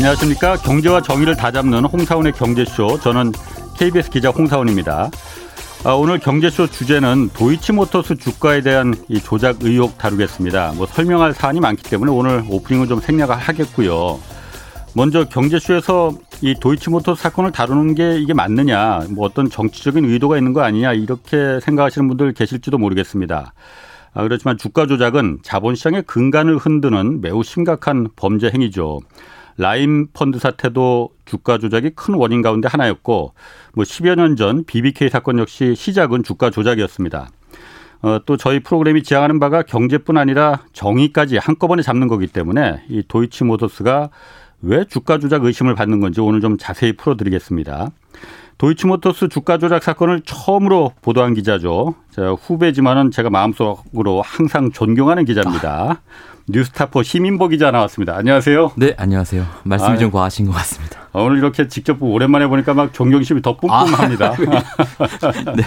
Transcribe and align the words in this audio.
안녕하십니까. 0.00 0.56
경제와 0.56 1.02
정의를 1.02 1.36
다잡는 1.36 1.84
홍사원의 1.84 2.32
경제쇼. 2.32 3.00
저는 3.00 3.32
KBS 3.76 4.08
기자 4.08 4.30
홍사원입니다. 4.30 5.10
아, 5.84 5.92
오늘 5.92 6.18
경제쇼 6.18 6.68
주제는 6.68 7.28
도이치모터스 7.34 8.16
주가에 8.16 8.62
대한 8.62 8.94
이 9.08 9.20
조작 9.20 9.58
의혹 9.60 9.98
다루겠습니다. 9.98 10.72
뭐 10.76 10.86
설명할 10.86 11.34
사안이 11.34 11.60
많기 11.60 11.82
때문에 11.82 12.10
오늘 12.10 12.42
오프닝을 12.48 12.88
좀 12.88 12.98
생략을 12.98 13.36
하겠고요. 13.36 14.18
먼저 14.94 15.24
경제쇼에서 15.24 16.14
이 16.40 16.54
도이치모터스 16.58 17.20
사건을 17.20 17.52
다루는 17.52 17.94
게 17.94 18.18
이게 18.18 18.32
맞느냐, 18.32 19.00
뭐 19.10 19.26
어떤 19.26 19.50
정치적인 19.50 20.06
의도가 20.06 20.38
있는 20.38 20.54
거 20.54 20.62
아니냐 20.62 20.94
이렇게 20.94 21.60
생각하시는 21.60 22.08
분들 22.08 22.32
계실지도 22.32 22.78
모르겠습니다. 22.78 23.52
아, 24.14 24.22
그렇지만 24.22 24.56
주가 24.56 24.86
조작은 24.86 25.40
자본시장의 25.42 26.04
근간을 26.06 26.56
흔드는 26.56 27.20
매우 27.20 27.42
심각한 27.42 28.08
범죄 28.16 28.50
행위죠. 28.50 29.00
라임 29.60 30.06
펀드 30.14 30.38
사태도 30.38 31.10
주가 31.26 31.58
조작이 31.58 31.90
큰 31.90 32.14
원인 32.14 32.40
가운데 32.40 32.66
하나였고 32.66 33.34
뭐 33.74 33.84
10여 33.84 34.16
년 34.16 34.34
전 34.36 34.64
BBK 34.64 35.10
사건 35.10 35.38
역시 35.38 35.74
시작은 35.74 36.22
주가 36.22 36.48
조작이었습니다. 36.48 37.28
어, 38.02 38.18
또 38.24 38.38
저희 38.38 38.60
프로그램이 38.60 39.02
지향하는 39.02 39.38
바가 39.38 39.62
경제뿐 39.62 40.16
아니라 40.16 40.60
정의까지 40.72 41.36
한꺼번에 41.36 41.82
잡는 41.82 42.08
거기 42.08 42.26
때문에 42.26 42.84
이 42.88 43.02
도이치모터스가 43.06 44.08
왜 44.62 44.84
주가 44.86 45.18
조작 45.18 45.44
의심을 45.44 45.74
받는 45.74 46.00
건지 46.00 46.22
오늘 46.22 46.40
좀 46.40 46.56
자세히 46.58 46.94
풀어드리겠습니다. 46.94 47.90
도이치모터스 48.56 49.28
주가 49.28 49.58
조작 49.58 49.82
사건을 49.82 50.22
처음으로 50.24 50.92
보도한 51.02 51.34
기자죠. 51.34 51.94
자, 52.10 52.30
후배지만은 52.30 53.10
제가 53.10 53.28
마음속으로 53.28 54.22
항상 54.22 54.70
존경하는 54.70 55.26
기자입니다. 55.26 56.00
뉴스타파 56.50 57.02
시민보 57.02 57.48
기자 57.48 57.70
나왔습니다. 57.70 58.16
안녕하세요. 58.16 58.72
네, 58.76 58.94
안녕하세요. 58.96 59.46
말씀이 59.62 59.92
아, 59.92 59.96
좀 59.98 60.10
과하신 60.10 60.46
것 60.46 60.52
같습니다. 60.52 61.00
아, 61.12 61.20
오늘 61.20 61.38
이렇게 61.38 61.68
직접 61.68 62.02
오랜만에 62.02 62.46
보니까 62.46 62.74
막 62.74 62.92
존경심이 62.92 63.40
더 63.42 63.56
뿜뿜합니다. 63.56 64.34
아, 64.34 64.36
네. 65.56 65.62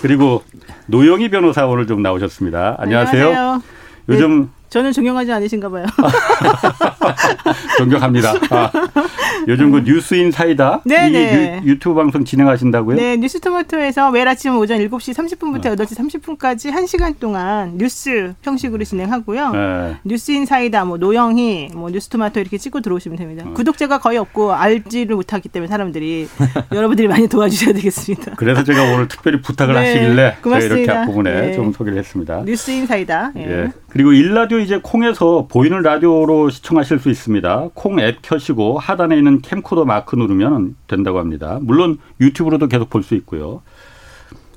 그리고 0.00 0.42
노영희 0.86 1.28
변호사 1.30 1.66
오늘 1.66 1.86
좀 1.86 2.02
나오셨습니다. 2.02 2.76
안녕하세요. 2.78 3.26
안녕하세요. 3.28 3.62
요즘 4.08 4.42
네. 4.42 4.48
저는 4.76 4.92
존경하지 4.92 5.32
않으신가 5.32 5.70
봐요. 5.70 5.86
존경합니다. 7.78 8.34
아, 8.50 8.70
요즘 9.48 9.70
그 9.70 9.80
뉴스인 9.80 10.30
사이다 10.30 10.82
네, 10.84 11.08
이 11.08 11.12
네. 11.12 11.62
유, 11.64 11.78
튜브 11.78 11.94
방송 11.94 12.26
진행하신다고요? 12.26 12.94
네, 12.94 13.16
뉴스토마토에서 13.16 14.10
매일 14.10 14.28
아침 14.28 14.58
오전 14.58 14.78
7시 14.80 15.14
30분부터 15.14 15.66
어. 15.66 15.76
8시 15.76 16.20
30분까지 16.20 16.74
1시간 16.74 17.18
동안 17.18 17.78
뉴스 17.78 18.34
형식으로 18.42 18.84
진행하고요. 18.84 19.52
네. 19.52 19.96
뉴스인 20.04 20.44
사이다 20.44 20.84
뭐 20.84 20.98
노영희 20.98 21.70
뭐 21.74 21.88
뉴스토마토 21.88 22.40
이렇게 22.40 22.58
찍고 22.58 22.82
들어오시면 22.82 23.16
됩니다. 23.16 23.46
어. 23.48 23.54
구독자가 23.54 23.96
거의 23.96 24.18
없고 24.18 24.52
알지를 24.52 25.16
못하기 25.16 25.48
때문에 25.48 25.68
사람들이 25.68 26.28
여러분들이 26.70 27.08
많이 27.08 27.28
도와주셔야 27.28 27.72
되겠습니다. 27.72 28.34
그래서 28.36 28.62
제가 28.62 28.82
오늘 28.92 29.08
특별히 29.08 29.40
부탁을 29.40 29.72
네, 29.72 29.80
하시길래 29.80 30.36
고맙습니다. 30.42 30.76
이렇게 30.76 30.92
앞부분에 30.92 31.40
네. 31.40 31.54
좀 31.54 31.72
소개를 31.72 31.98
했습니다. 31.98 32.42
뉴스인 32.44 32.86
사이다. 32.86 33.32
예. 33.36 33.40
예. 33.40 33.72
그리고 33.88 34.12
일라디오 34.12 34.58
이제 34.66 34.80
콩에서 34.82 35.46
보이는 35.48 35.80
라디오로 35.80 36.50
시청하실 36.50 36.98
수 36.98 37.08
있습니다. 37.08 37.68
콩 37.74 38.00
앱 38.00 38.20
켜시고 38.20 38.80
하단에 38.80 39.16
있는 39.16 39.40
캠코더 39.40 39.84
마크 39.84 40.16
누르면 40.16 40.74
된다고 40.88 41.18
합니다. 41.20 41.60
물론 41.62 41.98
유튜브로도 42.20 42.66
계속 42.66 42.90
볼 42.90 43.04
수 43.06 43.14
있고요. 43.14 43.62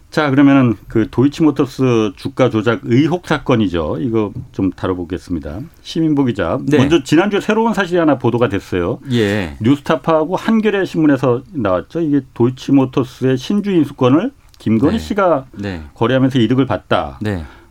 자, 0.09 0.31
그러면은 0.31 0.73
그 0.87 1.07
도이치모터스 1.11 2.13
주가 2.15 2.49
조작 2.49 2.81
의혹 2.85 3.27
사건이죠. 3.27 3.97
이거 3.99 4.33
좀 4.51 4.71
다뤄보겠습니다. 4.71 5.59
시민보 5.83 6.25
기자. 6.25 6.57
네. 6.65 6.79
먼저 6.79 7.03
지난주에 7.03 7.39
새로운 7.39 7.75
사실이 7.75 7.99
하나 7.99 8.17
보도가 8.17 8.49
됐어요. 8.49 8.97
예. 9.11 9.55
뉴스타파하고 9.61 10.35
한겨레 10.35 10.85
신문에서 10.85 11.43
나왔죠. 11.53 11.99
이게 12.01 12.21
도이치모터스의 12.33 13.37
신주 13.37 13.69
인수권을 13.69 14.31
김건희 14.57 14.93
네. 14.93 14.99
씨가 14.99 15.45
네. 15.51 15.83
거래하면서 15.93 16.39
이득을 16.39 16.65
봤다. 16.65 17.19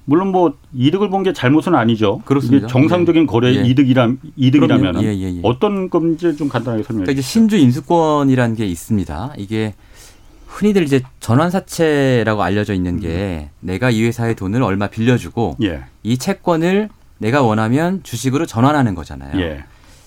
네. 0.09 0.11
물론 0.11 0.29
뭐 0.29 0.55
이득을 0.75 1.11
본 1.11 1.23
게 1.23 1.33
잘못은 1.35 1.75
아니죠. 1.75 2.23
그렇습니다. 2.25 2.67
이게 2.67 2.73
정상적인 2.73 3.23
네. 3.23 3.27
거래 3.27 3.55
예. 3.55 3.63
이득이라 3.63 4.13
이득이라면 4.37 5.03
예, 5.03 5.09
예, 5.15 5.35
예, 5.37 5.41
어떤 5.43 5.91
건지 5.91 6.35
좀 6.37 6.49
간단하게 6.49 6.83
설명해 6.83 7.05
그러니까 7.05 7.21
주시죠. 7.21 7.33
신주 7.33 7.57
인수권이라는 7.59 8.57
게 8.57 8.65
있습니다. 8.67 9.35
이게 9.37 9.75
흔히들 10.47 10.83
이제 10.85 11.03
전환사채라고 11.21 12.43
알려져 12.43 12.73
있는 12.75 13.01
게 13.01 13.51
음. 13.53 13.67
내가 13.67 13.91
이 13.91 14.03
회사의 14.05 14.35
돈을 14.35 14.63
얼마 14.63 14.87
빌려주고 14.87 15.57
예. 15.63 15.83
이 16.03 16.17
채권을 16.17 16.89
내가 17.19 17.43
원하면 17.43 18.01
주식으로 18.03 18.47
전환하는 18.47 18.95
거잖아요. 18.95 19.39
예. 19.41 19.65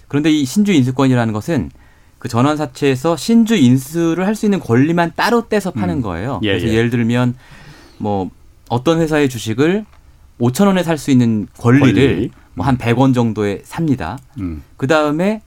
그런데 0.07 0.31
이 0.31 0.45
신주 0.45 0.71
인수권이라는 0.73 1.33
것은 1.33 1.69
그 2.19 2.27
전환사채에서 2.27 3.17
신주 3.17 3.55
인수를 3.55 4.25
할 4.25 4.35
수 4.35 4.45
있는 4.45 4.59
권리만 4.59 5.11
따로 5.15 5.47
떼서 5.47 5.71
파는 5.71 5.95
음. 5.97 6.01
거예요. 6.01 6.39
예, 6.43 6.57
그래서 6.57 6.67
예를 6.73 6.89
들면 6.89 7.35
뭐 7.97 8.29
어떤 8.71 9.01
회사의 9.01 9.27
주식을 9.29 9.85
5천 10.39 10.65
원에 10.67 10.81
살 10.81 10.97
수 10.97 11.11
있는 11.11 11.47
권리를 11.57 12.15
권리. 12.15 12.31
뭐한 12.55 12.77
100원 12.77 13.13
정도에 13.13 13.61
삽니다. 13.65 14.17
음. 14.39 14.63
그 14.77 14.87
다음에 14.87 15.41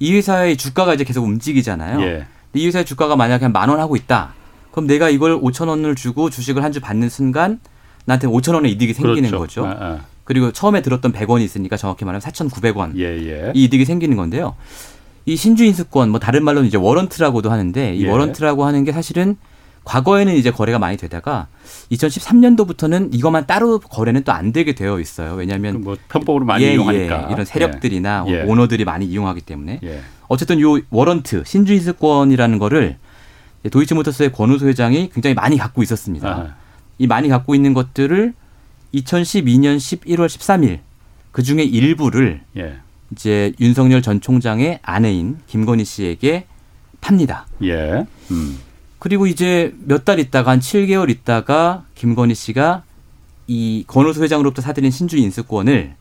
이 0.00 0.12
회사의 0.14 0.56
주가가 0.56 0.92
이제 0.94 1.04
계속 1.04 1.22
움직이잖아요. 1.24 2.00
예. 2.02 2.26
이 2.52 2.66
회사의 2.66 2.84
주가가 2.84 3.14
만약에 3.16 3.44
한 3.44 3.52
만 3.52 3.68
원 3.70 3.78
하고 3.80 3.94
있다. 3.96 4.34
그럼 4.72 4.86
내가 4.88 5.08
이걸 5.08 5.40
5천 5.40 5.68
원을 5.68 5.94
주고 5.94 6.30
주식을 6.30 6.62
한 6.64 6.72
주 6.72 6.80
받는 6.80 7.08
순간 7.08 7.60
나한테 8.06 8.26
5천 8.26 8.54
원의 8.54 8.72
이득이 8.72 8.92
생기는 8.92 9.30
그렇죠. 9.30 9.62
거죠. 9.62 9.66
아, 9.66 9.84
아. 9.84 10.00
그리고 10.24 10.50
처음에 10.52 10.82
들었던 10.82 11.12
100원이 11.12 11.42
있으니까 11.42 11.76
정확히 11.76 12.04
말하면 12.04 12.20
4,900원 12.22 12.98
예, 12.98 13.04
예. 13.04 13.52
이 13.54 13.64
이득이 13.64 13.84
생기는 13.84 14.16
건데요. 14.16 14.56
이 15.26 15.36
신주 15.36 15.64
인수권 15.64 16.10
뭐 16.10 16.18
다른 16.18 16.44
말로는 16.44 16.66
이제 16.68 16.76
warrant라고도 16.76 17.50
하는데 17.52 17.94
이 17.94 18.04
예. 18.04 18.10
warrant라고 18.10 18.64
하는 18.64 18.82
게 18.84 18.90
사실은 18.92 19.36
과거에는 19.84 20.34
이제 20.34 20.50
거래가 20.50 20.78
많이 20.78 20.96
되다가 20.96 21.46
2013년도부터는 21.92 23.14
이것만 23.14 23.46
따로 23.46 23.78
거래는 23.78 24.24
또 24.24 24.34
안 24.34 24.52
되게 24.52 24.74
되어 24.74 24.98
있어요. 24.98 25.34
왜냐하면 25.34 25.82
뭐 25.82 25.96
편법으로 26.08 26.44
많이 26.44 26.64
예, 26.64 26.68
예 26.68 26.74
이용하니까 26.74 27.28
예, 27.28 27.32
이런 27.32 27.44
세력들이나 27.44 28.24
예. 28.28 28.42
오너들이 28.42 28.84
많이 28.84 29.06
이용하기 29.06 29.42
때문에 29.42 29.80
예. 29.84 30.00
어쨌든 30.28 30.60
요 30.60 30.80
warrant 30.90 31.44
신주인수권이라는 31.46 32.58
거를 32.58 32.96
도이치모터스의 33.70 34.32
권오수 34.32 34.66
회장이 34.66 35.10
굉장히 35.10 35.34
많이 35.34 35.56
갖고 35.56 35.82
있었습니다. 35.82 36.28
아. 36.28 36.54
이 36.98 37.06
많이 37.06 37.28
갖고 37.28 37.54
있는 37.54 37.74
것들을 37.74 38.34
2012년 38.94 39.76
11월 39.76 40.26
13일 40.26 40.80
그 41.30 41.42
중에 41.42 41.62
일부를 41.62 42.42
예. 42.56 42.78
이제 43.12 43.52
윤석열 43.60 44.02
전 44.02 44.20
총장의 44.20 44.80
아내인 44.82 45.38
김건희 45.46 45.84
씨에게 45.84 46.46
팝니다. 47.00 47.46
예. 47.62 48.04
음. 48.30 48.58
그리고 49.04 49.26
이제 49.26 49.74
몇 49.84 50.06
달 50.06 50.18
있다가 50.18 50.52
한 50.52 50.60
7개월 50.60 51.10
있다가 51.10 51.84
김건희 51.94 52.34
씨가 52.34 52.84
이 53.46 53.84
권오수 53.86 54.22
회장으로부터 54.22 54.62
사들인 54.62 54.90
신주 54.90 55.18
인수권을 55.18 55.92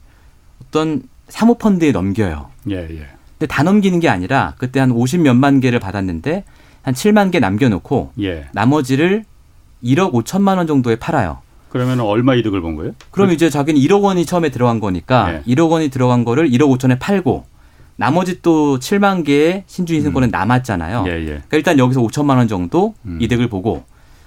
어떤 0.61 1.03
사모펀드에 1.27 1.91
넘겨요. 1.91 2.49
예, 2.71 2.75
예. 2.77 3.07
근데 3.37 3.47
다 3.49 3.61
넘기는 3.63 3.99
게 3.99 4.07
아니라 4.07 4.53
그때 4.57 4.79
한 4.79 4.91
50 4.91 5.19
몇만 5.19 5.59
개를 5.59 5.81
받았는데 5.81 6.45
한 6.81 6.93
7만 6.93 7.29
개 7.31 7.41
남겨놓고 7.41 8.13
예. 8.21 8.45
나머지를 8.53 9.25
1억 9.83 10.13
5천만 10.13 10.55
원 10.55 10.65
정도에 10.65 10.95
팔아요. 10.95 11.39
그러면 11.67 11.99
얼마 11.99 12.35
이득을 12.35 12.61
본 12.61 12.77
거예요? 12.77 12.93
그럼 13.11 13.31
이제 13.31 13.49
자기는 13.49 13.81
1억 13.81 14.01
원이 14.01 14.25
처음에 14.25 14.47
들어간 14.49 14.79
거니까 14.79 15.41
예. 15.45 15.53
1억 15.55 15.69
원이 15.71 15.89
들어간 15.89 16.23
거를 16.23 16.49
1억 16.49 16.73
5천에 16.77 16.99
팔고 17.01 17.43
나머지 17.95 18.41
또 18.41 18.79
7만 18.79 19.23
개의 19.25 19.63
신주 19.67 19.93
인증권은 19.95 20.29
음. 20.29 20.31
남았잖아요. 20.31 21.05
예, 21.07 21.11
예. 21.11 21.25
그러니까 21.25 21.57
일단 21.57 21.79
여기서 21.79 22.01
5천만 22.01 22.37
원 22.37 22.47
정도 22.47 22.95
음. 23.05 23.17
이득을 23.21 23.47
보고 23.49 23.83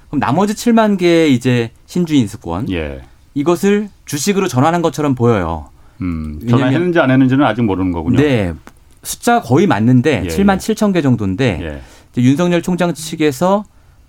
그럼 0.08 0.20
나머지 0.20 0.54
7만 0.54 0.98
개의 0.98 1.34
이제 1.34 1.70
신주 1.86 2.14
인수권 2.14 2.70
예. 2.70 3.02
이것을 3.34 3.88
주식으로 4.04 4.48
전환한 4.48 4.82
것처럼 4.82 5.14
보여요. 5.14 5.68
음. 6.00 6.38
전환했는지 6.48 6.98
안 7.00 7.10
했는지는 7.10 7.44
아직 7.44 7.62
모르는 7.62 7.90
거군요. 7.92 8.18
네. 8.18 8.52
숫자 9.02 9.40
거의 9.40 9.66
맞는데 9.66 10.22
예, 10.24 10.28
7만 10.28 10.54
예. 10.54 10.74
7천 10.74 10.92
개 10.92 11.02
정도인데 11.02 11.58
예. 12.16 12.22
윤석열 12.22 12.62
총장 12.62 12.94
측에서 12.94 13.64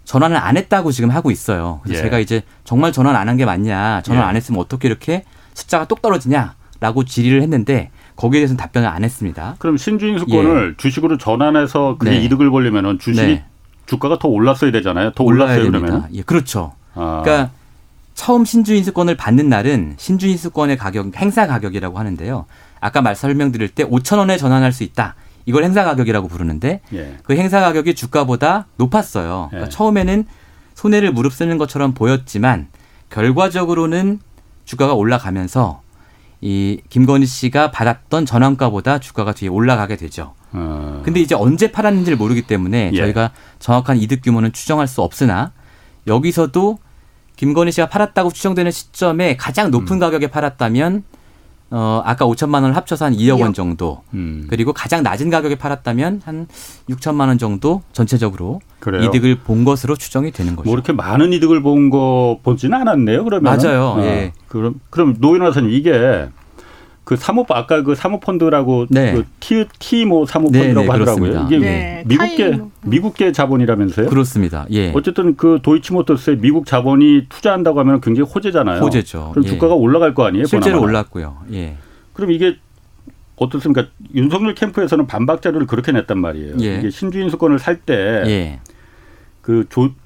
전환을 0.05 0.37
안 0.37 0.55
했다고 0.55 0.91
지금 0.93 1.09
하고 1.09 1.31
있어요. 1.31 1.81
그래서 1.83 1.99
예. 1.99 2.03
제가 2.03 2.19
이제 2.19 2.41
정말 2.63 2.91
전환 2.93 3.15
안 3.15 3.27
한 3.27 3.35
게 3.37 3.43
맞냐, 3.45 4.01
전환 4.03 4.23
안 4.23 4.35
했으면 4.37 4.61
어떻게 4.61 4.87
이렇게 4.87 5.23
숫자가 5.53 5.85
똑 5.85 6.01
떨어지냐라고 6.01 7.03
질의를 7.05 7.41
했는데 7.41 7.89
거기에 8.17 8.41
대해서는 8.41 8.57
답변을 8.57 8.87
안 8.87 9.03
했습니다. 9.03 9.55
그럼 9.59 9.77
신주인수권을 9.77 10.71
예. 10.71 10.77
주식으로 10.77 11.17
전환해서 11.17 11.95
그게 11.97 12.11
네. 12.11 12.23
이득을 12.23 12.49
보려면 12.49 12.99
주식이 12.99 13.27
네. 13.27 13.45
주가가 13.85 14.19
더 14.19 14.27
올랐어야 14.27 14.71
되잖아요. 14.71 15.11
더 15.11 15.23
올랐어요 15.23 15.71
그러면. 15.71 16.07
예, 16.13 16.21
그렇죠. 16.23 16.73
아. 16.93 17.21
그러니까 17.23 17.51
처음 18.15 18.43
신주인수권을 18.43 19.15
받는 19.15 19.47
날은 19.47 19.95
신주인수권의 19.97 20.77
가격 20.77 21.15
행사 21.15 21.47
가격이라고 21.47 21.97
하는데요. 21.97 22.45
아까 22.81 23.01
말 23.01 23.15
설명드릴 23.15 23.69
때 23.69 23.85
5천 23.85 24.17
원에 24.17 24.37
전환할 24.37 24.73
수 24.73 24.83
있다. 24.83 25.15
이걸 25.45 25.63
행사 25.63 25.83
가격이라고 25.85 26.27
부르는데 26.27 26.81
예. 26.93 27.17
그 27.23 27.35
행사 27.35 27.61
가격이 27.61 27.93
주가보다 27.95 28.65
높았어요. 28.77 29.47
그러니까 29.49 29.67
예. 29.67 29.69
처음에는 29.69 30.25
손해를 30.73 31.11
무릅쓰는 31.11 31.57
것처럼 31.57 31.93
보였지만 31.93 32.67
결과적으로는 33.09 34.19
주가가 34.65 34.93
올라가면서 34.93 35.81
이 36.41 36.81
김건희 36.89 37.25
씨가 37.25 37.71
받았던 37.71 38.25
전환가보다 38.25 38.99
주가가 38.99 39.33
뒤에 39.33 39.49
올라가게 39.49 39.95
되죠. 39.95 40.35
어. 40.51 41.01
근데 41.03 41.19
이제 41.19 41.35
언제 41.35 41.71
팔았는지를 41.71 42.17
모르기 42.17 42.43
때문에 42.43 42.91
예. 42.93 42.97
저희가 42.97 43.31
정확한 43.59 43.97
이득 43.97 44.21
규모는 44.21 44.53
추정할 44.53 44.87
수 44.87 45.01
없으나 45.01 45.51
여기서도 46.05 46.79
김건희 47.35 47.71
씨가 47.71 47.89
팔았다고 47.89 48.31
추정되는 48.31 48.71
시점에 48.71 49.35
가장 49.35 49.71
높은 49.71 49.97
음. 49.97 49.99
가격에 49.99 50.27
팔았다면 50.27 51.03
어, 51.69 52.01
아까 52.05 52.25
5천만 52.25 52.55
원을 52.61 52.75
합쳐서 52.75 53.05
한 53.05 53.13
2억 53.13 53.41
원 53.41 53.53
정도. 53.53 54.01
음. 54.13 54.45
그리고 54.49 54.71
가장 54.71 55.03
낮은 55.03 55.29
가격에 55.29 55.55
팔았다면 55.55 56.21
한 56.23 56.47
6천만 56.89 57.27
원 57.27 57.37
정도 57.37 57.81
전체적으로 57.91 58.61
그래요? 58.79 59.03
이득을 59.03 59.39
본 59.39 59.65
것으로 59.65 59.95
추정이 59.97 60.31
되는 60.31 60.55
거죠. 60.55 60.65
뭐 60.67 60.73
이렇게 60.75 60.93
많은 60.93 61.33
이득을 61.33 61.61
본 61.61 61.89
거 61.89 62.39
보지는 62.43 62.77
않았네요. 62.79 63.23
그러면 63.23 63.43
맞아요. 63.57 63.95
아, 63.97 64.03
예. 64.03 64.33
그럼 64.47 64.79
그럼 64.89 65.15
노인화사님 65.19 65.69
이게 65.71 66.27
그 67.07 67.15
사모 67.15 67.45
아까 67.51 67.83
그 67.83 67.95
사모펀드라고 67.95 68.87
네. 68.89 69.13
그 69.13 69.23
T 69.39 69.63
T모 69.79 70.25
사모펀드라고 70.25 70.73
네, 70.73 70.83
네, 70.83 70.91
하더라고요. 70.91 71.45
이게 71.45 71.57
네, 71.57 72.03
미국계 72.05 72.59
미국계 72.81 73.31
자본이라면서요? 73.31 74.09
그렇습니다. 74.09 74.65
예. 74.71 74.91
어쨌든 74.93 75.37
그 75.37 75.59
도이치모터스의 75.63 76.39
미국 76.39 76.65
자본이 76.65 77.27
투자한다고 77.29 77.79
하면 77.79 78.01
굉장히 78.01 78.29
호재잖아요. 78.29 78.81
호재죠. 78.81 79.29
그럼 79.31 79.45
예. 79.45 79.47
주가가 79.47 79.73
올라갈 79.73 80.13
거 80.13 80.25
아니에요? 80.25 80.47
실제로 80.47 80.81
올랐고요. 80.81 81.37
예. 81.53 81.77
그럼 82.11 82.31
이게 82.31 82.57
어떻습니까? 83.37 83.85
윤석열 84.13 84.53
캠프에서는 84.53 85.07
반박 85.07 85.41
자료를 85.41 85.65
그렇게 85.65 85.93
냈단 85.93 86.19
말이에요. 86.19 86.55
예. 86.59 86.79
이게 86.79 86.89
신주인 86.89 87.29
수권을 87.29 87.57
살 87.57 87.77
때그 87.77 88.29
예. 88.29 88.59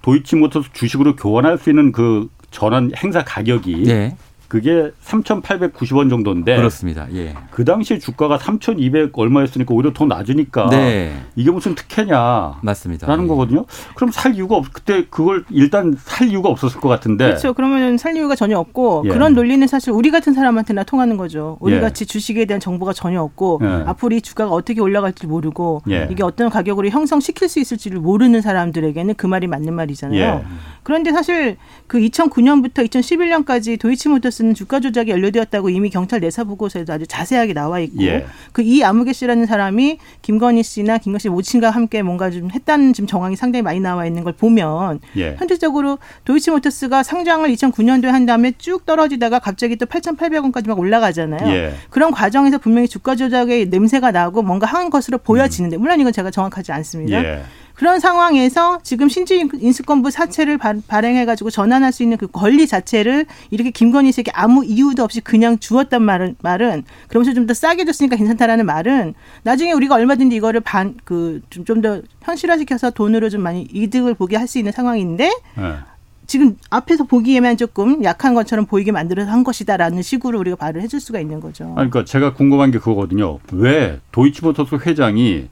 도이치모터스 0.03 0.69
주식으로 0.74 1.15
교환할 1.15 1.57
수 1.57 1.71
있는 1.71 1.94
그 1.94 2.27
전환 2.51 2.92
행사 2.95 3.24
가격이 3.24 3.86
네. 3.86 4.15
그게 4.51 4.92
3,890원 5.06 6.09
정도인데 6.09 6.57
그렇습니다. 6.57 7.07
예. 7.13 7.33
그 7.51 7.63
당시에 7.63 8.00
주가가 8.00 8.38
3,200 8.38 9.18
얼마였으니까 9.18 9.74
오히려 9.74 9.94
더 9.94 10.03
낮으니까 10.03 10.68
네. 10.69 11.13
이게 11.38 11.50
무슨 11.50 11.74
특혜냐 11.74 12.59
맞습니다. 12.62 13.07
라는 13.07 13.24
예. 13.24 13.27
거거든요. 13.30 13.65
그럼 13.95 14.12
살 14.12 14.36
이유가 14.36 14.57
없 14.57 14.74
그때 14.74 15.06
그걸 15.09 15.45
일단 15.51 15.95
살 15.98 16.27
이유가 16.27 16.50
없었을 16.50 16.81
것 16.81 16.89
같은데 16.89 17.27
그렇죠. 17.27 17.53
그러면 17.53 17.98
살 17.98 18.18
이유가 18.18 18.36
전혀 18.36 18.59
없고 18.59 19.03
예. 19.06 19.09
그런 19.12 19.33
논리는 19.36 19.65
사실 19.68 19.92
우리 19.92 20.12
같은 20.12 20.33
사람한테나 20.33 20.83
통하는 20.83 21.15
거죠. 21.15 21.56
우리 21.62 21.75
예. 21.75 21.80
같이 21.80 22.06
주식에 22.06 22.44
대한 22.44 22.59
정보가 22.59 22.92
전혀 22.92 23.21
없고 23.21 23.62
예. 23.63 23.68
앞으로 23.86 24.18
이 24.18 24.21
주가가 24.21 24.51
어떻게 24.51 24.81
올라갈지 24.81 25.27
모르고 25.27 25.83
예. 25.89 26.09
이게 26.12 26.24
어떤 26.24 26.50
가격으로 26.50 26.89
형성시킬 26.89 27.48
수 27.48 27.62
있을지를 27.62 28.01
모르는 28.01 28.42
사람들에게는 28.42 29.15
그 29.15 29.27
말이 29.27 29.48
맞는 29.48 29.74
말이잖아요. 29.74 30.44
그런데 30.83 31.13
사실 31.13 31.56
그 31.88 32.00
2009년부터 32.00 32.86
2011년까지 32.86 33.80
도이치모터스 33.80 34.40
것은 34.41 34.53
주가 34.55 34.79
조작이 34.79 35.11
연루되었다고 35.11 35.69
이미 35.69 35.89
경찰 35.89 36.19
내사 36.19 36.43
보고서에도 36.43 36.91
아주 36.91 37.05
자세하게 37.07 37.53
나와 37.53 37.79
있고 37.79 38.03
예. 38.03 38.25
그이 38.51 38.83
아무개 38.83 39.13
씨라는 39.13 39.45
사람이 39.45 39.99
김건희 40.21 40.63
씨나 40.63 40.97
김건희 40.97 41.19
씨 41.19 41.29
모친과 41.29 41.69
함께 41.69 42.01
뭔가 42.01 42.31
좀 42.31 42.49
했다는 42.51 42.93
지금 42.93 43.07
정황이 43.07 43.35
상당히 43.35 43.61
많이 43.61 43.79
나와 43.79 44.05
있는 44.05 44.23
걸 44.23 44.33
보면 44.33 44.99
예. 45.17 45.35
현실적으로 45.38 45.99
도이치모터스가 46.25 47.03
상장을 47.03 47.47
2009년도에 47.49 48.07
한 48.07 48.25
다음에 48.25 48.51
쭉 48.57 48.85
떨어지다가 48.85 49.39
갑자기 49.39 49.75
또 49.77 49.85
8,800원까지 49.85 50.67
막 50.67 50.79
올라가잖아요. 50.79 51.49
예. 51.51 51.73
그런 51.89 52.11
과정에서 52.11 52.57
분명히 52.57 52.88
주가 52.88 53.15
조작의 53.15 53.67
냄새가 53.67 54.11
나고 54.11 54.41
뭔가 54.41 54.65
한 54.65 54.89
것으로 54.89 55.19
보여지는데 55.19 55.77
물론 55.77 55.99
이건 55.99 56.11
제가 56.11 56.31
정확하지 56.31 56.71
않습니다. 56.71 57.21
예. 57.81 57.92
그런 57.92 58.00
상황에서 58.00 58.80
지금 58.83 59.10
신지 59.10 59.50
인수권부 59.60 60.12
사채를 60.12 60.60
발행해 60.88 61.25
가지고 61.25 61.50
전환할 61.50 61.92
수 61.92 62.04
있는 62.04 62.18
그 62.18 62.28
권리 62.28 62.68
자체를 62.68 63.25
이렇게 63.50 63.72
김건희 63.72 64.12
씨에게 64.12 64.30
아무 64.36 64.63
이유도 64.63 65.04
없이 65.04 65.19
그냥 65.19 65.57
주었단 65.57 66.04
말은, 66.04 66.36
말은 66.44 66.83
그러면서 67.07 67.33
좀 67.33 67.48
더 67.48 67.56
싸게 67.56 67.86
줬으니까 67.86 68.16
괜찮다라는 68.18 68.68
말은 68.68 69.16
나중에 69.42 69.72
우리가 69.72 69.95
얼마든지 69.95 70.36
이거를 70.36 70.62
반, 70.62 70.94
그, 71.04 71.42
좀 71.50 71.81
더 71.81 72.01
현실화시켜서 72.22 72.92
돈으로 72.92 73.30
좀 73.30 73.42
많이 73.42 73.68
이득을 73.74 74.13
보게 74.13 74.38
할 74.38 74.48
수 74.48 74.60
있는 74.60 74.72
상황인데 74.72 75.31
네. 75.57 75.74
지금 76.27 76.56
앞에서 76.69 77.06
보기에만 77.06 77.57
조금 77.57 78.04
약한 78.04 78.36
것처럼 78.36 78.68
보이게 78.68 78.92
만들어서 78.92 79.31
한 79.31 79.44
것이다라는 79.44 80.04
식으로 80.04 80.39
우리가 80.39 80.57
말을 80.60 80.81
해줄 80.84 81.00
수가 81.00 81.19
있는 81.19 81.39
거죠. 81.39 81.63
아니, 81.77 81.89
그러니까 81.89 82.06
제가 82.06 82.34
궁금한 82.36 82.69
게 82.69 82.77
그거거든요. 82.77 83.39
왜 83.54 84.00
도이치모터스 84.12 84.75
회장이 84.86 85.48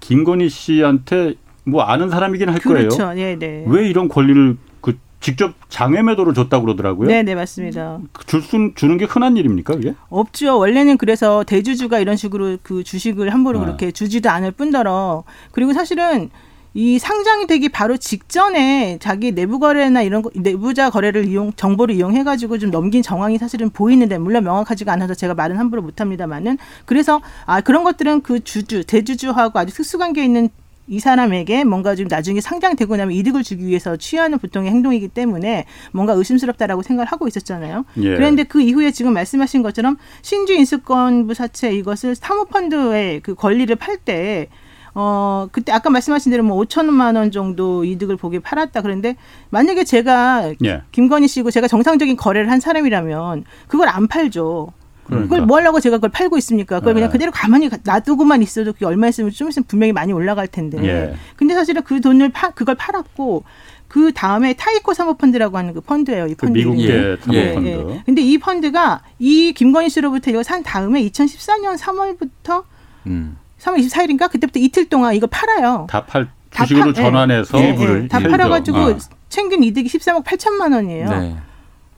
김건희 0.00 0.48
씨한테 0.48 1.34
뭐 1.64 1.82
아는 1.82 2.10
사람이긴 2.10 2.48
할 2.48 2.58
그렇죠. 2.58 2.96
거예요. 2.96 3.14
네, 3.14 3.36
네. 3.38 3.64
왜 3.66 3.88
이런 3.88 4.08
권리를 4.08 4.56
그 4.80 4.98
직접 5.20 5.54
장외 5.68 6.02
매도로 6.02 6.32
줬다고 6.34 6.64
그러더라고요. 6.64 7.08
네, 7.08 7.22
네, 7.22 7.34
맞습니다. 7.34 7.98
줄수 8.26 8.72
주는 8.74 8.98
게 8.98 9.06
흔한 9.06 9.36
일입니까, 9.36 9.74
이게? 9.74 9.94
없죠. 10.10 10.58
원래는 10.58 10.98
그래서 10.98 11.44
대주주가 11.44 11.98
이런 11.98 12.16
식으로 12.16 12.58
그 12.62 12.84
주식을 12.84 13.32
함부로 13.32 13.58
네. 13.60 13.64
그렇게 13.64 13.90
주지도 13.90 14.30
않을 14.30 14.52
뿐더러 14.52 15.24
그리고 15.52 15.72
사실은 15.72 16.30
이 16.76 16.98
상장이 16.98 17.46
되기 17.46 17.68
바로 17.68 17.96
직전에 17.96 18.98
자기 19.00 19.30
내부 19.30 19.60
거래나 19.60 20.02
이런 20.02 20.22
거, 20.22 20.30
내부자 20.34 20.90
거래를 20.90 21.28
이용 21.28 21.52
정보를 21.52 21.94
이용해 21.94 22.24
가지고 22.24 22.58
좀 22.58 22.72
넘긴 22.72 23.00
정황이 23.00 23.38
사실은 23.38 23.70
보이는데 23.70 24.18
물론 24.18 24.42
명확하지가 24.42 24.92
않아서 24.92 25.14
제가 25.14 25.34
말은 25.34 25.56
함부로 25.56 25.82
못 25.82 26.00
합니다만은 26.00 26.58
그래서 26.84 27.22
아 27.46 27.60
그런 27.60 27.84
것들은 27.84 28.22
그 28.22 28.42
주주 28.42 28.82
대주주하고 28.84 29.56
아주 29.60 29.72
특수 29.72 29.98
관계 29.98 30.24
있는 30.24 30.48
이 30.86 31.00
사람에게 31.00 31.64
뭔가 31.64 31.94
좀 31.94 32.08
나중에 32.08 32.40
상장되고 32.40 32.96
나면 32.96 33.14
이득을 33.14 33.42
주기 33.42 33.66
위해서 33.66 33.96
취하는 33.96 34.38
보통의 34.38 34.70
행동이기 34.70 35.08
때문에 35.08 35.64
뭔가 35.92 36.12
의심스럽다라고 36.12 36.82
생각을 36.82 37.10
하고 37.10 37.26
있었잖아요. 37.26 37.84
예. 37.98 38.14
그런데 38.16 38.44
그 38.44 38.60
이후에 38.60 38.90
지금 38.90 39.14
말씀하신 39.14 39.62
것처럼 39.62 39.96
신주 40.22 40.52
인수권부 40.52 41.34
사채 41.34 41.72
이것을 41.72 42.14
사모펀드의 42.14 43.20
그 43.20 43.34
권리를 43.34 43.74
팔 43.76 43.94
때 44.04 44.48
어, 44.94 45.48
그때 45.50 45.72
아까 45.72 45.90
말씀하신 45.90 46.30
대로 46.30 46.42
뭐 46.42 46.62
5천만 46.62 47.16
원 47.16 47.30
정도 47.30 47.84
이득을 47.84 48.16
보게 48.16 48.38
팔았다. 48.38 48.82
그런데 48.82 49.16
만약에 49.50 49.84
제가 49.84 50.52
예. 50.64 50.82
김건희 50.92 51.28
씨고 51.28 51.50
제가 51.50 51.68
정상적인 51.68 52.16
거래를 52.16 52.50
한 52.50 52.60
사람이라면 52.60 53.44
그걸 53.68 53.88
안 53.88 54.06
팔죠. 54.06 54.72
그러니까. 55.04 55.28
그걸 55.28 55.46
뭐 55.46 55.58
하려고 55.58 55.80
제가 55.80 55.98
그걸 55.98 56.10
팔고 56.10 56.38
있습니까? 56.38 56.78
그걸 56.80 56.94
네. 56.94 57.00
그냥 57.00 57.12
그대로 57.12 57.30
가만히 57.30 57.70
놔두고만 57.82 58.42
있어도 58.42 58.72
그게 58.72 58.86
얼마 58.86 59.08
있으면 59.08 59.30
좀 59.30 59.48
있으면 59.48 59.64
분명히 59.66 59.92
많이 59.92 60.12
올라갈 60.12 60.46
텐데. 60.46 60.78
예. 60.82 61.14
근데 61.36 61.54
사실은 61.54 61.82
그 61.82 62.00
돈을 62.00 62.30
파, 62.30 62.50
그걸 62.50 62.74
팔았고 62.74 63.44
그 63.88 64.12
다음에 64.12 64.54
타이코 64.54 64.94
사모펀드라고 64.94 65.56
하는 65.56 65.74
그 65.74 65.80
펀드예요. 65.80 66.26
이그 66.26 66.46
펀드. 66.46 66.58
미국의 66.58 66.88
예. 66.88 67.16
사모펀드. 67.20 67.68
예. 67.68 67.94
예. 67.94 68.02
근데 68.04 68.22
이 68.22 68.38
펀드가 68.38 69.02
이 69.18 69.52
김건희 69.52 69.90
씨로부터 69.90 70.30
이거 70.30 70.42
산 70.42 70.62
다음에 70.62 71.02
2014년 71.02 71.78
3월부터 71.78 72.64
음. 73.06 73.36
3월 73.60 73.78
24일인가 73.78 74.30
그때부터 74.30 74.58
이틀 74.58 74.88
동안 74.88 75.14
이거 75.14 75.26
팔아요. 75.26 75.86
다 75.88 76.04
팔. 76.04 76.28
주식으로 76.50 76.92
다 76.92 77.02
파, 77.02 77.08
전환해서 77.10 77.58
예, 77.58 77.76
예, 77.78 78.08
다 78.08 78.20
팔아가지고 78.20 78.78
어. 78.78 78.98
챙긴 79.28 79.64
이득이 79.64 79.88
13억 79.88 80.22
8천만 80.24 80.72
원이에요. 80.72 81.08
네. 81.10 81.36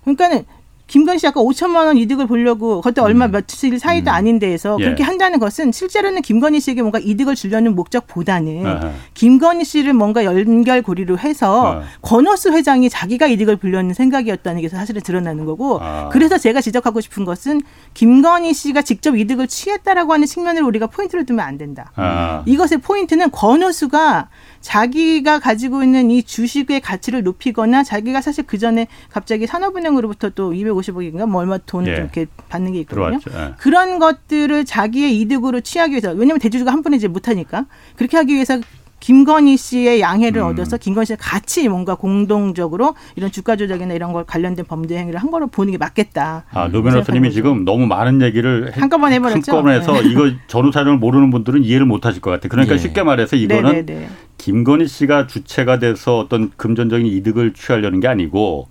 그러니까는 0.03 0.45
김건희 0.87 1.19
씨 1.19 1.27
아까 1.27 1.41
5천만 1.41 1.87
원 1.87 1.97
이득을 1.97 2.27
보려고 2.27 2.81
그때 2.81 3.01
얼마 3.01 3.27
음. 3.27 3.33
며칠 3.33 3.79
사이도 3.79 4.11
음. 4.11 4.15
아닌 4.15 4.39
데에서 4.39 4.77
예. 4.81 4.85
그렇게 4.85 5.03
한다는 5.03 5.41
것은 5.41 5.73
실제로는 5.73 6.23
김건희 6.23 6.61
씨에게 6.61 6.83
뭔가 6.83 7.01
이득을 7.01 7.35
주려는 7.35 7.75
목적보다는 7.75 8.67
아하. 8.67 8.93
김건희 9.15 9.65
씨를 9.65 9.95
뭔가 9.95 10.25
연결고리로 10.25 11.19
해서 11.19 11.81
아. 11.81 11.83
권오수 12.03 12.53
회장이 12.53 12.89
자기가 12.89 13.27
이득을 13.27 13.57
보려는 13.57 13.95
생각이었다는 13.95 14.63
게 14.63 14.69
사실은 14.69 15.03
드러나는 15.03 15.45
거고 15.45 15.81
아. 15.83 16.09
그래서 16.11 16.39
제가 16.39 16.61
지적하고 16.61 17.01
싶은 17.01 17.25
것은 17.25 17.63
김건희 17.95 18.55
씨가 18.55 18.83
직접 18.83 19.17
이득을 19.17 19.49
취했다라고 19.49 20.13
하는 20.13 20.27
측면을 20.27 20.63
우리가 20.63 20.87
포인트를 20.87 21.27
두면 21.27 21.45
안 21.45 21.59
된다. 21.59 21.91
아. 21.97 22.43
이것의 22.47 22.79
포인트는 22.83 23.33
권오수가 23.33 24.29
자기가 24.61 25.39
가지고 25.41 25.83
있는 25.83 26.11
이 26.11 26.23
주식의 26.23 26.81
가치를 26.81 27.23
높이거나 27.23 27.83
자기가 27.83 28.21
사실 28.21 28.45
그 28.47 28.59
전에 28.59 28.87
갑자기 29.11 29.47
산업은행으로부터 29.47 30.31
또 30.31 30.53
250억인가 30.53 31.27
뭐 31.27 31.41
얼마 31.41 31.59
돈을 31.59 31.93
예. 31.93 31.97
이렇게 31.97 32.27
받는 32.49 32.73
게 32.73 32.81
있거든요. 32.81 33.19
예. 33.31 33.55
그런 33.59 33.99
것들을 33.99 34.65
자기의 34.65 35.21
이득으로 35.21 35.61
취하기 35.61 35.93
위해서 35.93 36.11
왜냐하면 36.11 36.39
대주주가 36.39 36.73
한 36.73 36.83
번에 36.83 36.97
이제 36.97 37.09
못하니까 37.09 37.67
그렇게 37.97 38.17
하기 38.17 38.35
위해서 38.35 38.61
김건희 39.07 39.57
씨의 39.57 40.01
양해를 40.01 40.43
음. 40.43 40.49
얻어서 40.49 40.77
김건희 40.77 41.07
씨가 41.07 41.19
같이 41.21 41.69
뭔가 41.69 41.95
공동적으로 41.95 42.97
이런 43.15 43.31
주가 43.31 43.55
조작이나 43.55 43.95
이런 43.95 44.13
걸 44.13 44.25
관련된 44.25 44.65
범죄 44.65 44.99
행위를 44.99 45.21
한 45.21 45.31
거로 45.31 45.47
보는 45.47 45.71
게 45.71 45.79
맞겠다. 45.79 46.43
아, 46.51 46.67
노 46.67 46.83
변호사님이 46.83 47.31
지금 47.31 47.65
너무 47.65 47.87
많은 47.87 48.21
얘기를 48.21 48.73
한꺼번에 48.75 49.15
해버렸죠. 49.15 49.53
한꺼번에 49.53 49.77
해서 49.77 49.93
네. 49.93 50.09
이거 50.09 50.33
전후 50.49 50.73
사정을 50.73 50.99
모르는 50.99 51.31
분들은 51.31 51.63
이해를 51.63 51.87
못 51.87 52.05
하실 52.05 52.21
것 52.21 52.33
같아요. 52.33 52.49
그러니까 52.49 52.75
예. 52.75 52.79
쉽게 52.79 53.05
말해서 53.05 53.37
이거는 53.37 53.63
네네네. 53.63 53.87
네, 53.87 53.95
네. 53.95 54.09
김건희 54.39 54.89
씨가 54.89 55.29
주체가 55.29 55.79
돼서 55.79 56.19
어떤 56.19 56.51
금전적인 56.57 57.07
이득을 57.07 57.53
취하려는 57.53 58.01
게 58.01 58.09
아니고 58.09 58.67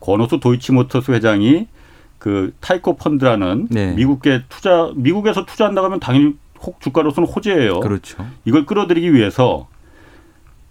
권오수 0.00 0.40
도이치모터스 0.40 1.12
회장이 1.12 1.66
그 2.18 2.52
타이코 2.60 2.96
펀드라는 2.96 3.68
네. 3.70 3.94
미국계 3.94 4.42
투자 4.50 4.92
미국에서 4.96 5.46
투자한다고 5.46 5.86
하면 5.86 5.98
당연히 5.98 6.34
혹 6.60 6.78
주가로서는 6.82 7.26
호재예요. 7.26 7.80
그렇죠. 7.80 8.26
이걸 8.44 8.66
끌어들이기 8.66 9.14
위해서 9.14 9.66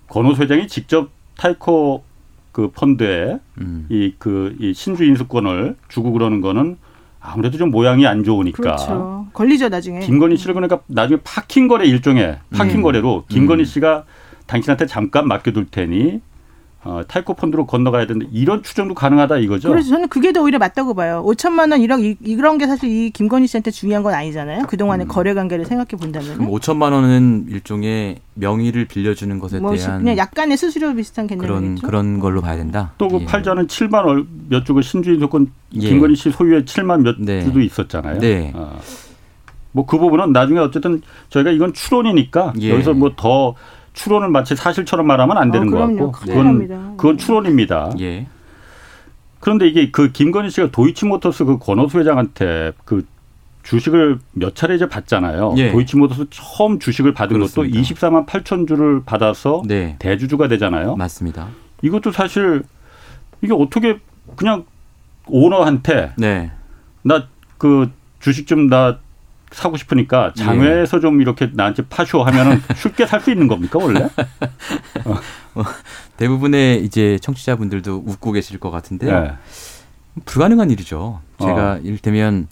권오수 0.10 0.42
회장이 0.42 0.68
직접 0.68 1.10
타이코 1.38 2.04
그 2.52 2.72
펀드에 2.72 3.40
음. 3.60 3.86
이그 3.90 4.58
이 4.60 4.74
신주 4.74 5.04
인수권을 5.04 5.76
주고 5.90 6.12
그러는 6.12 6.42
거는 6.42 6.78
아무래도 7.20 7.58
좀 7.58 7.72
모양이 7.72 8.08
안 8.08 8.24
좋으니까. 8.24 8.58
그렇죠. 8.58 9.28
걸리죠 9.34 9.70
나중에. 9.70 10.00
김건희 10.00 10.38
씨를 10.38 10.54
그러니까 10.54 10.80
나중에 10.88 11.20
파킹 11.24 11.68
거래 11.68 11.86
일종의 11.86 12.40
파킹 12.52 12.78
네. 12.78 12.82
거래로 12.82 13.26
김건희 13.28 13.64
음. 13.64 13.66
씨가 13.66 14.06
당신한테 14.48 14.86
잠깐 14.86 15.28
맡겨둘 15.28 15.68
테니 15.70 16.22
어, 16.88 17.02
탈코 17.06 17.34
펀드로 17.34 17.66
건너가야 17.66 18.08
되는데 18.08 18.30
이런 18.32 18.64
추정도 18.64 18.94
가능하다 18.94 19.40
이거죠. 19.40 19.68
그래서 19.68 19.90
저는 19.90 20.08
그게 20.08 20.32
더 20.32 20.42
오히려 20.42 20.58
맞다고 20.58 20.94
봐요. 20.94 21.22
5천만 21.28 21.72
원 21.72 21.82
이런 21.82 22.16
이런 22.22 22.58
게 22.58 22.66
사실 22.66 22.90
이 22.90 23.10
김건희 23.10 23.46
씨한테 23.46 23.72
중요한 23.72 24.04
건 24.04 24.14
아니잖아요. 24.14 24.64
그 24.68 24.78
동안의 24.78 25.06
음. 25.06 25.08
거래 25.10 25.34
관계를 25.34 25.66
생각해 25.66 26.00
본다면. 26.00 26.36
그럼 26.36 26.50
5천만 26.50 26.94
원은 26.94 27.48
일종의 27.50 28.20
명의를 28.36 28.86
빌려주는 28.86 29.38
것에 29.38 29.60
뭐 29.60 29.76
대한 29.76 30.00
그냥 30.00 30.16
약간의 30.16 30.56
수수료 30.56 30.96
비슷한 30.96 31.28
개념이죠. 31.28 31.52
그런 31.52 31.76
그런 31.76 32.20
걸로 32.20 32.40
봐야 32.40 32.56
된다. 32.56 32.94
또그 32.98 33.20
예. 33.22 33.26
팔자는 33.26 33.68
7만 33.68 34.26
몇 34.48 34.66
주고 34.66 34.82
신주인 34.82 35.20
조건 35.20 35.52
예. 35.76 35.90
김건희 35.90 36.16
씨 36.16 36.32
소유의 36.32 36.64
7만 36.64 37.02
몇 37.02 37.18
네. 37.20 37.44
주도 37.44 37.60
있었잖아요. 37.60 38.20
네. 38.20 38.54
어. 38.56 38.80
뭐그 39.74 39.98
부분은 39.98 40.32
나중에 40.32 40.60
어쨌든 40.60 41.02
저희가 41.30 41.52
이건 41.52 41.74
추론이니까 41.74 42.54
예. 42.62 42.72
여기서 42.72 42.94
뭐더 42.94 43.56
추론을 43.98 44.30
마치 44.30 44.56
사실처럼 44.56 45.08
말하면 45.08 45.38
안 45.38 45.52
되는 45.52 45.68
어, 45.68 45.72
것 45.72 45.78
같고 45.80 46.12
그건 46.12 46.96
그건 46.98 47.18
추론입니다. 47.18 47.94
예. 48.00 48.28
그런데 49.40 49.68
이게 49.68 49.90
그 49.92 50.12
김건희 50.12 50.50
씨가 50.52 50.72
도이치모터스 50.72 51.46
그 51.46 51.58
권호수 51.58 52.00
회장한테 52.00 52.74
그 52.86 53.06
주식을 53.64 54.20
몇 54.34 54.56
차례 54.56 54.76
이제 54.76 54.88
받잖아요. 54.88 55.56
예. 55.58 55.72
도이치모터스 55.72 56.28
처음 56.30 56.80
주식을 56.80 57.14
받은 57.14 57.34
그렇습니다. 57.36 57.74
것도 57.76 57.82
24만 57.82 58.26
8천 58.28 58.68
주를 58.68 59.02
받아서 59.04 59.64
네. 59.66 59.96
대주주가 60.00 60.48
되잖아요. 60.48 60.96
맞습니다. 60.96 61.48
이것도 61.82 62.12
사실 62.12 62.64
이게 63.42 63.54
어떻게 63.54 64.00
그냥 64.36 64.64
오너한테 65.28 66.14
네. 66.18 66.52
나그 67.02 67.92
주식 68.20 68.46
좀 68.48 68.70
나 68.70 69.00
사고 69.52 69.78
싶으니까 69.78 70.34
장외에서 70.36 70.98
예. 70.98 71.02
좀 71.02 71.22
이렇게 71.22 71.50
나한테 71.54 71.84
파쇼 71.88 72.24
하면은 72.24 72.62
쉽게 72.76 73.06
살 73.06 73.22
수 73.22 73.32
있는 73.32 73.48
겁니까 73.48 73.80
원래? 73.82 74.02
어. 75.06 75.64
대부분의 76.18 76.84
이제 76.84 77.18
청취자분들도 77.22 78.04
웃고 78.06 78.32
계실 78.34 78.60
것 78.60 78.72
같은데요. 78.72 79.20
네. 79.22 79.32
불가능한 80.26 80.72
일이죠. 80.72 81.22
제가 81.40 81.74
어. 81.74 81.80
이를테면 81.84 82.48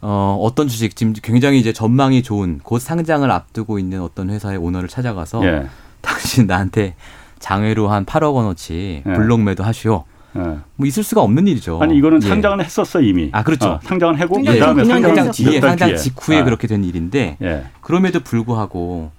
어, 0.00 0.38
어떤 0.40 0.68
주식 0.68 0.94
지금 0.96 1.12
굉장히 1.22 1.58
이제 1.58 1.72
전망이 1.72 2.22
좋은 2.22 2.60
곧 2.62 2.78
상장을 2.80 3.28
앞두고 3.30 3.78
있는 3.78 4.02
어떤 4.02 4.30
회사의 4.30 4.58
오너를 4.58 4.88
찾아가서 4.88 5.44
예. 5.46 5.66
당신 6.00 6.46
나한테 6.46 6.94
장외로 7.38 7.88
한 7.88 8.04
8억 8.04 8.34
원어치 8.34 9.02
예. 9.06 9.12
블록 9.14 9.40
매도 9.42 9.64
하시오. 9.64 10.04
예. 10.38 10.58
뭐 10.76 10.86
있을 10.86 11.02
수가 11.02 11.22
없는 11.22 11.46
일이죠. 11.46 11.78
아니 11.82 11.96
이거는 11.96 12.22
예. 12.22 12.28
상장은 12.28 12.64
했었어 12.64 13.00
이미. 13.00 13.30
아 13.32 13.42
그렇죠. 13.42 13.68
어, 13.68 13.80
상장은 13.82 14.14
하고 14.16 14.40
예. 14.44 14.52
그다음에 14.52 14.84
상장 14.84 15.30
뒤에 15.30 15.60
상장 15.60 15.96
직후에 15.96 16.40
아. 16.40 16.44
그렇게 16.44 16.66
된 16.66 16.84
일인데 16.84 17.36
예. 17.42 17.64
그럼에도 17.80 18.20
불구하고 18.20 19.10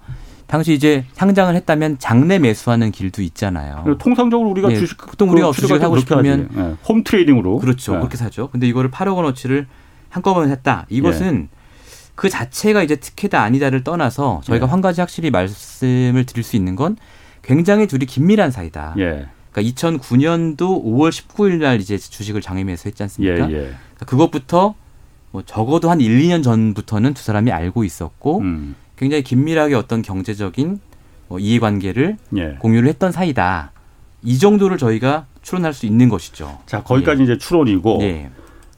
당시 0.46 0.72
이제 0.72 1.04
상장을 1.12 1.54
했다면 1.54 1.98
장내 1.98 2.38
매수하는 2.38 2.90
길도 2.90 3.22
있잖아요. 3.22 3.96
통상적으로 3.98 4.48
우리가 4.50 4.70
예, 4.70 4.76
주식 4.76 4.96
보통 4.96 5.30
우리가 5.30 5.50
그 5.50 5.60
주식을 5.60 5.82
하고 5.82 5.98
싶으면 5.98 6.48
예. 6.56 6.76
home 6.88 7.04
trading으로 7.04 7.58
그렇죠. 7.58 7.94
예. 7.94 7.98
그렇게 7.98 8.16
사죠. 8.16 8.48
근데 8.50 8.66
이거를 8.66 8.90
8억 8.90 9.16
원어치를 9.16 9.66
한꺼번에 10.08 10.50
했다. 10.50 10.86
이것은 10.88 11.48
그 12.14 12.28
자체가 12.28 12.82
이제 12.82 12.96
특혜다 12.96 13.40
아니다를 13.42 13.84
떠나서 13.84 14.40
저희가 14.44 14.66
한 14.66 14.80
가지 14.80 15.00
확실히 15.00 15.30
말씀을 15.30 16.24
드릴 16.26 16.42
수 16.42 16.56
있는 16.56 16.74
건 16.74 16.96
굉장히 17.42 17.86
둘이 17.86 18.06
긴밀한 18.06 18.50
사이다. 18.50 18.94
그러니까 19.52 19.74
2009년도 19.74 20.84
5월 20.84 21.10
19일 21.10 21.58
날 21.58 21.80
이제 21.80 21.96
주식을 21.98 22.40
장애매수 22.40 22.88
했지 22.88 23.02
않습니까? 23.02 23.50
예, 23.50 23.54
예. 23.54 23.58
그러니까 23.58 24.06
그것부터 24.06 24.74
뭐 25.30 25.42
적어도 25.44 25.90
한 25.90 26.00
1, 26.00 26.20
2년 26.20 26.42
전부터는 26.42 27.14
두 27.14 27.22
사람이 27.22 27.50
알고 27.50 27.84
있었고 27.84 28.38
음. 28.38 28.74
굉장히 28.96 29.22
긴밀하게 29.22 29.74
어떤 29.74 30.02
경제적인 30.02 30.80
뭐 31.28 31.38
이해관계를 31.38 32.16
예. 32.36 32.56
공유를 32.58 32.88
했던 32.88 33.12
사이다. 33.12 33.72
이 34.22 34.38
정도를 34.38 34.78
저희가 34.78 35.26
추론할 35.42 35.72
수 35.72 35.86
있는 35.86 36.08
것이죠. 36.08 36.58
자, 36.66 36.82
거기까지 36.82 37.20
예. 37.20 37.24
이제 37.24 37.38
추론이고 37.38 37.98
예. 38.02 38.30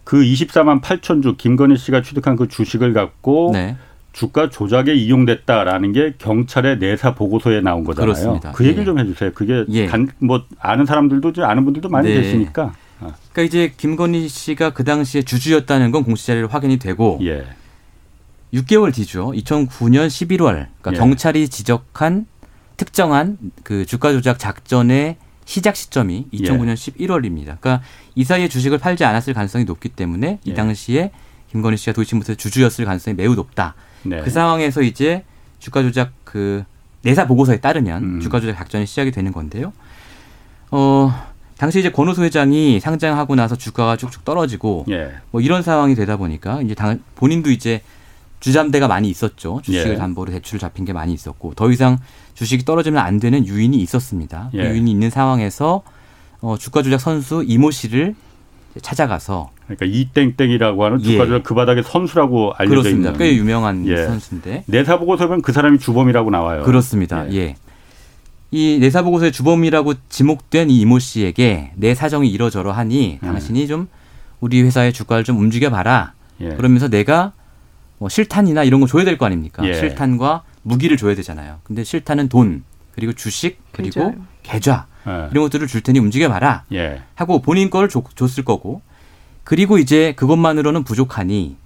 그 0.05 0.19
24만 0.19 0.83
8천 0.83 1.23
주 1.23 1.37
김건희 1.37 1.77
씨가 1.77 2.03
취득한 2.03 2.37
그 2.37 2.49
주식을 2.49 2.93
갖고 2.93 3.51
네. 3.53 3.77
주가 4.13 4.51
조작에 4.51 4.93
이용됐다라는 4.95 5.93
게 5.93 6.15
경찰의 6.19 6.79
내사 6.79 7.15
보고서에 7.15 7.61
나온 7.61 7.85
거잖아요. 7.85 8.13
그렇습니다. 8.13 8.53
그 8.53 8.65
얘기를 8.65 8.83
예. 8.83 8.87
좀 8.87 8.99
해주세요. 8.99 9.33
그게 9.33 9.65
예. 9.69 9.87
간, 9.87 10.09
뭐 10.19 10.45
아는 10.59 10.85
사람들도 10.85 11.33
아는 11.45 11.65
분들도 11.65 11.89
많이 11.89 12.09
네. 12.09 12.21
계시니까. 12.21 12.75
아. 13.01 13.15
그러니까 13.33 13.43
이제 13.43 13.73
김건희 13.77 14.29
씨가 14.29 14.71
그 14.71 14.85
당시에 14.85 15.23
주주였다는 15.23 15.91
건 15.91 16.05
공시 16.05 16.27
자료로 16.27 16.49
확인이 16.49 16.79
되고 16.79 17.19
예. 17.23 17.45
6개월 18.53 18.93
뒤죠. 18.93 19.31
2009년 19.31 20.09
11월 20.09 20.67
그러니까 20.81 20.93
예. 20.93 20.97
경찰이 20.97 21.49
지적한 21.49 22.27
특정한 22.77 23.39
그 23.63 23.87
주가 23.87 24.13
조작 24.13 24.39
작전의 24.39 25.17
시작 25.45 25.77
시점이 25.77 26.27
2009년 26.33 26.71
예. 26.71 26.75
11월입니다. 26.75 27.59
그러니까 27.61 27.83
이 28.15 28.25
사이에 28.25 28.49
주식을 28.49 28.79
팔지 28.79 29.05
않았을 29.05 29.35
가능성이 29.35 29.65
높기 29.65 29.89
때문에 29.89 30.41
이 30.45 30.51
예. 30.51 30.55
당시에 30.55 31.13
김건희 31.53 31.77
씨가 31.77 31.93
도이치모터 31.93 32.35
주주였을 32.35 32.85
가능성이 32.85 33.15
매우 33.17 33.35
높다. 33.35 33.75
네. 34.03 34.21
그 34.23 34.31
상황에서 34.31 34.83
이제 34.83 35.25
주가 35.59 35.83
조작 35.83 36.13
그 36.25 36.65
내사 37.03 37.27
보고서에 37.27 37.61
따르면 37.61 38.03
음. 38.03 38.21
주가 38.21 38.41
조작 38.41 38.57
작전이 38.57 38.87
시작이 38.87 39.11
되는 39.11 39.33
건데요. 39.33 39.73
어, 40.71 41.13
당시 41.57 41.81
이제 41.81 41.91
권호수 41.91 42.23
회장이 42.23 42.81
상장하고 42.81 43.35
나서 43.35 43.57
주가가 43.57 43.97
쭉쭉 43.97 44.25
떨어지고 44.25 44.87
예. 44.89 45.13
뭐 45.31 45.41
이런 45.41 45.63
상황이 45.63 45.95
되다 45.95 46.17
보니까 46.17 46.63
이제 46.63 46.75
당, 46.75 47.01
본인도 47.17 47.51
이제 47.51 47.83
주잠대가 48.41 48.89
많이 48.89 49.11
있었죠. 49.11 49.61
주식을 49.63 49.93
예. 49.93 49.97
담보로 49.97 50.33
대출 50.33 50.59
잡힌 50.59 50.87
게 50.87 50.93
많이 50.93 51.13
있었고 51.13 51.55
더 51.55 51.71
이상 51.71 51.99
주식이 52.35 52.65
떨어지면 52.65 53.05
안 53.05 53.21
되는 53.21 53.47
유인이 53.47 53.77
있었습니다. 53.77 54.49
그 54.53 54.59
예. 54.59 54.63
그 54.63 54.71
유인이 54.71 54.91
있는 54.91 55.11
상황에서 55.11 55.83
어, 56.41 56.57
주가 56.57 56.83
조작 56.83 56.99
선수 56.99 57.45
이모 57.47 57.71
씨를 57.71 58.15
찾아가서 58.81 59.51
그러니까 59.67 59.87
이땡땡이라고 59.87 60.85
하는 60.85 60.99
주가조작 61.01 61.39
예. 61.39 61.43
그 61.43 61.55
바닥의 61.55 61.83
선수라고 61.85 62.53
알려져 62.57 62.83
그렇습니다. 62.83 63.11
있는 63.11 63.19
꽤 63.19 63.35
유명한 63.37 63.87
예. 63.87 64.05
선수인데 64.07 64.65
내사 64.67 64.99
보고서 64.99 65.27
보면 65.27 65.43
그 65.43 65.53
사람이 65.53 65.79
주범이라고 65.79 66.31
나와요. 66.31 66.63
그렇습니다. 66.63 67.31
예. 67.33 67.37
예. 67.39 67.57
이 68.53 68.79
내사 68.81 69.03
보고서의 69.03 69.33
주범이라고 69.33 69.95
지목된 70.09 70.71
이 70.71 70.81
이모 70.81 70.99
씨에게 70.99 71.73
내 71.77 71.95
사정이 71.95 72.29
이러저러 72.29 72.73
하니 72.73 73.19
음. 73.23 73.27
당신이 73.27 73.67
좀 73.69 73.89
우리 74.41 74.63
회사의 74.63 74.93
주가를 74.93 75.25
좀 75.25 75.39
움직여 75.39 75.71
봐라. 75.71 76.15
예. 76.41 76.51
그러면서 76.51 76.89
내가 76.89 77.33
뭐 77.99 78.09
실탄이나 78.09 78.65
이런 78.65 78.81
거 78.81 78.87
줘야 78.87 79.05
될 79.05 79.19
거 79.19 79.27
아닙니까? 79.27 79.65
예. 79.67 79.75
실탄과 79.75 80.43
무기를 80.63 80.97
줘야 80.97 81.15
되잖아요. 81.15 81.59
근데 81.65 81.85
실탄은 81.85 82.29
돈 82.29 82.65
그리고 82.95 83.13
주식 83.13 83.59
그리고 83.73 84.13
계좌, 84.43 84.87
계좌 84.87 84.87
예. 85.07 85.29
이런 85.31 85.45
것들을 85.45 85.67
줄 85.67 85.81
테니 85.81 85.99
움직여 85.99 86.29
봐라. 86.29 86.65
하고 87.15 87.41
본인 87.41 87.71
거를 87.71 87.89
줬을 87.89 88.45
거고 88.45 88.83
그리고 89.45 89.79
이제 89.79 90.13
그것만으로는 90.17 90.85
부족하니 90.85 91.57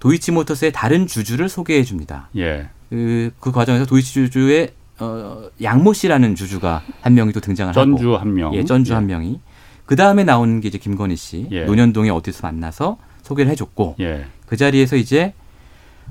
도이치모터스의 0.00 0.72
다른 0.72 1.06
주주를 1.06 1.48
소개해 1.48 1.84
줍니다. 1.84 2.28
예. 2.36 2.68
그, 2.88 3.30
그 3.38 3.52
과정에서 3.52 3.86
도이치주주의 3.86 4.72
어, 4.98 5.48
양모 5.62 5.92
씨라는 5.92 6.34
주주가 6.34 6.82
한 7.00 7.14
명이 7.14 7.32
또 7.32 7.40
등장을 7.40 7.72
전주 7.72 7.90
하고 7.90 7.96
전주 7.96 8.16
한 8.16 8.34
명. 8.34 8.54
예, 8.54 8.64
전주 8.64 8.92
예. 8.92 8.94
한 8.96 9.06
명이. 9.06 9.40
그 9.86 9.96
다음에 9.96 10.24
나오는 10.24 10.60
게 10.60 10.68
이제 10.68 10.78
김건희 10.78 11.16
씨. 11.16 11.46
예. 11.50 11.64
노년동에 11.64 12.10
어디서 12.10 12.46
만나서 12.46 12.98
소개를 13.22 13.50
해줬고 13.52 13.96
예. 14.00 14.26
그 14.46 14.56
자리에서 14.56 14.96
이제 14.96 15.32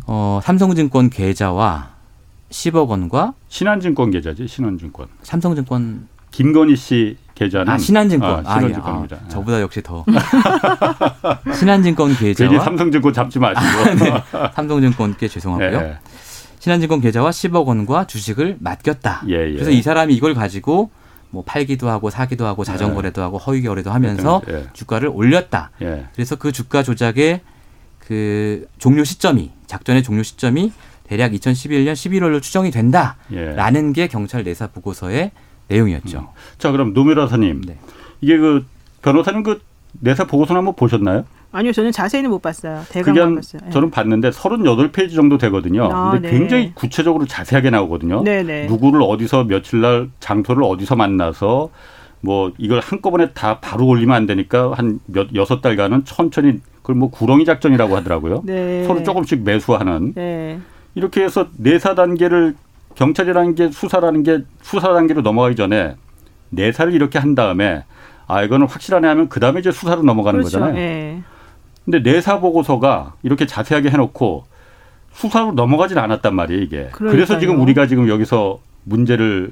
어, 0.06 0.40
삼성증권 0.44 1.10
계좌와 1.10 1.92
10억 2.50 2.88
원과 2.88 3.34
신한증권 3.48 4.12
계좌지 4.12 4.48
신한증권. 4.48 5.08
삼성증권 5.22 6.08
김건희 6.32 6.76
씨 6.76 7.18
계좌는 7.36 7.70
아, 7.70 7.78
신한증권. 7.78 8.46
아, 8.46 8.54
신한증권입니다. 8.56 9.16
아, 9.16 9.20
아, 9.26 9.30
저보다 9.30 9.62
역시 9.62 9.82
더 9.82 10.04
신한증권 11.56 12.18
계좌와 12.18 12.50
괜히 12.50 12.64
삼성증권 12.64 13.14
잡지 13.14 13.40
마시고 13.40 13.66
아, 13.66 13.96
네. 13.96 14.52
삼성증권께 14.56 15.28
죄송하고요. 15.28 15.78
예. 15.80 15.98
신한증권 16.60 17.00
계좌와 17.00 17.30
10억 17.30 17.66
원과 17.66 18.08
주식을 18.08 18.58
맡겼다. 18.60 19.24
예, 19.30 19.48
예. 19.50 19.54
그래서 19.54 19.72
이 19.72 19.82
사람이 19.82 20.14
이걸 20.14 20.34
가지고 20.34 20.92
뭐 21.30 21.44
팔기도 21.46 21.90
하고 21.90 22.10
사기도 22.10 22.46
하고 22.46 22.66
자전거래도 22.66 23.22
예. 23.22 23.24
하고 23.24 23.38
허위 23.38 23.62
거래도 23.62 23.92
하면서 23.92 24.42
예. 24.50 24.66
주가를 24.74 25.10
올렸다. 25.10 25.72
예. 25.82 26.08
그래서 26.14 26.36
그 26.36 26.52
주가 26.52 26.84
조작의 26.84 27.42
그 28.00 28.68
종료 28.80 29.06
시점이 29.06 29.52
작전의 29.68 30.04
종료 30.04 30.24
시점이 30.24 30.74
대략 31.06 31.32
2011년 31.32 31.94
11월로 31.94 32.42
추정이 32.42 32.70
된다라는 32.72 33.94
게 33.94 34.08
경찰 34.08 34.44
내사 34.44 34.68
보고서의 34.68 35.32
내용이었죠. 35.70 36.20
음. 36.20 36.26
자, 36.58 36.72
그럼 36.72 36.94
노미라사님, 36.94 37.62
네. 37.66 37.78
이게 38.22 38.38
그 38.38 38.66
변호사님 39.02 39.44
그 39.44 39.62
내사 40.00 40.26
보고서 40.26 40.56
한번 40.56 40.76
보셨나요? 40.76 41.26
아니요, 41.52 41.72
저는 41.72 41.92
자세히는 41.92 42.30
못 42.30 42.42
봤어요. 42.42 42.84
대강 42.90 43.36
봤어요. 43.36 43.62
네. 43.66 43.72
저는 43.72 43.90
봤는데 43.90 44.30
38페이지 44.30 45.16
정도 45.16 45.38
되거든요. 45.40 45.90
아, 45.92 46.12
근데 46.12 46.30
네. 46.30 46.38
굉장히 46.38 46.72
구체적으로 46.76 47.26
자세하게 47.26 47.72
나오거든요. 47.72 48.24
네네. 48.24 48.44
네. 48.44 48.66
누구를 48.68 49.02
어디서 49.02 49.46
며칠 49.46 49.82
날 49.82 50.10
장소를 50.20 50.64
어디서 50.64 50.96
만나서 50.96 51.70
뭐 52.22 52.52
이걸 52.58 52.82
한꺼번에 52.82 53.32
다 53.32 53.60
바로 53.62 53.88
올리면 53.88 54.16
안 54.16 54.26
되니까 54.26 54.74
한 54.76 55.00
몇 55.08 55.34
여섯 55.34 55.62
달간은 55.62 56.04
천천히 56.06 56.60
그걸 56.82 56.98
뭐 56.98 57.10
구렁이 57.10 57.46
작전이라고 57.46 57.96
하더라고요. 57.98 58.44
네. 58.46 58.84
서로 58.86 59.02
조금씩 59.04 59.42
매수하는. 59.44 60.14
네. 60.16 60.60
이렇게 60.96 61.24
해서 61.24 61.48
내사 61.58 61.96
단계를 61.96 62.56
경찰이라는 63.00 63.56
게 63.56 63.72
수사라는 63.72 64.24
게 64.24 64.44
수사 64.62 64.94
단계로 64.94 65.22
넘어가기 65.22 65.56
전에 65.56 65.96
내사를 66.50 66.94
이렇게 66.94 67.18
한 67.18 67.34
다음에 67.34 67.86
아 68.28 68.44
이거는 68.44 68.68
확실하네 68.68 69.08
하면 69.08 69.30
그 69.30 69.40
다음에 69.40 69.62
이제 69.62 69.72
수사로 69.72 70.04
넘어가는 70.04 70.42
그렇죠. 70.42 70.60
거잖아요. 70.60 70.76
네. 70.76 71.24
근데 71.86 72.00
내사 72.00 72.42
보고서가 72.42 73.14
이렇게 73.24 73.48
자세하게 73.48 73.90
해놓고 73.90 74.44
수사로 75.14 75.54
넘어가진 75.54 75.98
않았단 75.98 76.36
말이에요 76.36 76.62
이게. 76.62 76.78
그러니까요. 76.92 77.12
그래서 77.12 77.40
지금 77.40 77.62
우리가 77.62 77.88
지금 77.88 78.10
여기서 78.10 78.60
문제를 78.84 79.52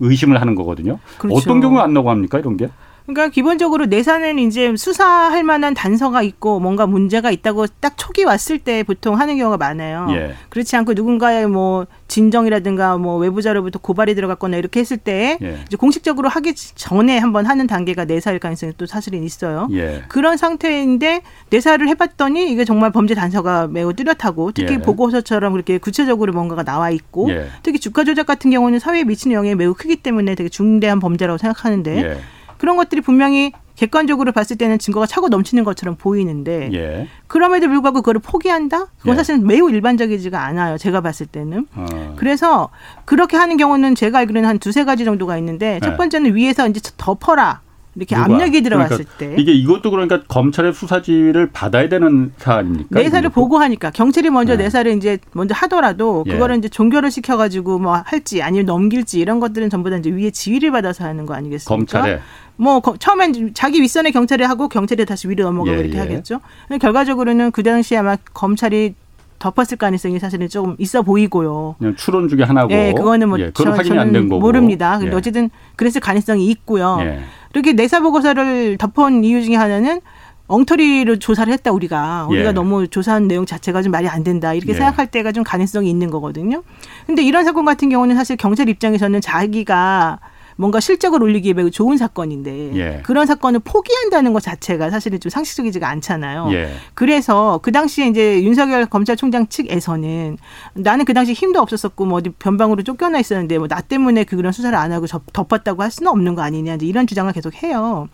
의심을 0.00 0.38
하는 0.38 0.54
거거든요. 0.54 0.98
그렇죠. 1.16 1.38
어떤 1.38 1.60
경우에 1.62 1.80
안 1.80 1.94
넘어갑니까 1.94 2.38
이런 2.38 2.58
게? 2.58 2.68
그러니까 3.08 3.28
기본적으로 3.28 3.86
내사는 3.86 4.38
이제 4.38 4.76
수사할 4.76 5.42
만한 5.42 5.72
단서가 5.72 6.20
있고 6.22 6.60
뭔가 6.60 6.86
문제가 6.86 7.30
있다고 7.30 7.66
딱 7.80 7.96
촉이 7.96 8.26
왔을 8.26 8.58
때 8.58 8.82
보통 8.82 9.18
하는 9.18 9.38
경우가 9.38 9.56
많아요. 9.56 10.08
예. 10.10 10.34
그렇지 10.50 10.76
않고 10.76 10.92
누군가의 10.92 11.48
뭐 11.48 11.86
진정이라든가 12.08 12.98
뭐 12.98 13.16
외부 13.16 13.40
자료부터 13.40 13.78
고발이 13.78 14.14
들어갔거나 14.14 14.58
이렇게 14.58 14.80
했을 14.80 14.98
때 14.98 15.38
예. 15.40 15.58
이제 15.66 15.78
공식적으로 15.78 16.28
하기 16.28 16.54
전에 16.54 17.16
한번 17.16 17.46
하는 17.46 17.66
단계가 17.66 18.04
내사일 18.04 18.38
가능성이 18.38 18.74
또 18.76 18.84
사실은 18.84 19.24
있어요. 19.24 19.68
예. 19.72 20.02
그런 20.08 20.36
상태인데 20.36 21.22
내사를 21.48 21.88
해봤더니 21.88 22.52
이게 22.52 22.66
정말 22.66 22.92
범죄 22.92 23.14
단서가 23.14 23.68
매우 23.68 23.94
뚜렷하고 23.94 24.52
특히 24.52 24.74
예. 24.74 24.78
보고서처럼 24.78 25.52
그렇게 25.52 25.78
구체적으로 25.78 26.34
뭔가가 26.34 26.62
나와 26.62 26.90
있고 26.90 27.30
예. 27.30 27.46
특히 27.62 27.78
주가 27.78 28.04
조작 28.04 28.26
같은 28.26 28.50
경우는 28.50 28.80
사회에 28.80 29.04
미치는 29.04 29.34
영향이 29.34 29.54
매우 29.54 29.72
크기 29.72 29.96
때문에 29.96 30.34
되게 30.34 30.50
중대한 30.50 31.00
범죄라고 31.00 31.38
생각하는데 31.38 32.02
예. 32.02 32.18
그런 32.58 32.76
것들이 32.76 33.00
분명히 33.00 33.52
객관적으로 33.76 34.32
봤을 34.32 34.56
때는 34.56 34.78
증거가 34.80 35.06
차고 35.06 35.28
넘치는 35.28 35.62
것처럼 35.62 35.94
보이는데 35.94 36.70
예. 36.72 37.08
그럼에도 37.28 37.68
불구하고 37.68 38.00
그거를 38.02 38.20
포기한다? 38.20 38.86
그건 38.98 39.12
예. 39.12 39.16
사실은 39.16 39.46
매우 39.46 39.70
일반적이지가 39.70 40.44
않아요. 40.46 40.76
제가 40.78 41.00
봤을 41.00 41.26
때는. 41.26 41.68
어. 41.74 42.14
그래서 42.16 42.70
그렇게 43.04 43.36
하는 43.36 43.56
경우는 43.56 43.94
제가 43.94 44.18
알기로는 44.18 44.48
한 44.48 44.58
두세 44.58 44.84
가지 44.84 45.04
정도가 45.04 45.38
있는데 45.38 45.78
첫 45.80 45.92
예. 45.92 45.96
번째는 45.96 46.34
위에서 46.34 46.68
이제 46.68 46.80
덮어라. 46.96 47.60
이렇게 47.94 48.14
누가? 48.14 48.26
압력이 48.26 48.62
들어왔을 48.62 49.04
그러니까 49.04 49.18
때 49.18 49.34
이게 49.38 49.52
이것도 49.52 49.90
그러니까 49.90 50.22
검찰의 50.28 50.72
수사 50.72 51.02
지휘를 51.02 51.50
받아야 51.52 51.88
되는 51.88 52.32
사안입니까? 52.38 53.00
내사를 53.00 53.28
보고하니까 53.30 53.90
경찰이 53.90 54.30
먼저 54.30 54.56
네. 54.56 54.64
내사를 54.64 54.90
이제 54.96 55.18
먼저 55.32 55.54
하더라도 55.56 56.24
예. 56.26 56.32
그거를 56.32 56.56
이제 56.58 56.68
종결을 56.68 57.10
시켜가지고 57.10 57.78
뭐 57.80 57.94
할지 58.04 58.42
아니면 58.42 58.66
넘길지 58.66 59.18
이런 59.18 59.40
것들은 59.40 59.70
전부 59.70 59.90
다 59.90 59.96
이제 59.96 60.10
위에 60.10 60.30
지휘를 60.30 60.70
받아서 60.70 61.04
하는 61.04 61.26
거 61.26 61.34
아니겠습니까? 61.34 61.74
검찰에 61.74 62.20
뭐 62.56 62.80
처음엔 62.98 63.52
자기 63.54 63.80
윗선에 63.82 64.10
경찰이 64.10 64.44
하고 64.44 64.68
경찰이 64.68 65.04
다시 65.04 65.28
위로 65.28 65.44
넘어가고 65.44 65.76
예, 65.76 65.80
이렇게 65.80 65.96
예. 65.96 66.00
하겠죠. 66.00 66.40
결과적으로는 66.80 67.50
그 67.52 67.62
당시에 67.62 67.98
아마 67.98 68.16
검찰이 68.34 68.94
덮었을 69.38 69.76
가능성이 69.78 70.18
사실은 70.18 70.48
조금 70.48 70.74
있어 70.78 71.02
보이고요. 71.02 71.76
그냥 71.78 71.94
추론 71.96 72.28
중에 72.28 72.42
하나고. 72.42 72.68
네, 72.70 72.92
그거는 72.92 73.28
뭐 73.28 73.38
예, 73.38 73.52
저, 73.54 73.70
확인이 73.70 73.96
안 73.96 74.10
된 74.10 74.28
거고. 74.28 74.40
모릅니다. 74.40 74.98
근데 74.98 75.12
예. 75.12 75.16
어쨌든 75.16 75.48
그랬을 75.76 76.00
가능성이 76.00 76.46
있고요. 76.48 76.98
예. 77.02 77.20
이렇게 77.54 77.72
내사 77.72 78.00
보고서를 78.00 78.78
덮은 78.78 79.24
이유 79.24 79.42
중에 79.42 79.56
하나는 79.56 80.00
엉터리로 80.48 81.18
조사를 81.18 81.52
했다 81.52 81.72
우리가 81.72 82.26
우리가 82.30 82.48
예. 82.48 82.52
너무 82.52 82.88
조사한 82.88 83.28
내용 83.28 83.44
자체가 83.44 83.82
좀 83.82 83.92
말이 83.92 84.08
안 84.08 84.24
된다 84.24 84.54
이렇게 84.54 84.72
예. 84.72 84.76
생각할 84.76 85.06
때가 85.08 85.32
좀 85.32 85.44
가능성이 85.44 85.90
있는 85.90 86.10
거거든요. 86.10 86.62
근데 87.06 87.22
이런 87.22 87.44
사건 87.44 87.64
같은 87.64 87.90
경우는 87.90 88.16
사실 88.16 88.36
경찰 88.36 88.68
입장에서는 88.68 89.20
자기가 89.20 90.18
뭔가 90.60 90.80
실적을 90.80 91.22
올리기에 91.22 91.52
매우 91.52 91.70
좋은 91.70 91.96
사건인데 91.96 92.74
예. 92.74 93.00
그런 93.04 93.26
사건을 93.26 93.60
포기한다는 93.60 94.32
것 94.32 94.42
자체가 94.42 94.90
사실은 94.90 95.20
좀 95.20 95.30
상식적이지가 95.30 95.88
않잖아요. 95.88 96.48
예. 96.50 96.72
그래서 96.94 97.60
그 97.62 97.70
당시에 97.70 98.08
이제 98.08 98.42
윤석열 98.42 98.84
검찰총장 98.86 99.46
측에서는 99.46 100.36
나는 100.74 101.04
그 101.04 101.14
당시 101.14 101.32
힘도 101.32 101.60
없었었고 101.60 102.06
뭐 102.06 102.18
어디 102.18 102.30
변방으로 102.30 102.82
쫓겨나 102.82 103.20
있었는데 103.20 103.56
뭐 103.58 103.68
나 103.68 103.80
때문에 103.82 104.24
그런 104.24 104.50
수사를 104.50 104.76
안 104.76 104.90
하고 104.90 105.06
덮었다고 105.06 105.82
할 105.82 105.92
수는 105.92 106.10
없는 106.10 106.34
거 106.34 106.42
아니냐 106.42 106.74
이제 106.74 106.86
이런 106.86 107.06
주장을 107.06 107.32
계속 107.32 107.54
해요. 107.62 108.08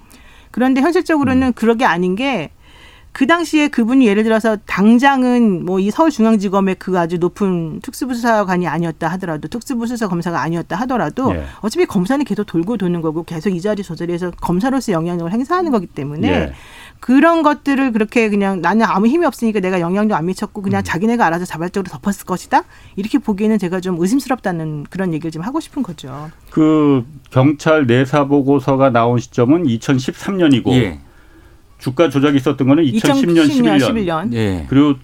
그런데 0.50 0.82
현실적으로는 0.82 1.48
음. 1.48 1.52
그러게 1.54 1.86
아닌 1.86 2.14
게 2.14 2.50
그 3.14 3.26
당시에 3.26 3.68
그분이 3.68 4.06
예를 4.06 4.24
들어서 4.24 4.56
당장은 4.66 5.64
뭐 5.64 5.84
이 5.84 5.90
서울중앙지검의 5.90 6.76
그 6.78 6.98
아주 6.98 7.18
높은 7.18 7.80
특수부수사관이 7.80 8.66
아니었다 8.66 9.08
하더라도 9.08 9.48
특수부수사 9.48 10.08
검사가 10.08 10.40
아니었다 10.40 10.76
하더라도 10.76 11.34
예. 11.34 11.44
어차피 11.60 11.84
검사는 11.84 12.24
계속 12.24 12.44
돌고 12.44 12.78
도는 12.78 13.02
거고 13.02 13.22
계속 13.22 13.50
이 13.50 13.60
자리 13.60 13.82
저 13.82 13.94
자리에서 13.94 14.30
검사로서 14.40 14.92
영향력을 14.92 15.30
행사하는 15.30 15.70
거기 15.70 15.86
때문에 15.86 16.28
예. 16.28 16.52
그런 17.00 17.42
것들을 17.42 17.92
그렇게 17.92 18.30
그냥 18.30 18.62
나는 18.62 18.86
아무 18.86 19.06
힘이 19.06 19.26
없으니까 19.26 19.60
내가 19.60 19.80
영향도 19.80 20.14
안 20.14 20.24
미쳤고 20.24 20.62
그냥 20.62 20.80
음. 20.80 20.84
자기네가 20.84 21.26
알아서 21.26 21.44
자발적으로 21.44 21.90
덮었을 21.90 22.24
것이다 22.24 22.62
이렇게 22.96 23.18
보기에는 23.18 23.58
제가 23.58 23.80
좀 23.80 24.00
의심스럽다는 24.00 24.86
그런 24.88 25.12
얘기를 25.12 25.30
좀 25.30 25.42
하고 25.42 25.60
싶은 25.60 25.82
거죠. 25.82 26.30
그 26.50 27.04
경찰 27.30 27.86
내사 27.86 28.24
보고서가 28.24 28.88
나온 28.88 29.18
시점은 29.18 29.64
2013년이고. 29.64 30.70
예. 30.72 31.00
주가 31.78 32.08
조작이 32.08 32.36
있었던 32.36 32.66
거는 32.66 32.84
2010년, 32.84 33.48
2010년 33.48 33.78
11년. 33.78 34.30
11년. 34.30 34.32
예. 34.34 34.66
그리고 34.68 34.94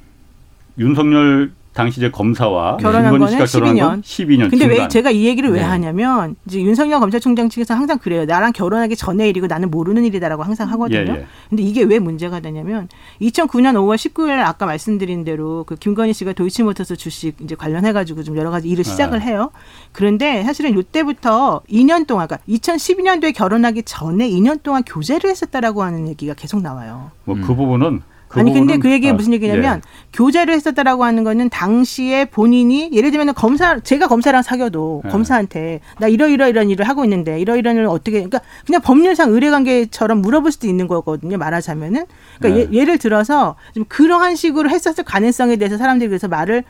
윤석열 0.78 1.52
당시 1.72 2.00
이제 2.00 2.10
검사와 2.10 2.78
결혼한 2.78 3.12
거는 3.12 3.26
12년. 3.28 4.02
12년. 4.02 4.50
근데 4.50 4.58
중간. 4.58 4.70
왜 4.70 4.88
제가 4.88 5.10
이 5.12 5.24
얘기를 5.24 5.50
왜 5.50 5.60
네. 5.60 5.64
하냐면 5.64 6.34
이제 6.46 6.60
윤석열 6.60 6.98
검찰총장 6.98 7.48
측에서 7.48 7.74
항상 7.74 7.98
그래요. 7.98 8.24
나랑 8.24 8.52
결혼하기 8.52 8.96
전에 8.96 9.28
일이고 9.28 9.46
나는 9.46 9.70
모르는 9.70 10.04
일이다라고 10.04 10.42
항상 10.42 10.68
하거든요. 10.72 11.12
예, 11.12 11.20
예. 11.20 11.26
근데 11.48 11.62
이게 11.62 11.82
왜 11.82 12.00
문제가 12.00 12.40
되냐면 12.40 12.88
2009년 13.20 13.74
5월 13.74 13.94
19일 13.94 14.40
아까 14.44 14.66
말씀드린 14.66 15.22
대로 15.22 15.62
그 15.64 15.76
김건희 15.76 16.12
씨가 16.12 16.32
도이치모터스 16.32 16.96
주식 16.96 17.36
이제 17.40 17.54
관련해 17.54 17.92
가지고 17.92 18.24
좀 18.24 18.36
여러 18.36 18.50
가지 18.50 18.68
일을 18.68 18.82
시작을 18.82 19.18
아. 19.18 19.22
해요. 19.22 19.50
그런데 19.92 20.42
사실은 20.42 20.76
이때부터 20.76 21.62
2년 21.70 22.06
동안 22.08 22.26
그러니까 22.26 22.44
2012년도에 22.48 23.32
결혼하기 23.32 23.84
전에 23.84 24.28
2년 24.28 24.62
동안 24.64 24.82
교제를 24.82 25.30
했었다라고 25.30 25.84
하는 25.84 26.08
얘기가 26.08 26.34
계속 26.34 26.62
나와요. 26.62 27.12
뭐그 27.24 27.42
음. 27.42 27.56
부분은 27.56 28.00
그 28.00 28.09
아니 28.32 28.52
근데 28.52 28.78
그 28.78 28.90
얘기가 28.90 29.12
아, 29.12 29.16
무슨 29.16 29.32
얘기냐면 29.32 29.82
예. 29.84 30.00
교제를 30.12 30.54
했었다라고 30.54 31.04
하는 31.04 31.24
거는 31.24 31.48
당시에 31.48 32.26
본인이 32.26 32.90
예를 32.92 33.10
들면 33.10 33.34
검사 33.34 33.80
제가 33.80 34.06
검사랑 34.06 34.42
사귀어도 34.42 35.02
예. 35.04 35.08
검사한테 35.08 35.80
나 35.98 36.06
이러이러 36.06 36.48
이런 36.48 36.70
일을 36.70 36.88
하고 36.88 37.04
있는데 37.04 37.40
이러이런 37.40 37.76
일을 37.76 37.86
어떻게 37.86 38.12
그러니까 38.12 38.40
그냥 38.66 38.80
법률상 38.82 39.30
의뢰관계처럼 39.30 40.22
물어볼 40.22 40.52
수도 40.52 40.68
있는 40.68 40.86
거거든요 40.86 41.38
말하자면은 41.38 42.06
그러니까 42.38 42.72
예. 42.72 42.84
를 42.84 42.98
들어서 42.98 43.56
좀 43.74 43.84
그러한 43.88 44.36
식으로 44.36 44.70
했었을 44.70 45.04
가능성에 45.04 45.56
대해서 45.56 45.76
사람들이 45.76 46.08
그래서 46.08 46.28
말을 46.28 46.64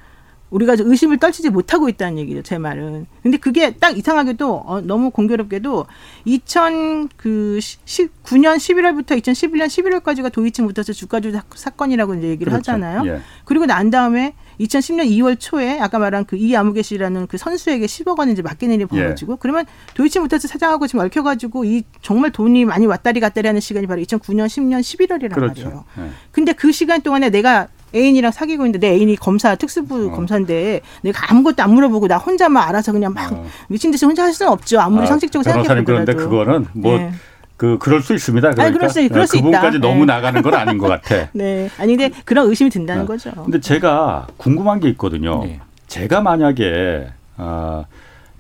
우리가 0.50 0.76
의심을 0.78 1.18
떨치지 1.18 1.50
못하고 1.50 1.88
있다는 1.88 2.18
얘기죠, 2.18 2.42
제 2.42 2.58
말은. 2.58 3.06
근데 3.22 3.36
그게 3.36 3.72
딱 3.72 3.96
이상하게도 3.96 4.64
어, 4.66 4.80
너무 4.80 5.10
공교롭게도 5.10 5.86
2009년 6.26 7.08
그 7.16 7.58
11월부터 7.60 9.20
2011년 9.20 9.66
11월까지가 9.66 10.32
도이치 10.32 10.62
모터스 10.62 10.92
주가 10.92 11.20
조작 11.20 11.46
사건이라고 11.54 12.14
이제 12.16 12.28
얘기를 12.28 12.50
그렇죠. 12.50 12.72
하잖아요. 12.72 13.06
예. 13.06 13.20
그리고 13.44 13.66
난 13.66 13.90
다음에 13.90 14.34
2010년 14.60 15.08
2월 15.08 15.36
초에 15.38 15.78
아까 15.80 15.98
말한 15.98 16.26
그 16.26 16.36
이아무개 16.36 16.82
씨라는 16.82 17.28
그 17.28 17.38
선수에게 17.38 17.86
10억 17.86 18.18
원을 18.18 18.32
이제 18.32 18.42
맡기는 18.42 18.74
일이 18.74 18.84
벌어지고 18.84 19.32
예. 19.34 19.36
그러면 19.40 19.64
도이치 19.94 20.18
모터스 20.20 20.48
사장하고 20.48 20.86
지금 20.86 21.04
얽혀가지고 21.04 21.64
이 21.64 21.84
정말 22.02 22.30
돈이 22.30 22.64
많이 22.64 22.86
왔다리 22.86 23.20
갔다리 23.20 23.46
하는 23.46 23.60
시간이 23.60 23.86
바로 23.86 24.02
2009년 24.02 24.46
10년 24.46 24.80
11월이란 24.80 25.34
그렇죠. 25.34 25.64
말이에요. 25.64 25.84
예. 25.98 26.10
근데 26.32 26.52
그 26.52 26.72
시간 26.72 27.00
동안에 27.00 27.30
내가 27.30 27.68
애인이랑 27.94 28.33
사귀고 28.33 28.66
있는데 28.66 28.87
내 28.88 28.94
애인이 28.94 29.16
검사 29.16 29.55
특수부 29.55 30.07
어. 30.07 30.11
검사인데 30.11 30.81
내가 31.03 31.31
아무것도 31.31 31.62
안 31.62 31.74
물어보고 31.74 32.09
나 32.09 32.18
혼자만 32.18 32.68
알아서 32.68 32.92
그냥 32.92 33.12
막 33.12 33.33
어. 33.33 33.46
미친 33.68 33.90
듯이 33.90 34.05
혼자 34.07 34.24
할 34.24 34.33
수는 34.33 34.53
없죠. 34.53 34.81
아무리 34.81 35.05
아, 35.05 35.07
상식적으로 35.07 35.44
생각해 35.44 35.81
보더라도. 35.81 35.85
그런데 35.85 36.14
그거는 36.14 36.66
뭐 36.72 36.98
네. 36.98 37.12
그 37.57 37.76
그럴 37.79 38.00
수 38.00 38.14
있습니다. 38.14 38.53
그러니까 38.53 38.64
아니, 38.64 38.72
그럴 38.72 38.88
수, 38.88 39.07
그럴 39.09 39.26
수 39.26 39.37
그분까지 39.37 39.79
있다. 39.79 39.87
너무 39.87 40.00
네. 40.00 40.07
나가는 40.07 40.40
건 40.40 40.55
아닌 40.55 40.79
것 40.79 40.88
같아. 40.88 41.29
네. 41.35 41.68
아니 41.79 41.96
근데 41.96 42.14
그런 42.24 42.48
의심이 42.48 42.70
든다는 42.70 43.03
네. 43.03 43.07
거죠. 43.07 43.31
근데 43.33 43.61
제가 43.61 44.29
궁금한 44.37 44.81
게 44.81 44.88
있거든요. 44.90 45.44
네. 45.44 45.61
제가 45.87 46.20
만약에 46.22 47.09
아 47.37 47.85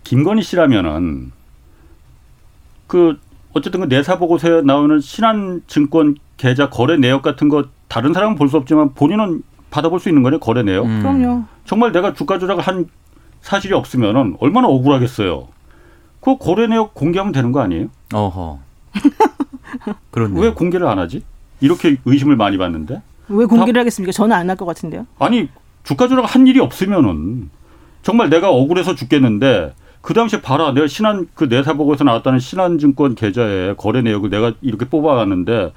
김건희 0.04 0.42
씨라면은 0.42 1.32
그 2.86 3.18
어쨌든 3.52 3.80
그 3.80 3.86
내사 3.86 4.18
보고서에 4.18 4.62
나오는 4.62 5.00
신한증권 5.00 6.16
계좌 6.36 6.70
거래 6.70 6.96
내역 6.96 7.22
같은 7.22 7.48
거 7.48 7.66
다른 7.90 8.12
사람은 8.14 8.36
볼 8.36 8.48
수 8.48 8.56
없지만 8.56 8.94
본인은 8.94 9.42
받아볼 9.70 9.98
수 10.00 10.08
있는 10.08 10.22
거네 10.22 10.38
거래 10.38 10.62
내역. 10.62 10.86
음. 10.86 11.00
그럼요. 11.02 11.44
정말 11.64 11.92
내가 11.92 12.14
주가 12.14 12.38
조작을 12.38 12.62
한 12.62 12.86
사실이 13.42 13.74
없으면은 13.74 14.36
얼마나 14.40 14.68
억울하겠어요. 14.68 15.48
그 16.20 16.38
거래 16.38 16.66
내역 16.68 16.94
공개하면 16.94 17.32
되는 17.32 17.50
거 17.52 17.60
아니에요? 17.60 17.88
어허. 18.14 18.58
그런데 20.10 20.40
왜 20.40 20.50
공개를 20.52 20.86
안 20.86 20.98
하지? 20.98 21.22
이렇게 21.60 21.96
의심을 22.04 22.36
많이 22.36 22.58
받는데. 22.58 23.02
왜 23.28 23.44
공개를 23.44 23.80
하겠습니까? 23.80 24.12
저는 24.12 24.34
안 24.34 24.48
할 24.50 24.56
것 24.56 24.64
같은데요. 24.66 25.06
아니 25.18 25.48
주가 25.84 26.08
조작 26.08 26.32
한 26.34 26.46
일이 26.46 26.60
없으면은 26.60 27.50
정말 28.02 28.28
내가 28.30 28.50
억울해서 28.50 28.94
죽겠는데 28.94 29.74
그 30.00 30.14
당시에 30.14 30.40
봐라 30.40 30.72
내가 30.72 30.86
신한 30.86 31.28
그 31.34 31.44
내사 31.44 31.74
보고에서 31.74 32.04
나왔다는 32.04 32.38
신한증권 32.38 33.14
계좌에 33.14 33.74
거래 33.76 34.00
내역을 34.02 34.30
내가 34.30 34.52
이렇게 34.62 34.86
뽑아갔는데 34.86 35.72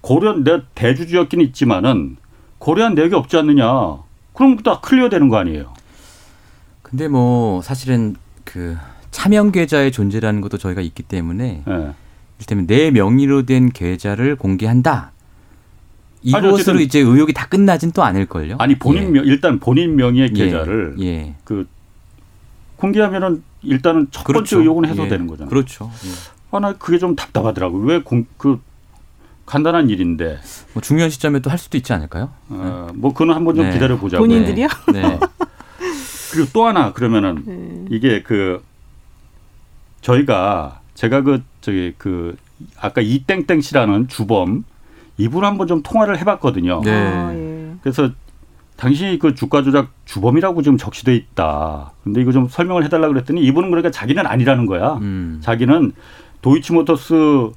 고려한 0.00 0.44
내 0.44 0.62
대주주였긴 0.74 1.40
있지만은 1.40 2.16
고려한 2.58 2.94
내역이 2.94 3.14
없지 3.14 3.36
않느냐. 3.36 3.98
그럼 4.32 4.56
다 4.58 4.80
클리어 4.80 5.08
되는 5.08 5.28
거 5.28 5.36
아니에요? 5.36 5.72
근데 6.82 7.08
뭐 7.08 7.60
사실은 7.62 8.16
그 8.44 8.76
차명 9.10 9.52
계좌의 9.52 9.92
존재라는 9.92 10.40
것도 10.40 10.58
저희가 10.58 10.80
있기 10.80 11.02
때문에 11.02 11.62
네. 11.66 11.90
이를테면 12.38 12.66
내 12.66 12.90
명의로 12.90 13.46
된 13.46 13.70
계좌를 13.70 14.36
공개한다. 14.36 15.12
이것으로 16.22 16.80
이제 16.80 17.00
의혹이 17.00 17.32
다 17.32 17.46
끝나진 17.46 17.92
또 17.92 18.02
않을 18.02 18.26
걸요. 18.26 18.56
아니 18.58 18.78
본인 18.78 19.04
예. 19.04 19.08
명 19.08 19.24
일단 19.24 19.58
본인 19.58 19.96
명의의 19.96 20.30
예. 20.34 20.44
계좌를 20.44 20.96
예. 21.00 21.04
예. 21.04 21.34
그 21.44 21.66
공개하면은 22.76 23.42
일단은 23.62 24.08
첫 24.10 24.24
그렇죠. 24.24 24.56
번째 24.56 24.62
의혹은 24.62 24.84
해소되는 24.86 25.26
예. 25.26 25.28
거잖아요. 25.28 25.50
그렇죠. 25.50 25.90
예. 26.04 26.56
아나 26.56 26.72
그게 26.74 26.98
좀 26.98 27.14
답답하더라고요. 27.14 27.84
왜그 27.84 28.60
간단한 29.48 29.88
일인데 29.90 30.38
뭐 30.74 30.82
중요한 30.82 31.10
시점에 31.10 31.40
또 31.40 31.48
할 31.50 31.58
수도 31.58 31.76
있지 31.78 31.92
않을까요? 31.92 32.30
어, 32.50 32.88
뭐 32.94 33.12
그는 33.14 33.34
한번 33.34 33.54
좀 33.54 33.64
네. 33.66 33.72
기다려 33.72 33.96
보자고. 33.98 34.22
본인들이요? 34.24 34.68
네. 34.92 35.00
네. 35.02 35.18
그리고 36.32 36.48
또 36.52 36.66
하나 36.66 36.92
그러면은 36.92 37.42
네. 37.46 37.84
이게 37.96 38.22
그 38.22 38.62
저희가 40.02 40.80
제가 40.94 41.22
그 41.22 41.42
저기 41.60 41.94
그 41.98 42.36
아까 42.78 43.00
이땡땡 43.00 43.60
씨라는 43.60 44.08
주범 44.08 44.64
이분 45.16 45.44
한번 45.44 45.66
좀 45.66 45.82
통화를 45.82 46.18
해봤거든요. 46.18 46.82
네. 46.84 46.92
아, 46.92 47.32
예. 47.34 47.74
그래서 47.82 48.10
당신이 48.76 49.18
그 49.18 49.34
주가 49.34 49.62
조작 49.62 49.90
주범이라고 50.04 50.62
지금 50.62 50.76
적시돼 50.78 51.14
있다. 51.16 51.92
근데 52.04 52.20
이거 52.20 52.30
좀 52.30 52.48
설명을 52.48 52.84
해달라 52.84 53.08
그랬더니 53.08 53.42
이분은 53.42 53.70
그러니까 53.70 53.90
자기는 53.90 54.24
아니라는 54.26 54.66
거야. 54.66 54.94
음. 55.00 55.40
자기는 55.42 55.92
도이치모터스 56.42 57.50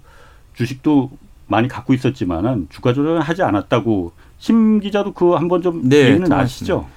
주식도 0.55 1.11
많이 1.51 1.67
갖고 1.67 1.93
있었지만은 1.93 2.67
주가 2.69 2.93
조작을 2.93 3.19
하지 3.21 3.43
않았다고 3.43 4.13
심 4.39 4.79
기자도 4.79 5.13
그 5.13 5.35
한 5.35 5.47
번 5.47 5.61
좀 5.61 5.87
네, 5.87 6.07
얘기는 6.09 6.31
아시죠? 6.31 6.87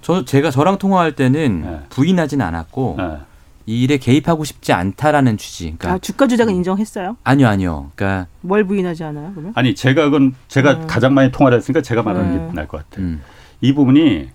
저 0.00 0.24
제가 0.24 0.50
저랑 0.50 0.78
통화할 0.78 1.12
때는 1.12 1.60
네. 1.62 1.80
부인하진 1.90 2.40
않았고 2.40 2.94
네. 2.98 3.18
이 3.66 3.82
일에 3.84 3.98
개입하고 3.98 4.42
싶지 4.44 4.72
않다라는 4.72 5.36
취지. 5.36 5.74
그러니까 5.78 5.92
아, 5.92 5.98
주가 5.98 6.26
조작은 6.26 6.52
인정했어요? 6.54 7.16
아니요, 7.22 7.46
아니요. 7.46 7.90
그러니까 7.94 8.26
뭘 8.40 8.64
부인하지 8.64 9.04
않아요? 9.04 9.30
그러면? 9.34 9.52
아니 9.54 9.74
제가 9.74 10.04
그건 10.04 10.34
제가 10.48 10.72
음. 10.72 10.86
가장 10.88 11.12
많이 11.14 11.30
통화를 11.30 11.58
했으니까 11.58 11.82
제가 11.82 12.02
말하는 12.02 12.30
음. 12.32 12.48
게 12.48 12.54
나을 12.54 12.66
것 12.66 12.78
같아요. 12.78 13.04
음. 13.06 13.20
이 13.60 13.74
부분이 13.74 14.30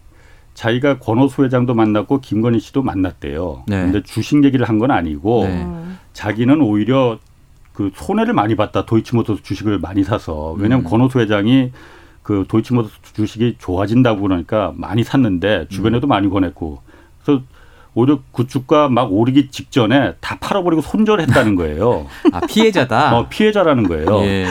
자기가 0.53 0.99
권오수 0.99 1.43
회장도 1.43 1.73
만났고 1.73 2.21
김건희 2.21 2.59
씨도 2.59 2.83
만났대요. 2.83 3.63
네. 3.67 3.81
근데 3.81 4.03
주식 4.03 4.41
얘기를 4.45 4.69
한 4.69 4.77
건 4.79 4.91
아니고 4.91 5.45
네. 5.47 5.67
자기는 6.13 6.61
오히려 6.61 7.17
그 7.75 7.91
손해를 7.93 8.33
많이 8.33 8.55
봤다. 8.55 8.85
도이치모터스 8.85 9.43
주식을 9.43 9.79
많이 9.79 10.03
사서 10.03 10.55
왜냐하면 10.57 10.85
음. 10.85 10.89
권오수 10.89 11.19
회장이 11.19 11.71
그 12.23 12.45
도이치모터스 12.47 12.95
주식이 13.13 13.57
좋아진다고 13.59 14.21
그러니까 14.21 14.73
많이 14.75 15.03
샀는데 15.03 15.67
주변에도 15.69 16.07
음. 16.07 16.09
많이 16.09 16.29
권했고 16.29 16.81
그래서 17.23 17.43
오히려 17.93 18.19
그 18.31 18.47
주가 18.47 18.89
막 18.89 19.11
오르기 19.11 19.49
직전에 19.51 20.13
다 20.21 20.37
팔아버리고 20.39 20.81
손절했다는 20.81 21.55
거예요. 21.55 22.07
아 22.31 22.39
피해자다. 22.41 23.17
어 23.17 23.27
피해자라는 23.29 23.87
거예요. 23.87 24.21
예. 24.21 24.45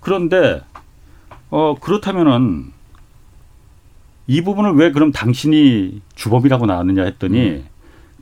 그런데 0.00 0.60
어 1.50 1.76
그렇다면은 1.80 2.72
이 4.26 4.42
부분을 4.42 4.72
왜 4.72 4.90
그럼 4.90 5.12
당신이 5.12 6.00
주범이라고 6.14 6.66
나왔느냐 6.66 7.04
했더니 7.04 7.48
음. 7.48 7.64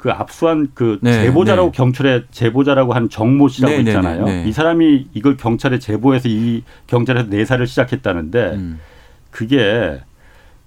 그 0.02 0.10
압수한 0.10 0.66
그 0.74 0.98
네, 1.00 1.12
제보자라고 1.12 1.70
네. 1.70 1.76
경찰에 1.76 2.24
제보자라고 2.32 2.92
한 2.92 3.08
정모 3.08 3.46
씨라고 3.46 3.76
네, 3.76 3.82
네 3.84 3.90
있잖아요. 3.92 4.24
네, 4.24 4.42
네, 4.42 4.48
이 4.48 4.52
사람이 4.52 5.10
이걸 5.14 5.36
경찰에 5.36 5.78
제보해서 5.78 6.28
이 6.28 6.64
경찰에서 6.88 7.28
내사를 7.28 7.64
시작했다는데 7.64 8.54
음. 8.54 8.80
그게 9.30 10.00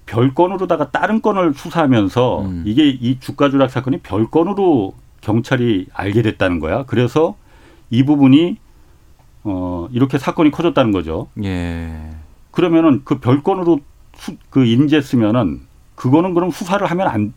별건으로다가 0.05 0.89
다른 0.91 1.21
건을 1.21 1.53
수사하면서 1.53 2.41
음. 2.43 2.63
이게 2.65 2.87
이 2.87 3.19
주가 3.19 3.49
조작 3.49 3.69
사건이 3.71 3.97
별건으로 3.97 4.93
경찰이 5.19 5.87
알게 5.93 6.21
됐다는 6.21 6.61
거야. 6.61 6.85
그래서 6.87 7.35
이 7.89 8.05
부분이 8.05 8.55
어 9.43 9.89
이렇게 9.91 10.17
사건이 10.17 10.51
커졌다는 10.51 10.93
거죠. 10.93 11.27
예. 11.43 11.93
그러면은 12.51 13.01
그 13.03 13.19
별건으로 13.19 13.81
수, 14.15 14.37
그 14.49 14.63
인지했으면은 14.63 15.59
그거는 15.95 16.33
그럼 16.33 16.51
수사를 16.51 16.89
하면 16.89 17.07
안 17.09 17.33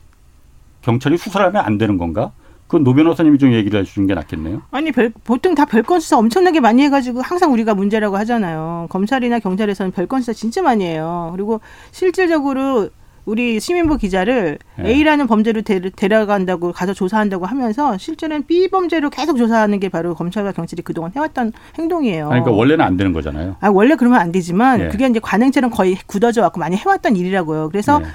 경찰이 0.88 1.18
수사를 1.18 1.44
하면 1.44 1.62
안 1.62 1.76
되는 1.76 1.98
건가? 1.98 2.32
그건 2.66 2.82
노 2.82 2.94
변호사님이 2.94 3.38
좀 3.38 3.52
얘기를 3.52 3.80
해주는 3.80 4.06
게 4.06 4.14
낫겠네요. 4.14 4.62
아니 4.70 4.90
별, 4.90 5.12
보통 5.24 5.54
다 5.54 5.66
별건 5.66 6.00
수사 6.00 6.16
엄청나게 6.16 6.60
많이 6.60 6.82
해가지고 6.82 7.20
항상 7.20 7.52
우리가 7.52 7.74
문제라고 7.74 8.16
하잖아요. 8.18 8.86
검찰이나 8.88 9.38
경찰에서는 9.38 9.92
별건 9.92 10.20
수사 10.20 10.32
진짜 10.32 10.62
많이 10.62 10.84
해요. 10.84 11.30
그리고 11.34 11.60
실질적으로 11.92 12.88
우리 13.26 13.60
시민부 13.60 13.98
기자를 13.98 14.58
네. 14.78 14.88
A라는 14.90 15.26
범죄로 15.26 15.60
데, 15.60 15.80
데려간다고 15.80 16.72
가서 16.72 16.94
조사한다고 16.94 17.44
하면서 17.44 17.98
실제는 17.98 18.46
B 18.46 18.68
범죄로 18.68 19.10
계속 19.10 19.36
조사하는 19.36 19.80
게 19.80 19.90
바로 19.90 20.14
검찰과 20.14 20.52
경찰이 20.52 20.80
그동안 20.80 21.12
해왔던 21.14 21.52
행동이에요. 21.78 22.30
아니, 22.30 22.40
그러니까 22.40 22.52
원래는 22.52 22.82
안 22.82 22.96
되는 22.96 23.12
거잖아요. 23.12 23.56
아 23.60 23.68
원래 23.68 23.96
그러면 23.96 24.18
안 24.20 24.32
되지만 24.32 24.78
네. 24.78 24.88
그게 24.88 25.06
이제 25.06 25.20
관행처럼 25.20 25.70
거의 25.70 25.98
굳어져 26.06 26.40
왔고 26.40 26.58
많이 26.58 26.76
해왔던 26.76 27.16
일이라고요. 27.16 27.68
그래서 27.68 27.98
네. 27.98 28.06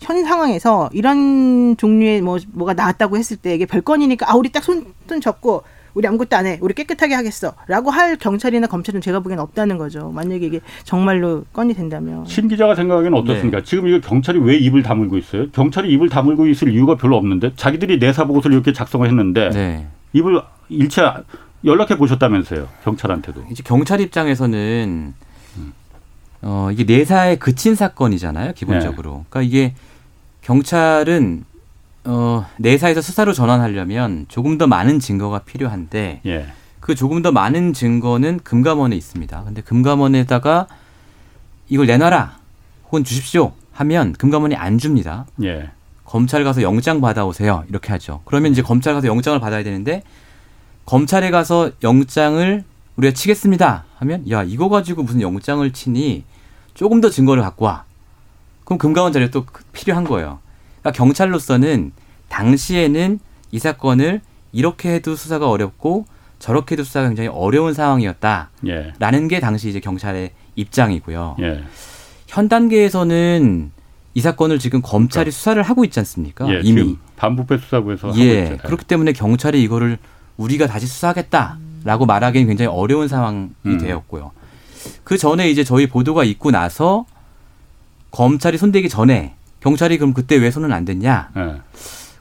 현 0.00 0.24
상황에서 0.24 0.88
이런 0.92 1.76
종류의 1.76 2.22
뭐 2.22 2.38
뭐가 2.52 2.74
나왔다고 2.74 3.16
했을 3.16 3.36
때 3.36 3.54
이게 3.54 3.66
별건이니까 3.66 4.30
아 4.30 4.34
우리 4.36 4.50
딱손손 4.50 5.20
접고 5.20 5.62
우리 5.94 6.06
아무것도 6.06 6.36
안 6.36 6.46
해. 6.46 6.58
우리 6.60 6.74
깨끗하게 6.74 7.14
하겠어.라고 7.14 7.90
할 7.90 8.16
경찰이나 8.16 8.68
검찰은 8.68 9.00
제가 9.00 9.18
보기엔 9.20 9.40
없다는 9.40 9.78
거죠. 9.78 10.10
만약에 10.10 10.46
이게 10.46 10.60
정말로 10.84 11.44
건이 11.52 11.74
된다면. 11.74 12.24
신 12.26 12.46
기자가 12.46 12.76
생각하기에는 12.76 13.18
어떻습니까? 13.18 13.58
네. 13.58 13.64
지금 13.64 13.88
이거 13.88 13.98
경찰이 14.00 14.38
왜 14.38 14.56
입을 14.56 14.84
다물고 14.84 15.18
있어요? 15.18 15.50
경찰이 15.50 15.90
입을 15.92 16.08
다물고 16.08 16.46
있을 16.46 16.72
이유가 16.72 16.94
별로 16.94 17.16
없는데 17.16 17.52
자기들이 17.56 17.98
내사 17.98 18.26
보고서를 18.26 18.54
이렇게 18.54 18.72
작성을 18.72 19.04
했는데 19.08 19.50
네. 19.50 19.86
입을 20.12 20.40
일체 20.68 21.02
연락해 21.64 21.96
보셨다면서요? 21.96 22.68
경찰한테도. 22.84 23.44
이제 23.50 23.64
경찰 23.66 24.00
입장에서는 24.00 25.14
어 26.48 26.70
이게 26.72 26.84
내사에 26.84 27.36
그친 27.36 27.74
사건이잖아요, 27.74 28.54
기본적으로. 28.54 29.18
네. 29.18 29.24
그러니까 29.28 29.42
이게 29.42 29.74
경찰은 30.40 31.44
어, 32.04 32.46
내사에서 32.56 33.02
수사로 33.02 33.34
전환하려면 33.34 34.24
조금 34.28 34.56
더 34.56 34.66
많은 34.66 34.98
증거가 34.98 35.40
필요한데 35.40 36.22
예. 36.24 36.46
그 36.80 36.94
조금 36.94 37.20
더 37.20 37.32
많은 37.32 37.74
증거는 37.74 38.40
금감원에 38.44 38.96
있습니다. 38.96 39.44
근데 39.44 39.60
금감원에다가 39.60 40.68
이걸 41.68 41.86
내놔라 41.86 42.38
혹은 42.86 43.04
주십시오 43.04 43.52
하면 43.72 44.14
금감원이 44.14 44.56
안 44.56 44.78
줍니다. 44.78 45.26
예. 45.42 45.68
검찰 46.06 46.44
가서 46.44 46.62
영장 46.62 47.02
받아오세요 47.02 47.64
이렇게 47.68 47.92
하죠. 47.92 48.22
그러면 48.24 48.52
이제 48.52 48.62
검찰 48.62 48.94
가서 48.94 49.06
영장을 49.06 49.38
받아야 49.38 49.62
되는데 49.62 50.02
검찰에 50.86 51.30
가서 51.30 51.72
영장을 51.82 52.64
우리가 52.96 53.12
치겠습니다 53.12 53.84
하면 53.98 54.30
야 54.30 54.42
이거 54.44 54.70
가지고 54.70 55.02
무슨 55.02 55.20
영장을 55.20 55.70
치니 55.72 56.24
조금 56.78 57.00
더 57.00 57.10
증거를 57.10 57.42
갖고 57.42 57.64
와. 57.64 57.82
그럼 58.64 58.78
금감원 58.78 59.12
자료 59.12 59.28
또 59.30 59.44
필요한 59.72 60.04
거예요. 60.04 60.38
그러니까 60.80 60.96
경찰로서는 60.96 61.90
당시에는 62.28 63.18
이 63.50 63.58
사건을 63.58 64.20
이렇게 64.52 64.94
해도 64.94 65.16
수사가 65.16 65.50
어렵고 65.50 66.06
저렇게 66.38 66.74
해도 66.74 66.84
수사가 66.84 67.08
굉장히 67.08 67.30
어려운 67.30 67.74
상황이었다라는 67.74 68.52
예. 68.68 69.28
게 69.28 69.40
당시 69.40 69.68
이제 69.68 69.80
경찰의 69.80 70.30
입장이고요. 70.54 71.38
예. 71.40 71.64
현 72.28 72.48
단계에서는 72.48 73.72
이 74.14 74.20
사건을 74.20 74.60
지금 74.60 74.80
검찰이 74.80 75.24
그러니까. 75.24 75.36
수사를 75.36 75.60
하고 75.60 75.84
있지 75.84 75.98
않습니까? 75.98 76.48
예, 76.48 76.60
이미 76.62 76.96
반부패 77.16 77.58
수사부에서 77.58 78.16
예, 78.18 78.56
그렇기 78.62 78.84
때문에 78.84 79.12
경찰이 79.14 79.60
이거를 79.64 79.98
우리가 80.36 80.68
다시 80.68 80.86
수사하겠다라고 80.86 82.06
말하기는 82.06 82.46
굉장히 82.46 82.70
어려운 82.70 83.08
상황이 83.08 83.48
음. 83.66 83.78
되었고요. 83.78 84.30
그 85.04 85.16
전에 85.16 85.50
이제 85.50 85.64
저희 85.64 85.86
보도가 85.86 86.24
있고 86.24 86.50
나서 86.50 87.06
검찰이 88.10 88.58
손대기 88.58 88.88
전에 88.88 89.34
경찰이 89.60 89.98
그럼 89.98 90.14
그때 90.14 90.36
왜 90.36 90.50
손은 90.50 90.72
안 90.72 90.84
댔냐? 90.84 91.30
네. 91.34 91.54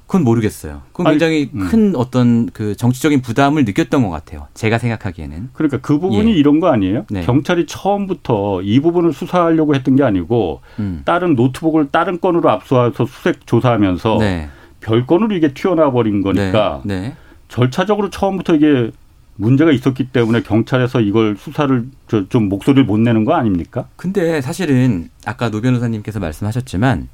그건 0.08 0.24
모르겠어요. 0.24 0.84
그건 0.94 1.12
굉장히 1.12 1.50
아니, 1.54 1.62
음. 1.62 1.68
큰 1.68 1.96
어떤 1.98 2.50
그 2.54 2.76
정치적인 2.78 3.22
부담을 3.22 3.66
느꼈던 3.66 4.04
것 4.04 4.10
같아요. 4.10 4.48
제가 4.54 4.78
생각하기에는. 4.78 5.50
그러니까 5.52 5.80
그 5.80 6.00
부분이 6.00 6.32
예. 6.32 6.36
이런 6.36 6.62
거 6.62 6.72
아니에요? 6.72 7.06
네. 7.10 7.24
경찰이 7.26 7.66
처음부터 7.68 8.62
이 8.62 8.80
부분을 8.80 9.12
수사하려고 9.12 9.76
했던 9.76 9.98
게 9.98 10.04
아니고 10.04 10.62
음. 10.80 11.02
다른 11.04 11.36
노트북을 11.36 11.90
다른 11.92 12.22
건으로 12.22 12.50
압수해서 12.50 13.06
수색 13.06 13.46
조사하면서 13.46 14.18
네. 14.22 14.50
별 14.80 15.06
건으로 15.06 15.36
이게 15.36 15.54
튀어나와 15.54 15.92
버린 15.92 16.22
거니까 16.22 16.82
네. 16.86 17.02
네. 17.02 17.16
절차적으로 17.50 18.10
처음부터 18.10 18.56
이게 18.56 18.92
문제가 19.38 19.72
있었기 19.72 20.10
때문에 20.10 20.42
경찰에서 20.42 21.00
이걸 21.00 21.38
수사를 21.38 21.88
좀 22.30 22.50
목소리를 22.50 22.84
못 22.86 22.98
내는 23.00 23.24
거 23.24 23.34
아닙니까? 23.34 23.88
근데 23.96 24.42
사실은 24.42 25.10
아까 25.26 25.50
노 25.50 25.62
변호사님께서 25.62 26.20
말씀하셨지만 26.20 27.08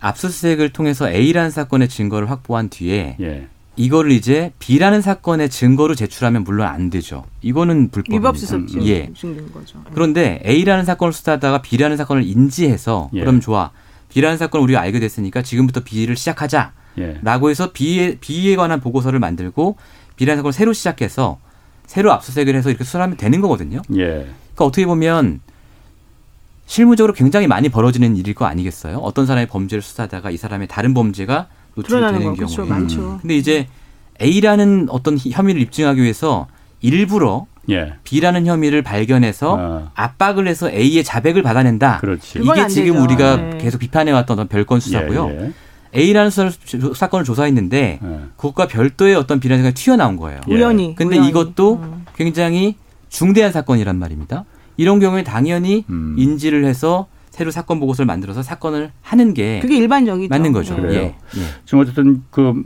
압수수색을 0.00 0.70
통해서 0.70 1.10
A라는 1.10 1.50
사건의 1.50 1.88
증거를 1.88 2.30
확보한 2.30 2.70
뒤에 2.70 3.16
예. 3.20 3.48
이거를 3.76 4.12
이제 4.12 4.52
B라는 4.58 5.00
사건의 5.00 5.48
증거로 5.50 5.94
제출하면 5.94 6.44
물론 6.44 6.66
안 6.66 6.90
되죠. 6.90 7.24
이거는 7.42 7.90
불법입니다. 7.90 8.28
위법수습죄 8.28 8.86
예. 8.86 9.10
거죠. 9.52 9.82
그런데 9.92 10.42
A라는 10.46 10.84
사건을 10.84 11.12
수사하다가 11.12 11.62
B라는 11.62 11.96
사건을 11.96 12.24
인지해서 12.24 13.10
예. 13.14 13.20
그럼 13.20 13.40
좋아. 13.40 13.70
B라는 14.10 14.38
사건을 14.38 14.64
우리가 14.64 14.80
알게 14.80 15.00
됐으니까 15.00 15.42
지금부터 15.42 15.80
B를 15.84 16.16
시작하자. 16.16 16.72
예. 16.98 17.20
라고 17.22 17.50
해서 17.50 17.72
B에, 17.72 18.18
B에 18.20 18.56
관한 18.56 18.80
보고서를 18.80 19.18
만들고 19.18 19.76
B라는 20.20 20.40
사건을 20.40 20.52
새로 20.52 20.74
시작해서 20.74 21.38
새로 21.86 22.12
압수수색을 22.12 22.54
해서 22.54 22.68
이렇게 22.68 22.84
수사하면 22.84 23.16
되는 23.16 23.40
거거든요. 23.40 23.80
예. 23.96 24.04
그러니까 24.04 24.64
어떻게 24.66 24.84
보면 24.84 25.40
실무적으로 26.66 27.14
굉장히 27.14 27.46
많이 27.46 27.70
벌어지는 27.70 28.16
일일 28.16 28.34
거 28.34 28.44
아니겠어요? 28.44 28.98
어떤 28.98 29.24
사람의 29.26 29.46
범죄를 29.46 29.80
수사하다가 29.80 30.30
이 30.30 30.36
사람의 30.36 30.68
다른 30.68 30.92
범죄가 30.92 31.48
노출되는 31.74 32.20
경우에. 32.20 32.36
그렇죠. 32.36 32.66
많죠. 32.66 33.18
근데 33.22 33.34
이제 33.34 33.66
A라는 34.20 34.88
어떤 34.90 35.16
혐의를 35.18 35.60
입증하기 35.62 36.02
위해서 36.02 36.48
일부러 36.82 37.46
예. 37.70 37.94
B라는 38.04 38.46
혐의를 38.46 38.82
발견해서 38.82 39.56
어. 39.58 39.90
압박을 39.94 40.46
해서 40.46 40.70
A의 40.70 41.02
자백을 41.02 41.42
받아낸다. 41.42 41.98
그렇지. 41.98 42.40
이게 42.40 42.68
지금 42.68 42.92
되죠. 42.92 43.04
우리가 43.04 43.36
네. 43.36 43.58
계속 43.58 43.78
비판해왔던 43.78 44.34
어떤 44.38 44.48
별건 44.48 44.80
수사고요. 44.80 45.30
예, 45.30 45.44
예. 45.46 45.52
A라는 45.94 46.30
사건을 46.94 47.24
조사했는데 47.24 48.00
예. 48.02 48.20
그것과 48.36 48.68
별도의 48.68 49.14
어떤 49.16 49.40
사건이 49.40 49.72
튀어나온 49.72 50.16
거예요. 50.16 50.40
예. 50.48 50.54
우연히. 50.54 50.94
근데 50.94 51.16
우연히. 51.16 51.28
이것도 51.28 51.80
음. 51.82 52.04
굉장히 52.14 52.76
중대한 53.08 53.52
사건이란 53.52 53.98
말입니다. 53.98 54.44
이런 54.76 55.00
경우에 55.00 55.24
당연히 55.24 55.84
음. 55.90 56.14
인지를 56.16 56.64
해서 56.64 57.06
새로 57.30 57.50
사건 57.50 57.80
보고서를 57.80 58.06
만들어서 58.06 58.42
사건을 58.42 58.90
하는 59.02 59.34
게 59.34 59.60
그게 59.60 59.76
일반적이죠. 59.76 60.28
맞는 60.30 60.52
거죠. 60.52 60.76
그래요. 60.76 60.92
예. 60.92 61.04
예. 61.04 61.42
지금 61.64 61.80
어쨌든 61.80 62.22
그, 62.30 62.62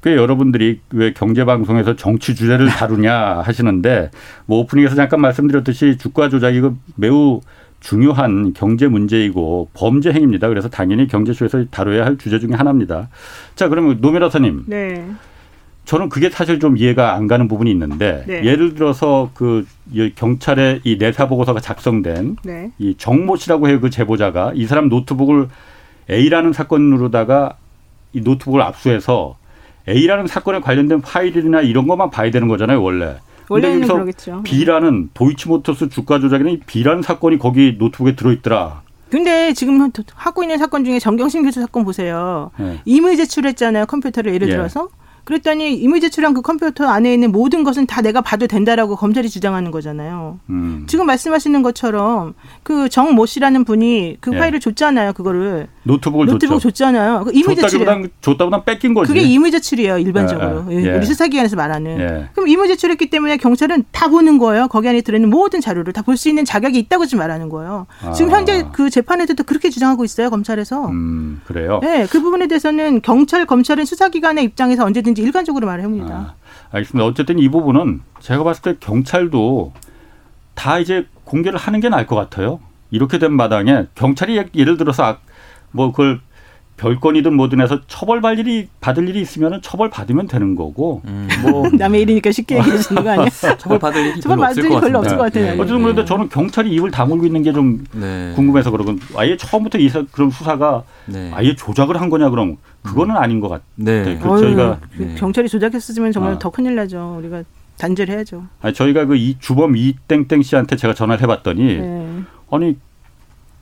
그 0.00 0.14
여러분들이 0.14 0.80
왜 0.90 1.12
경제 1.12 1.44
방송에서 1.44 1.96
정치 1.96 2.34
주제를 2.34 2.68
다루냐 2.68 3.42
하시는데 3.42 4.10
뭐 4.46 4.60
오프닝에서 4.60 4.94
잠깐 4.94 5.20
말씀드렸듯이 5.20 5.98
주가 5.98 6.28
조작 6.28 6.50
이거 6.50 6.74
매우 6.94 7.40
중요한 7.86 8.52
경제 8.52 8.88
문제이고 8.88 9.68
범죄 9.72 10.10
행위입니다. 10.10 10.48
그래서 10.48 10.68
당연히 10.68 11.06
경제쇼에서 11.06 11.66
다뤄야 11.70 12.04
할 12.04 12.18
주제 12.18 12.40
중에 12.40 12.50
하나입니다. 12.52 13.08
자, 13.54 13.68
그러면 13.68 13.98
노 14.00 14.09
변호사님. 14.09 14.64
네. 14.66 15.06
저는 15.84 16.08
그게 16.08 16.28
사실 16.28 16.58
좀 16.58 16.76
이해가 16.76 17.14
안 17.14 17.28
가는 17.28 17.46
부분이 17.46 17.70
있는데 17.70 18.24
네. 18.26 18.44
예를 18.44 18.74
들어서 18.74 19.30
그 19.34 19.64
경찰의 20.16 20.80
이 20.82 20.96
내사 20.98 21.28
보고서가 21.28 21.60
작성된 21.60 22.38
네. 22.42 22.72
이 22.78 22.96
정모 22.98 23.36
씨라고 23.36 23.68
해요 23.68 23.78
그 23.80 23.88
제보자가 23.88 24.50
이 24.56 24.66
사람 24.66 24.88
노트북을 24.88 25.46
A라는 26.10 26.52
사건으로다가 26.52 27.56
이 28.12 28.20
노트북을 28.20 28.62
압수해서 28.62 29.36
A라는 29.88 30.26
사건에 30.26 30.58
관련된 30.58 31.02
파일이나 31.02 31.60
이런 31.60 31.86
것만 31.86 32.10
봐야 32.10 32.32
되는 32.32 32.48
거잖아요 32.48 32.82
원래. 32.82 33.14
원래 33.48 33.74
여기서 33.74 33.94
그러겠죠. 33.94 34.42
B라는 34.44 35.10
도이치모터스 35.14 35.88
주가 35.88 36.18
조작에는 36.18 36.60
B라는 36.66 37.02
사건이 37.02 37.38
거기 37.38 37.76
노트북에 37.78 38.16
들어있더라. 38.16 38.82
근데 39.10 39.52
지금 39.52 39.90
하고 40.14 40.42
있는 40.42 40.58
사건 40.58 40.84
중에 40.84 40.98
정경심 40.98 41.44
교수 41.44 41.60
사건 41.60 41.84
보세요. 41.84 42.50
네. 42.58 42.80
임의 42.84 43.16
제출했잖아요 43.18 43.86
컴퓨터를 43.86 44.34
예를 44.34 44.48
예. 44.48 44.52
들어서. 44.52 44.88
그랬더니 45.24 45.74
임의 45.74 46.00
제출한 46.00 46.34
그 46.34 46.40
컴퓨터 46.42 46.86
안에 46.86 47.12
있는 47.12 47.32
모든 47.32 47.64
것은 47.64 47.86
다 47.86 48.00
내가 48.00 48.20
봐도 48.20 48.46
된다라고 48.46 48.94
검찰이 48.94 49.28
주장하는 49.28 49.72
거잖아요. 49.72 50.38
음. 50.50 50.84
지금 50.86 51.06
말씀하시는 51.06 51.62
것처럼 51.62 52.34
그 52.62 52.88
정 52.88 53.14
모 53.14 53.26
씨라는 53.26 53.64
분이 53.64 54.18
그 54.20 54.32
예. 54.34 54.38
파일을 54.38 54.60
줬잖아요. 54.60 55.12
그거를 55.14 55.66
노트북을 55.86 56.26
노트북 56.26 56.56
줬죠. 56.60 56.70
줬잖아요. 56.70 57.24
그 57.24 57.30
임의 57.32 57.54
제출 57.54 57.86
줬다보다 58.20 58.64
뺏긴 58.64 58.92
거지. 58.92 59.06
그게 59.08 59.20
이미 59.22 59.50
제출이에요. 59.52 59.98
일반적으로 59.98 60.64
예, 60.70 60.82
예. 60.84 60.90
우리 60.96 61.06
수사기관에서 61.06 61.54
말하는. 61.54 62.00
예. 62.00 62.28
그럼 62.34 62.48
이미 62.48 62.66
제출했기 62.66 63.08
때문에 63.08 63.36
경찰은 63.36 63.84
다 63.92 64.08
보는 64.08 64.38
거예요. 64.38 64.66
거기 64.68 64.88
안에 64.88 65.00
들어있는 65.02 65.30
모든 65.30 65.60
자료를 65.60 65.92
다 65.92 66.02
볼 66.02 66.16
수 66.16 66.28
있는 66.28 66.44
자격이 66.44 66.78
있다고 66.78 67.06
지금 67.06 67.18
말하는 67.20 67.48
거예요. 67.48 67.86
아. 68.02 68.12
지금 68.12 68.30
현재 68.30 68.66
그 68.72 68.90
재판에서도 68.90 69.42
그렇게 69.44 69.70
주장하고 69.70 70.04
있어요. 70.04 70.30
검찰에서. 70.30 70.88
음, 70.88 71.40
그래요. 71.46 71.78
네, 71.82 72.06
그 72.10 72.20
부분에 72.20 72.46
대해서는 72.48 73.02
경찰 73.02 73.46
검찰은 73.46 73.84
수사기관의 73.84 74.44
입장에서 74.44 74.84
언제든지 74.84 75.22
일관적으로 75.22 75.66
말을 75.66 75.84
해봅니다. 75.84 76.14
아, 76.14 76.34
알겠습니다. 76.72 77.06
어쨌든 77.06 77.38
이 77.38 77.48
부분은 77.48 78.00
제가 78.20 78.42
봤을 78.44 78.62
때 78.62 78.76
경찰도 78.80 79.72
다 80.54 80.78
이제 80.78 81.06
공개를 81.24 81.58
하는 81.58 81.80
게 81.80 81.88
나을 81.88 82.06
것 82.06 82.16
같아요. 82.16 82.60
이렇게 82.90 83.18
된 83.18 83.32
마당에 83.32 83.86
경찰이 83.94 84.42
예를 84.54 84.76
들어서 84.76 85.18
뭐 85.72 85.90
그걸 85.92 86.20
별건이든 86.78 87.32
뭐든 87.34 87.62
해서 87.62 87.80
처벌받을 87.86 88.40
일이 88.40 88.68
받을 88.82 89.08
일이 89.08 89.22
있으면 89.22 89.62
처벌 89.62 89.88
받으면 89.88 90.26
되는 90.26 90.54
거고 90.54 91.00
음. 91.06 91.26
뭐 91.40 91.66
남의 91.72 92.02
일이니까 92.02 92.30
쉽게 92.30 92.58
얘기해 92.60 92.76
주는 92.78 93.02
거 93.02 93.10
아니야? 93.10 93.28
처벌 93.56 93.78
받을 93.78 94.04
일이 94.06 94.20
처벌 94.20 94.36
받을 94.36 94.62
일이 94.62 94.74
별로 94.78 94.98
없을 94.98 95.16
것 95.16 95.22
같아요. 95.24 95.44
네. 95.46 95.50
어쨌든 95.52 95.80
그런데 95.80 96.02
네. 96.02 96.04
저는 96.04 96.28
경찰이 96.28 96.70
입을 96.74 96.90
다물고 96.90 97.24
있는 97.24 97.42
게좀 97.42 97.84
네. 97.92 98.32
궁금해서 98.36 98.70
그러고 98.70 98.94
아예 99.16 99.38
처음부터 99.38 99.78
이 99.78 99.88
그런 100.12 100.30
수사가 100.30 100.82
네. 101.06 101.30
아예 101.32 101.54
조작을 101.56 101.98
한 101.98 102.10
거냐 102.10 102.28
그럼 102.28 102.58
그거는 102.82 103.16
아닌 103.16 103.40
것 103.40 103.48
같아요. 103.48 103.64
네. 103.76 104.18
그 104.22 104.28
저희가 104.40 104.78
그 104.98 105.14
경찰이 105.16 105.48
조작했으면 105.48 106.12
정말 106.12 106.34
아. 106.34 106.38
더 106.38 106.50
큰일 106.50 106.74
나죠. 106.74 107.16
우리가 107.18 107.42
단죄를 107.78 108.14
해야죠. 108.14 108.44
아니 108.60 108.74
저희가 108.74 109.06
그 109.06 109.16
이 109.16 109.36
주범 109.40 109.76
이땡땡 109.78 110.42
씨한테 110.42 110.76
제가 110.76 110.92
전화를 110.92 111.22
해봤더니 111.22 111.76
네. 111.78 112.20
아니 112.50 112.76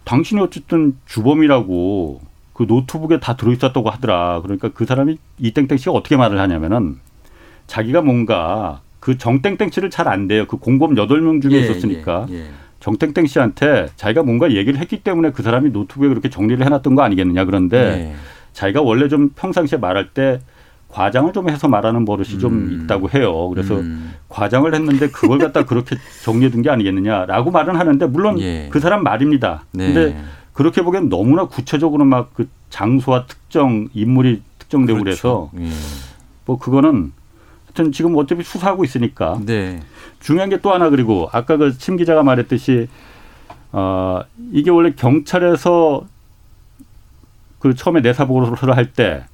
당신이 0.04 0.40
어쨌든 0.40 0.96
주범이라고 1.06 2.20
그 2.52 2.64
노트북에 2.68 3.20
다 3.20 3.36
들어있었다고 3.36 3.90
하더라. 3.90 4.40
그러니까 4.42 4.68
그 4.68 4.84
사람이 4.84 5.18
이 5.38 5.50
땡땡 5.50 5.76
씨가 5.76 5.92
어떻게 5.92 6.16
말을 6.16 6.38
하냐면은 6.38 6.98
자기가 7.66 8.02
뭔가 8.02 8.80
그 9.00 9.18
정땡땡 9.18 9.70
씨를 9.70 9.90
잘 9.90 10.08
안 10.08 10.28
돼요. 10.28 10.46
그 10.46 10.56
공범 10.56 10.96
여덟 10.96 11.20
명 11.20 11.40
중에 11.40 11.52
예, 11.52 11.60
있었으니까. 11.60 12.26
예, 12.30 12.34
예. 12.34 12.46
정땡땡 12.80 13.26
씨한테 13.26 13.88
자기가 13.96 14.22
뭔가 14.22 14.52
얘기를 14.52 14.78
했기 14.78 15.00
때문에 15.00 15.30
그 15.30 15.42
사람이 15.42 15.70
노트북에 15.70 16.08
그렇게 16.08 16.28
정리를 16.28 16.64
해놨던 16.64 16.94
거 16.94 17.02
아니겠느냐. 17.02 17.44
그런데 17.44 17.76
예. 17.78 18.14
자기가 18.52 18.82
원래 18.82 19.08
좀 19.08 19.30
평상시에 19.30 19.78
말할 19.78 20.10
때 20.10 20.40
과장을 20.94 21.32
좀 21.32 21.48
해서 21.50 21.66
말하는 21.66 22.04
버릇이 22.04 22.34
음. 22.34 22.38
좀 22.38 22.72
있다고 22.84 23.10
해요. 23.10 23.48
그래서 23.48 23.74
음. 23.80 24.14
과장을 24.28 24.72
했는데 24.72 25.08
그걸 25.10 25.38
갖다 25.38 25.64
그렇게 25.64 25.96
정리해둔 26.22 26.62
게 26.62 26.70
아니겠느냐라고 26.70 27.50
말은 27.50 27.74
하는데 27.74 28.06
물론 28.06 28.38
예. 28.38 28.68
그 28.70 28.78
사람 28.78 29.02
말입니다. 29.02 29.64
네. 29.72 29.92
근데 29.92 30.24
그렇게 30.52 30.82
보기엔 30.82 31.08
너무나 31.08 31.46
구체적으로 31.46 32.04
막 32.04 32.30
그 32.34 32.48
장소와 32.70 33.26
특정 33.26 33.88
인물이 33.92 34.42
특정되고 34.60 35.00
그렇죠. 35.00 35.50
그래서 35.52 35.68
예. 35.68 35.72
뭐 36.46 36.58
그거는 36.60 37.12
하여튼 37.66 37.90
지금 37.90 38.16
어차피 38.16 38.44
수사하고 38.44 38.84
있으니까 38.84 39.40
네. 39.44 39.80
중요한 40.20 40.48
게 40.48 40.58
또 40.58 40.72
하나 40.72 40.90
그리고 40.90 41.28
아까 41.32 41.56
그 41.56 41.76
침 41.76 41.96
기자가 41.96 42.22
말했듯이 42.22 42.88
어 43.72 44.20
이게 44.52 44.70
원래 44.70 44.92
경찰에서 44.94 46.06
그 47.58 47.74
처음에 47.74 48.00
내사 48.00 48.26
보고서를 48.26 48.76
할 48.76 48.92
때 48.92 49.24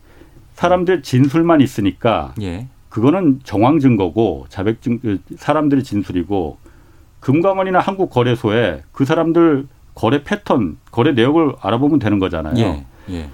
사람들 0.61 1.03
진술만 1.03 1.62
있으니까 1.62 2.35
예. 2.42 2.68
그거는 2.90 3.40
정황 3.44 3.79
증거고 3.79 4.44
자백 4.51 4.83
증그 4.83 5.20
사람들의 5.37 5.85
진술이고 5.85 6.59
금감원이나 7.20 7.79
한국 7.79 8.11
거래소에 8.11 8.83
그 8.92 9.07
사람들 9.07 9.66
거래 9.94 10.23
패턴, 10.23 10.77
거래 10.90 11.12
내역을 11.12 11.55
알아보면 11.62 11.99
되는 11.99 12.18
거잖아요. 12.18 12.59
예, 12.59 12.87
예. 13.11 13.29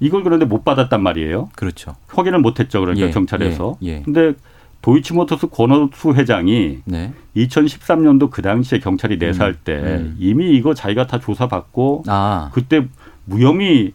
이걸 0.00 0.24
그런데 0.24 0.44
못 0.44 0.64
받았단 0.64 1.00
말이에요. 1.00 1.48
그렇죠. 1.54 1.94
확인을 2.08 2.40
못 2.40 2.58
했죠. 2.58 2.80
그러니까 2.80 3.06
예, 3.06 3.10
경찰에서. 3.12 3.76
예, 3.84 3.88
예. 3.88 4.02
근데 4.02 4.34
도이치모터스 4.82 5.48
권호수 5.48 6.14
회장이 6.14 6.80
네. 6.84 7.12
2013년도 7.36 8.30
그 8.30 8.42
당시에 8.42 8.80
경찰이 8.80 9.18
내사할 9.18 9.52
음, 9.52 9.58
때 9.62 9.74
음. 9.74 10.16
이미 10.18 10.56
이거 10.56 10.74
자기가 10.74 11.06
다 11.06 11.20
조사받고 11.20 12.02
아. 12.08 12.50
그때 12.52 12.88
무혐의 13.26 13.92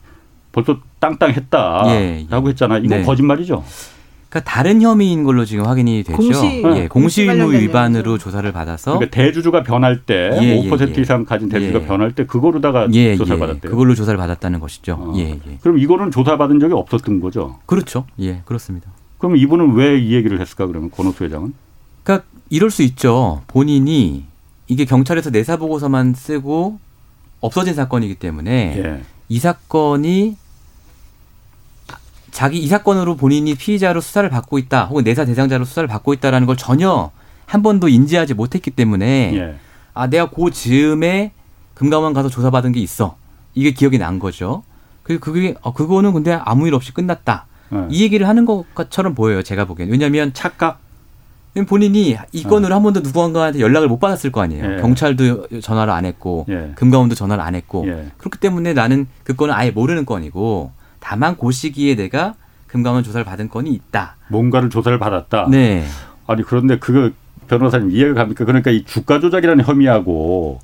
벌써 0.54 0.80
땅땅했다라고 1.00 1.90
예, 1.90 2.28
예. 2.32 2.50
했잖아요. 2.50 2.84
이건 2.84 3.00
네. 3.00 3.04
거짓말이죠. 3.06 3.64
그러니까 4.30 4.52
다른 4.52 4.82
혐의인 4.82 5.24
걸로 5.24 5.46
지금 5.46 5.66
확인이 5.66 6.04
되죠. 6.04 6.18
공시, 6.18 6.64
예, 6.76 6.88
공시 6.90 7.24
의무 7.24 7.54
위반으로 7.54 8.18
조사를 8.18 8.52
받아서 8.52 8.94
그러니까 8.96 9.16
대주주가 9.16 9.64
변할 9.64 10.04
때 10.04 10.32
예, 10.42 10.62
5% 10.70 10.90
예, 10.90 10.94
예, 10.98 11.02
이상 11.02 11.24
가진 11.24 11.48
대주주가 11.48 11.84
예. 11.84 11.88
변할 11.88 12.12
때 12.14 12.26
그거로다가 12.26 12.88
예, 12.94 13.16
조사를 13.16 13.40
받았대요. 13.40 13.72
그걸로 13.72 13.96
조사를 13.96 14.18
받았다는 14.18 14.60
것이죠. 14.60 14.98
어. 15.00 15.14
예, 15.18 15.40
그럼 15.62 15.78
이거는 15.80 16.12
조사받은 16.12 16.60
적이 16.60 16.74
없었던 16.74 17.22
거죠. 17.22 17.58
그렇죠. 17.66 18.06
예, 18.20 18.42
그렇습니다. 18.44 18.92
그럼 19.18 19.38
이분은 19.38 19.74
왜 19.76 19.98
이 20.00 20.14
얘기를 20.14 20.40
했을까 20.42 20.68
그러면 20.68 20.92
권호수 20.92 21.24
회장은? 21.24 21.54
그러니까 22.04 22.28
이럴 22.50 22.70
수 22.70 22.84
있죠. 22.84 23.42
본인이 23.48 24.26
이게 24.68 24.84
경찰에서 24.84 25.30
내사 25.30 25.56
보고서만 25.56 26.14
쓰고 26.14 26.80
없어진 27.40 27.74
사건이기 27.74 28.16
때문에 28.16 29.02
이 29.30 29.40
사건이 29.40 30.36
자기 32.32 32.60
이 32.60 32.68
사건으로 32.68 33.16
본인이 33.16 33.56
피의자로 33.56 34.02
수사를 34.02 34.30
받고 34.30 34.58
있다 34.58 34.86
혹은 34.86 35.04
내사 35.04 35.26
대상자로 35.26 35.66
수사를 35.66 35.88
받고 35.88 36.14
있다라는 36.14 36.48
걸 36.48 36.58
전혀 36.58 37.12
한 37.46 37.64
번도 37.64 37.88
인지하지 37.88 38.34
못했기 38.34 38.72
때문에 38.72 39.34
예. 39.36 39.56
아 39.94 40.08
내가 40.08 40.30
그 40.30 40.52
즈음에 40.52 41.32
금감원 41.74 42.14
가서 42.14 42.30
조사받은 42.30 42.74
게 42.74 42.80
있어 42.80 43.16
이게 43.56 43.72
기억이 43.72 43.98
난 43.98 44.20
거죠. 44.20 44.64
그 45.04 45.20
그게 45.20 45.56
어, 45.62 45.74
그거는 45.74 46.14
근데 46.14 46.34
아무 46.34 46.68
일 46.68 46.76
없이 46.76 46.94
끝났다. 46.94 47.48
네. 47.70 47.88
이 47.90 48.04
얘기를 48.04 48.28
하는 48.28 48.46
것처럼 48.46 49.16
보여요. 49.16 49.42
제가 49.42 49.66
보기엔. 49.66 49.90
왜냐하면 49.90 50.34
착각. 50.34 50.80
본인이 51.68 52.16
이 52.34 52.44
건으로 52.44 52.74
어. 52.74 52.76
한 52.76 52.84
번도 52.84 53.00
누군가한테 53.00 53.60
연락을 53.60 53.88
못 53.88 54.00
받았을 54.00 54.32
거 54.32 54.42
아니에요. 54.42 54.74
예. 54.74 54.82
경찰도 54.82 55.60
전화를 55.62 55.92
안 55.92 56.06
했고 56.06 56.46
예. 56.50 56.74
금감원도 56.76 57.16
전화를 57.16 57.44
안 57.44 57.56
했고 57.56 57.88
예. 57.88 58.12
그렇기 58.18 58.38
때문에 58.38 58.74
나는 58.74 59.08
그 59.24 59.36
건은 59.36 59.56
아예 59.56 59.72
모르는 59.72 60.06
건이고 60.06 60.72
다만 61.00 61.38
그 61.38 61.52
시기에 61.52 61.96
내가 61.96 62.34
금감원 62.68 63.04
조사를 63.04 63.24
받은 63.24 63.50
건이 63.50 63.70
있다. 63.72 64.16
뭔가를 64.30 64.70
조사를 64.70 64.98
받았다. 65.00 65.48
네. 65.50 65.86
아니 66.28 66.44
그런데 66.44 66.78
그거 66.80 67.12
변호사님 67.48 67.92
이해가 67.92 68.14
갑니까? 68.14 68.44
그러니까 68.46 68.72
이 68.72 68.84
주가 68.84 69.20
조작이라는 69.20 69.64
혐의하고 69.64 70.60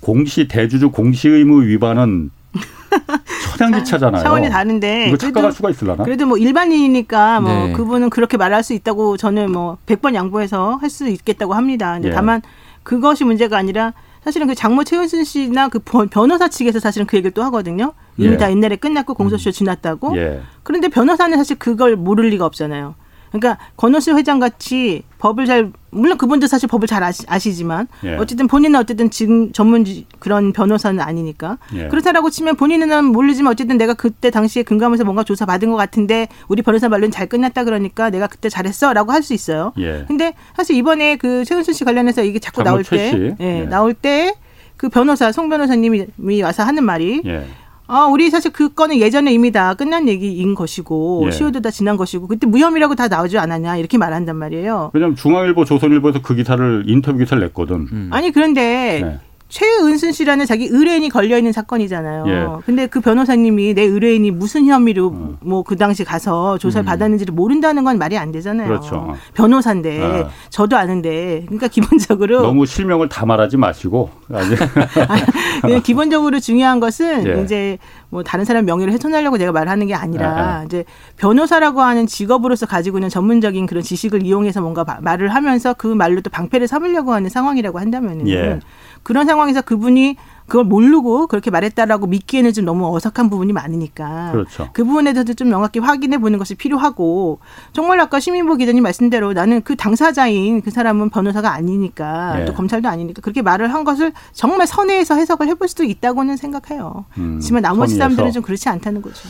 공시 0.00 0.48
대주주 0.48 0.90
공시 0.90 1.28
의무 1.28 1.62
위반은 1.64 2.30
천양지차잖아요. 3.58 4.22
차원이 4.22 4.48
다른데 4.50 5.08
이거 5.08 5.16
착각할 5.16 5.52
수가 5.52 5.70
있을라나? 5.70 6.04
그래도 6.04 6.26
뭐 6.26 6.36
일반인이니까 6.38 7.40
뭐 7.40 7.52
네. 7.66 7.72
그분은 7.72 8.10
그렇게 8.10 8.36
말할 8.36 8.62
수 8.62 8.72
있다고 8.74 9.16
저는 9.16 9.52
뭐 9.52 9.78
100번 9.86 10.14
양보해서 10.14 10.76
할 10.80 10.90
수 10.90 11.08
있겠다고 11.08 11.54
합니다. 11.54 11.94
근데 11.94 12.08
예. 12.08 12.12
다만 12.12 12.40
그것이 12.82 13.24
문제가 13.24 13.56
아니라 13.58 13.92
사실은 14.24 14.46
그 14.46 14.54
장모 14.54 14.84
최은순 14.84 15.24
씨나 15.24 15.68
그 15.68 15.78
변호사 15.78 16.48
측에서 16.48 16.80
사실은 16.80 17.06
그 17.06 17.16
얘기를 17.16 17.30
또 17.30 17.42
하거든요. 17.44 17.92
이미 18.16 18.32
예. 18.32 18.36
다 18.38 18.50
옛날에 18.50 18.76
끝났고 18.76 19.14
공소시효 19.14 19.50
음. 19.50 19.52
지났다고. 19.52 20.16
예. 20.16 20.40
그런데 20.62 20.88
변호사는 20.88 21.36
사실 21.36 21.58
그걸 21.58 21.94
모를 21.94 22.30
리가 22.30 22.46
없잖아요. 22.46 22.94
그러니까 23.34 23.58
권오수 23.76 24.16
회장 24.16 24.38
같이 24.38 25.02
법을 25.18 25.46
잘 25.46 25.72
물론 25.90 26.16
그분도 26.18 26.46
사실 26.46 26.68
법을 26.68 26.86
잘 26.86 27.02
아시, 27.02 27.54
지만 27.54 27.88
예. 28.04 28.14
어쨌든 28.14 28.46
본인은 28.46 28.78
어쨌든 28.78 29.10
지금 29.10 29.52
전문 29.52 29.84
그런 30.20 30.52
변호사는 30.52 31.00
아니니까 31.00 31.58
예. 31.74 31.88
그렇다라고 31.88 32.30
치면 32.30 32.54
본인은 32.54 33.04
모르지만 33.06 33.52
어쨌든 33.52 33.76
내가 33.76 33.94
그때 33.94 34.30
당시에 34.30 34.62
금감원에서 34.62 35.04
뭔가 35.04 35.24
조사 35.24 35.46
받은 35.46 35.68
것 35.68 35.76
같은데 35.76 36.28
우리 36.46 36.62
변호사 36.62 36.88
말로는 36.88 37.10
잘 37.10 37.26
끝났다 37.26 37.64
그러니까 37.64 38.10
내가 38.10 38.28
그때 38.28 38.48
잘했어라고 38.48 39.10
할 39.10 39.24
수 39.24 39.32
있어요. 39.32 39.72
예. 39.78 40.04
근데 40.06 40.34
사실 40.54 40.76
이번에 40.76 41.16
그 41.16 41.46
최은순 41.46 41.72
씨 41.72 41.84
관련해서 41.84 42.22
이게 42.22 42.38
자꾸 42.38 42.62
나올 42.62 42.84
때 42.84 43.34
예, 43.40 43.60
예, 43.60 43.64
나올 43.64 43.94
때 43.94 44.34
그 44.76 44.88
변호사 44.88 45.32
송 45.32 45.48
변호사님이 45.48 46.42
와서 46.42 46.62
하는 46.62 46.84
말이 46.84 47.22
예. 47.24 47.46
아, 47.86 48.06
우리 48.06 48.30
사실 48.30 48.50
그 48.50 48.72
건은 48.72 48.98
예전에 48.98 49.32
이미 49.32 49.52
다 49.52 49.74
끝난 49.74 50.08
얘기인 50.08 50.54
것이고 50.54 51.24
예. 51.26 51.30
시효도 51.30 51.60
다 51.60 51.70
지난 51.70 51.96
것이고 51.96 52.26
그때 52.26 52.46
무혐의라고 52.46 52.94
다 52.94 53.08
나오지 53.08 53.38
않았냐 53.38 53.76
이렇게 53.76 53.98
말한단 53.98 54.36
말이에요. 54.36 54.90
왜냐하면 54.94 55.16
중앙일보, 55.16 55.64
조선일보에서 55.64 56.22
그 56.22 56.34
기사를 56.34 56.84
인터뷰 56.86 57.18
기사를 57.18 57.42
냈거든. 57.42 57.88
음. 57.92 58.10
아니 58.10 58.30
그런데 58.30 59.00
네. 59.02 59.20
최은순 59.54 60.10
씨라는 60.10 60.46
자기 60.46 60.66
의뢰인이 60.66 61.08
걸려 61.10 61.38
있는 61.38 61.52
사건이잖아요. 61.52 62.24
예. 62.26 62.62
근데 62.66 62.88
그 62.88 63.00
변호사님이 63.00 63.74
내 63.74 63.82
의뢰인이 63.82 64.32
무슨 64.32 64.66
혐의로 64.66 65.06
어. 65.06 65.36
뭐그 65.42 65.76
당시 65.76 66.02
가서 66.02 66.58
조사를 66.58 66.82
음. 66.82 66.86
받았는지를 66.86 67.32
모른다는 67.32 67.84
건 67.84 67.96
말이 67.96 68.18
안 68.18 68.32
되잖아요. 68.32 68.66
그렇죠. 68.66 69.14
변호사인데 69.34 70.02
어. 70.02 70.30
저도 70.50 70.76
아는데 70.76 71.42
그러니까 71.46 71.68
기본적으로 71.68 72.42
너무 72.42 72.66
실명을 72.66 73.08
다 73.08 73.26
말하지 73.26 73.56
마시고 73.56 74.10
아니, 75.62 75.82
기본적으로 75.84 76.40
중요한 76.40 76.80
것은 76.80 77.24
예. 77.24 77.42
이제 77.44 77.78
뭐 78.14 78.22
다른 78.22 78.44
사람 78.44 78.64
명예를 78.64 78.92
훼손하려고 78.92 79.38
제가 79.38 79.50
말하는 79.50 79.88
게 79.88 79.94
아니라 79.94 80.60
예. 80.60 80.66
이제 80.66 80.84
변호사라고 81.16 81.82
하는 81.82 82.06
직업으로서 82.06 82.64
가지고 82.64 82.98
있는 82.98 83.08
전문적인 83.08 83.66
그런 83.66 83.82
지식을 83.82 84.24
이용해서 84.24 84.60
뭔가 84.60 84.84
말을 85.00 85.34
하면서 85.34 85.74
그 85.74 85.88
말로 85.88 86.20
또 86.20 86.30
방패를 86.30 86.68
삼으려고 86.68 87.12
하는 87.12 87.28
상황이라고 87.28 87.80
한다면은 87.80 88.28
예. 88.28 88.60
그런 89.02 89.26
상황에서 89.26 89.62
그분이 89.62 90.14
그걸 90.46 90.64
모르고 90.64 91.26
그렇게 91.26 91.50
말했다라고 91.50 92.06
믿기에는 92.06 92.52
좀 92.52 92.64
너무 92.64 92.94
어색한 92.94 93.30
부분이 93.30 93.52
많으니까 93.52 94.32
그렇죠. 94.32 94.68
그 94.72 94.84
부분에 94.84 95.12
대해서 95.12 95.32
좀 95.32 95.48
명확히 95.48 95.78
확인해 95.78 96.18
보는 96.18 96.38
것이 96.38 96.54
필요하고 96.54 97.38
정말 97.72 97.98
아까 98.00 98.20
시민보 98.20 98.56
기자님 98.56 98.82
말씀대로 98.82 99.32
나는 99.32 99.62
그 99.62 99.74
당사자인 99.76 100.60
그 100.60 100.70
사람은 100.70 101.10
변호사가 101.10 101.52
아니니까 101.52 102.40
예. 102.40 102.44
또 102.44 102.52
검찰도 102.52 102.88
아니니까 102.88 103.22
그렇게 103.22 103.40
말을 103.42 103.72
한 103.72 103.84
것을 103.84 104.12
정말 104.32 104.66
선의해서 104.66 105.14
해석을 105.14 105.48
해볼 105.48 105.68
수도 105.68 105.84
있다고는 105.84 106.36
생각해요. 106.36 107.06
음, 107.16 107.36
하지만 107.36 107.62
나머지 107.62 107.94
선의해서. 107.94 107.98
사람들은 107.98 108.32
좀 108.32 108.42
그렇지 108.42 108.68
않다는 108.68 109.00
거죠. 109.00 109.28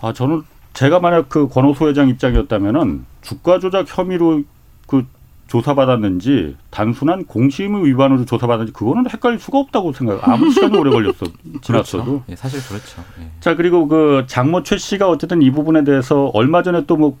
아 0.00 0.12
저는 0.12 0.42
제가 0.74 0.98
만약 1.00 1.28
그 1.28 1.48
권오수 1.48 1.88
회장 1.88 2.08
입장이었다면은 2.08 3.04
주가 3.22 3.58
조작 3.58 3.84
혐의로 3.86 4.42
그 4.86 5.04
조사받았는지 5.48 6.56
단순한 6.70 7.24
공시의무 7.24 7.86
위반으로 7.86 8.24
조사받았는지 8.24 8.72
그거는 8.72 9.10
헷갈릴 9.10 9.38
수가 9.40 9.58
없다고 9.58 9.92
생각. 9.92 10.26
아무 10.28 10.50
시간이 10.52 10.76
오래 10.78 10.90
걸렸어 10.90 11.26
지났어도. 11.62 12.04
그렇죠. 12.04 12.24
네, 12.26 12.36
사실 12.36 12.60
그렇죠. 12.68 13.02
네. 13.18 13.30
자 13.40 13.56
그리고 13.56 13.88
그 13.88 14.24
장모 14.26 14.62
최 14.62 14.76
씨가 14.78 15.08
어쨌든 15.08 15.42
이 15.42 15.50
부분에 15.50 15.84
대해서 15.84 16.26
얼마 16.34 16.62
전에 16.62 16.84
또 16.86 16.96
뭐 16.96 17.16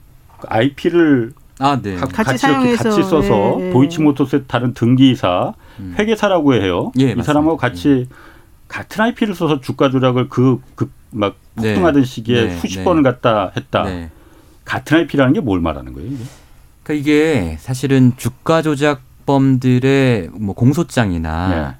IP를 0.46 1.32
아, 1.60 1.80
네. 1.82 1.96
가, 1.96 2.06
같이, 2.06 2.42
같이 2.42 2.46
이렇게 2.46 2.76
같이 2.76 3.02
써서 3.02 3.56
네, 3.58 3.64
네. 3.64 3.70
도이치모터스의 3.72 4.44
다른 4.46 4.72
등기사 4.74 5.54
음. 5.80 5.94
회계사라고 5.98 6.54
해요. 6.54 6.92
예, 7.00 7.10
이 7.12 7.22
사람하고 7.22 7.56
같이 7.56 8.06
네. 8.08 8.16
같은 8.68 9.02
IP를 9.04 9.34
써서 9.34 9.60
주가 9.60 9.90
조작을 9.90 10.28
그 10.28 10.60
그 10.76 10.90
막 11.10 11.36
폭등하던 11.56 12.02
네. 12.02 12.06
시기에 12.06 12.50
수십 12.58 12.84
번을 12.84 13.02
갖다 13.02 13.50
했다. 13.56 13.86
같은 14.66 14.98
IP라는 14.98 15.32
게 15.32 15.40
뭘 15.40 15.58
말하는 15.58 15.94
거예요? 15.94 16.06
이게? 16.10 16.22
그러니까 16.88 16.94
이게 16.94 17.56
사실은 17.60 18.14
주가 18.16 18.62
조작범들의 18.62 20.30
뭐 20.32 20.54
공소장이나 20.54 21.48
네. 21.48 21.76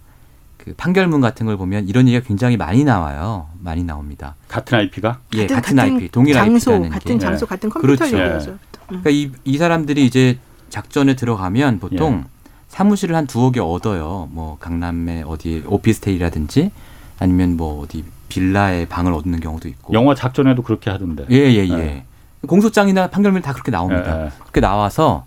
그 0.58 0.74
판결문 0.76 1.22
같은 1.22 1.46
걸 1.46 1.56
보면 1.56 1.88
이런 1.88 2.06
얘기가 2.06 2.26
굉장히 2.26 2.58
많이 2.58 2.84
나와요. 2.84 3.48
많이 3.60 3.84
나옵니다. 3.84 4.34
같은 4.48 4.76
IP가? 4.76 5.20
예, 5.34 5.46
같은, 5.46 5.76
같은 5.76 5.78
IP, 5.78 6.08
동일 6.10 6.34
장소, 6.34 6.72
IP라는 6.72 6.90
같은 6.90 7.14
게. 7.14 7.24
장소, 7.24 7.46
네. 7.46 7.48
같은 7.48 7.70
컴퓨터 7.70 8.04
그렇죠. 8.04 8.34
얘기죠. 8.34 8.50
네. 8.50 8.56
그러니까 8.86 9.10
이, 9.10 9.30
이 9.44 9.56
사람들이 9.56 10.04
이제 10.04 10.38
작전에 10.68 11.16
들어가면 11.16 11.78
보통 11.78 12.24
예. 12.26 12.28
사무실을 12.68 13.16
한 13.16 13.26
두어 13.26 13.50
개 13.50 13.60
얻어요. 13.60 14.28
뭐 14.30 14.58
강남에 14.60 15.22
어디 15.26 15.62
오피스텔이라든지 15.66 16.70
아니면 17.18 17.56
뭐 17.56 17.80
어디 17.82 18.04
빌라에 18.28 18.86
방을 18.86 19.14
얻는 19.14 19.40
경우도 19.40 19.68
있고. 19.68 19.94
영화 19.94 20.14
작전에도 20.14 20.62
그렇게 20.62 20.90
하던데. 20.90 21.24
예, 21.30 21.36
예, 21.36 21.66
예. 21.66 21.76
네. 21.76 22.04
공소장이나 22.46 23.08
판결문 23.08 23.42
다 23.42 23.52
그렇게 23.52 23.70
나옵니다. 23.70 24.26
예. 24.26 24.30
그렇게 24.40 24.60
나와서 24.60 25.26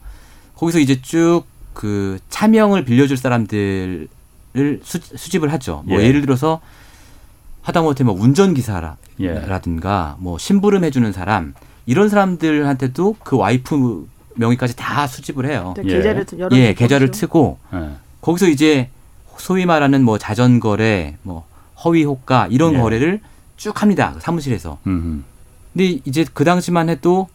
거기서 0.56 0.80
이제 0.80 1.02
쭉 1.02 1.52
그 1.74 2.20
차명을 2.30 2.86
빌려줄 2.86 3.18
사람들을 3.18 4.08
수, 4.84 5.00
집을 5.00 5.52
하죠. 5.54 5.84
뭐 5.86 6.02
예. 6.02 6.12
를 6.12 6.22
들어서 6.22 6.62
하다못해 7.62 8.04
뭐 8.04 8.14
운전기사라든가 8.20 10.16
예. 10.18 10.24
뭐 10.24 10.38
심부름 10.38 10.84
해주는 10.84 11.12
사람 11.12 11.54
이런 11.86 12.10
사람들한테도 12.10 13.18
그 13.24 13.38
와이프 13.38 14.08
명의까지 14.36 14.76
다 14.76 15.08
수집을 15.08 15.46
해요. 15.50 15.74
네, 15.78 15.84
계좌를 15.84 16.26
여러 16.38 16.56
예, 16.58 16.74
계좌를 16.74 17.12
트고 17.12 17.58
예. 17.74 17.92
거기서 18.22 18.48
이제 18.48 18.90
소위 19.38 19.66
말하는 19.66 20.04
뭐 20.04 20.18
자전거래, 20.18 21.18
뭐 21.24 21.46
허위 21.84 22.04
호가 22.04 22.48
이런 22.52 22.76
예. 22.76 22.80
거래를 22.80 23.22
쭉 23.58 23.82
합니다. 23.82 24.16
사무실에서. 24.20 24.78
음흠. 24.86 25.24
근데 25.74 26.00
이제 26.06 26.26
그 26.34 26.44
당시만 26.44 26.90
해도 26.90 27.28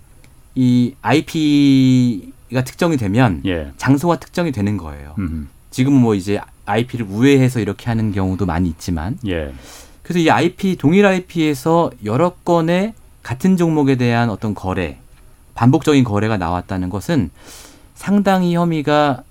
이 0.54 0.94
IP가 1.02 2.64
특정이 2.64 2.96
되면 2.96 3.42
예. 3.46 3.72
장소가 3.76 4.18
특정이 4.18 4.52
되는 4.52 4.76
거예요. 4.76 5.14
음흠. 5.18 5.46
지금은 5.70 6.00
뭐 6.00 6.14
이제 6.14 6.40
IP를 6.64 7.06
우회해서 7.06 7.60
이렇게 7.60 7.86
하는 7.86 8.12
경우도 8.12 8.46
많이 8.46 8.68
있지만 8.68 9.18
예. 9.26 9.52
그래서 10.02 10.20
이 10.20 10.30
IP 10.30 10.76
동일 10.76 11.04
IP에서 11.06 11.90
여러 12.04 12.30
건의 12.30 12.94
같은 13.22 13.56
종목에 13.56 13.96
대한 13.96 14.30
어떤 14.30 14.54
거래 14.54 14.98
반복적인 15.54 16.04
거래가 16.04 16.36
나왔다는 16.36 16.90
것은 16.90 17.30
상당히 17.94 18.54
혐의가 18.54 19.22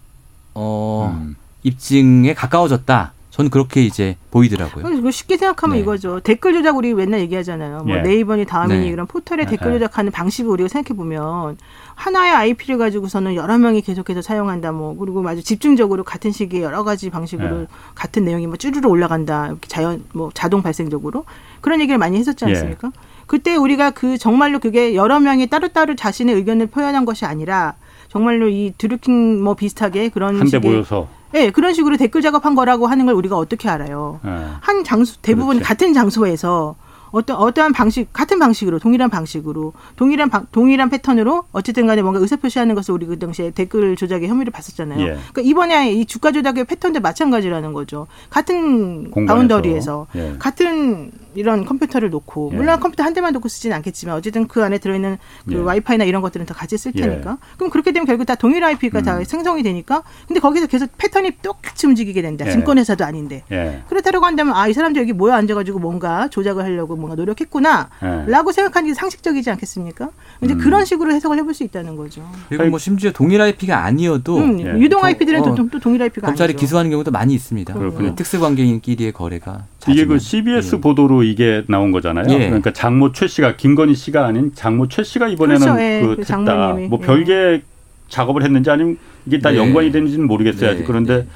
어 0.53 1.15
음. 1.17 1.35
입증에 1.63 2.33
가까워졌다. 2.33 3.13
저는 3.35 3.51
그렇게 3.51 3.83
이제 3.83 4.15
보이더라고요. 4.31 5.11
쉽게 5.11 5.35
생각하면 5.35 5.75
네. 5.75 5.81
이거죠. 5.81 6.21
댓글 6.21 6.53
조작 6.53 6.77
우리 6.77 6.93
맨날 6.93 7.19
얘기하잖아요. 7.19 7.83
뭐 7.83 7.97
예. 7.97 8.01
네이버니 8.01 8.45
다음이니 8.45 8.85
네. 8.85 8.87
이런 8.87 9.07
포털에 9.07 9.43
네. 9.43 9.45
댓글 9.45 9.73
조작하는 9.73 10.09
방식을 10.09 10.49
우리가 10.51 10.69
생각해 10.69 10.95
보면 10.95 11.57
하나의 11.95 12.31
IP를 12.31 12.77
가지고서는 12.77 13.35
여러 13.35 13.57
명이 13.57 13.81
계속해서 13.81 14.21
사용한다. 14.21 14.71
뭐 14.71 14.95
그리고 14.97 15.27
아주 15.27 15.43
집중적으로 15.43 16.05
같은 16.05 16.31
시기에 16.31 16.61
여러 16.61 16.85
가지 16.85 17.09
방식으로 17.09 17.63
예. 17.63 17.67
같은 17.93 18.23
내용이 18.23 18.47
뭐 18.47 18.55
쭈르르 18.55 18.87
올라간다. 18.87 19.47
이렇게 19.47 19.67
자연 19.67 20.05
뭐 20.13 20.31
자동 20.33 20.61
발생적으로 20.61 21.25
그런 21.59 21.81
얘기를 21.81 21.97
많이 21.97 22.17
했었지 22.17 22.45
예. 22.45 22.51
않습니까? 22.51 22.87
예. 22.87 22.99
그때 23.27 23.57
우리가 23.57 23.91
그 23.91 24.17
정말로 24.17 24.59
그게 24.59 24.95
여러 24.95 25.19
명이 25.19 25.47
따로따로 25.47 25.97
자신의 25.97 26.35
의견을 26.35 26.67
표현한 26.67 27.03
것이 27.03 27.25
아니라 27.25 27.75
정말로 28.07 28.47
이 28.47 28.73
드루킹 28.77 29.43
뭐 29.43 29.55
비슷하게 29.55 30.07
그런 30.07 30.39
한데 30.39 30.57
모여서 30.57 31.09
네, 31.35 31.49
그런 31.51 31.73
식으로 31.73 31.97
댓글 31.97 32.21
작업한 32.21 32.55
거라고 32.55 32.87
하는 32.87 33.05
걸 33.05 33.13
우리가 33.15 33.35
어떻게 33.35 33.67
알아요? 33.67 34.21
네. 34.23 34.31
한 34.61 34.85
장소 34.85 35.17
대부분 35.21 35.57
그렇지. 35.57 35.67
같은 35.67 35.93
장소에서 35.93 36.77
어떤 37.15 37.37
어떠한 37.37 37.71
방식 37.73 38.11
같은 38.13 38.39
방식으로 38.39 38.77
동일한 38.79 39.09
방식으로 39.09 39.73
동일한 39.95 40.29
방, 40.29 40.45
동일한 40.51 40.89
패턴으로 40.89 41.45
어쨌든 41.51 41.87
간에 41.87 42.01
뭔가 42.01 42.19
의사 42.19 42.35
표시하는 42.35 42.75
것을 42.75 42.93
우리 42.93 43.05
그 43.05 43.17
당시에 43.17 43.51
댓글 43.51 43.95
조작의 43.95 44.27
혐의를 44.27 44.51
봤었잖아요. 44.51 44.99
예. 44.99 45.05
그러니까 45.31 45.41
이번에 45.41 45.93
이 45.93 46.05
주가 46.05 46.31
조작의 46.31 46.65
패턴도 46.65 46.99
마찬가지라는 46.99 47.73
거죠. 47.73 48.07
같은 48.29 49.09
공간에서. 49.11 49.33
boundary에서 49.33 50.07
예. 50.15 50.35
같은 50.37 51.11
이런 51.35 51.65
컴퓨터를 51.65 52.09
놓고 52.09 52.51
예. 52.53 52.57
물론 52.57 52.79
컴퓨터 52.79 53.03
한 53.03 53.13
대만 53.13 53.33
놓고 53.33 53.47
쓰지는 53.47 53.75
않겠지만 53.77 54.15
어쨌든 54.15 54.47
그 54.47 54.63
안에 54.63 54.77
들어있는 54.77 55.17
그 55.47 55.53
예. 55.53 55.57
와이파이나 55.57 56.03
이런 56.03 56.21
것들은 56.21 56.45
다 56.45 56.53
같이 56.53 56.77
쓸 56.77 56.91
테니까 56.91 57.31
예. 57.31 57.55
그럼 57.57 57.69
그렇게 57.71 57.91
되면 57.91 58.05
결국 58.05 58.25
다 58.25 58.35
동일 58.35 58.63
IP가 58.63 58.99
음. 58.99 59.03
다 59.03 59.23
생성이 59.23 59.63
되니까 59.63 60.03
근데 60.27 60.39
거기서 60.39 60.67
계속 60.67 60.89
패턴이 60.97 61.37
똑같이 61.41 61.87
움직이게 61.87 62.21
된다. 62.21 62.45
예. 62.45 62.51
증권회사도 62.51 63.03
아닌데 63.05 63.43
예. 63.51 63.83
그렇다고 63.87 64.25
한다면 64.25 64.53
아 64.53 64.65
이 64.65 64.73
사람들 64.73 64.99
여기 65.01 65.13
모여 65.13 65.33
앉아가지고 65.33 65.79
뭔가 65.79 66.27
조작을 66.27 66.63
하려고 66.63 66.95
뭔가 67.05 67.15
노력했구나라고 67.15 68.51
생각하는 68.51 68.89
게 68.89 68.93
상식적이지 68.93 69.51
않겠습니까? 69.51 70.09
이제 70.41 70.53
음. 70.53 70.59
그런 70.59 70.85
식으로 70.85 71.13
해석을 71.13 71.37
해볼 71.37 71.53
수 71.53 71.63
있다는 71.63 71.95
거죠. 71.95 72.27
그리고 72.49 72.65
뭐 72.65 72.79
심지어 72.79 73.11
동일 73.11 73.41
IP가 73.41 73.85
아니어도 73.85 74.37
음, 74.37 74.81
유동 74.81 75.03
IP들은 75.03 75.41
어, 75.41 75.55
또, 75.55 75.69
또 75.69 75.79
동일 75.79 76.01
IP가 76.01 76.27
검찰이 76.27 76.51
아니죠. 76.51 76.59
기소하는 76.59 76.91
경우도 76.91 77.11
많이 77.11 77.33
있습니다. 77.33 77.75
특수 78.15 78.39
관계인끼리의 78.39 79.11
거래가 79.11 79.65
이게 79.87 80.05
그 80.05 80.17
CBS 80.17 80.79
보도로 80.79 81.23
이게 81.23 81.63
나온 81.67 81.91
거잖아요. 81.91 82.25
예. 82.29 82.47
그러니까 82.47 82.73
장모 82.73 83.11
최 83.11 83.27
씨가 83.27 83.55
김건희 83.55 83.93
씨가 83.93 84.25
아닌 84.25 84.51
장모 84.55 84.87
최 84.87 85.03
씨가 85.03 85.27
이번에는 85.27 85.61
그렇죠. 85.61 85.81
예. 85.81 86.01
그, 86.01 86.15
그 86.15 86.21
했다. 86.21 86.73
뭐 86.89 86.99
예. 87.01 87.05
별개 87.05 87.61
작업을 88.09 88.43
했는지 88.43 88.69
아니면 88.69 88.97
이게 89.25 89.39
다 89.39 89.51
네. 89.51 89.57
연관이 89.57 89.91
되는지는 89.91 90.27
모르겠어요. 90.27 90.77
네. 90.77 90.83
그런데 90.83 91.17
네. 91.17 91.27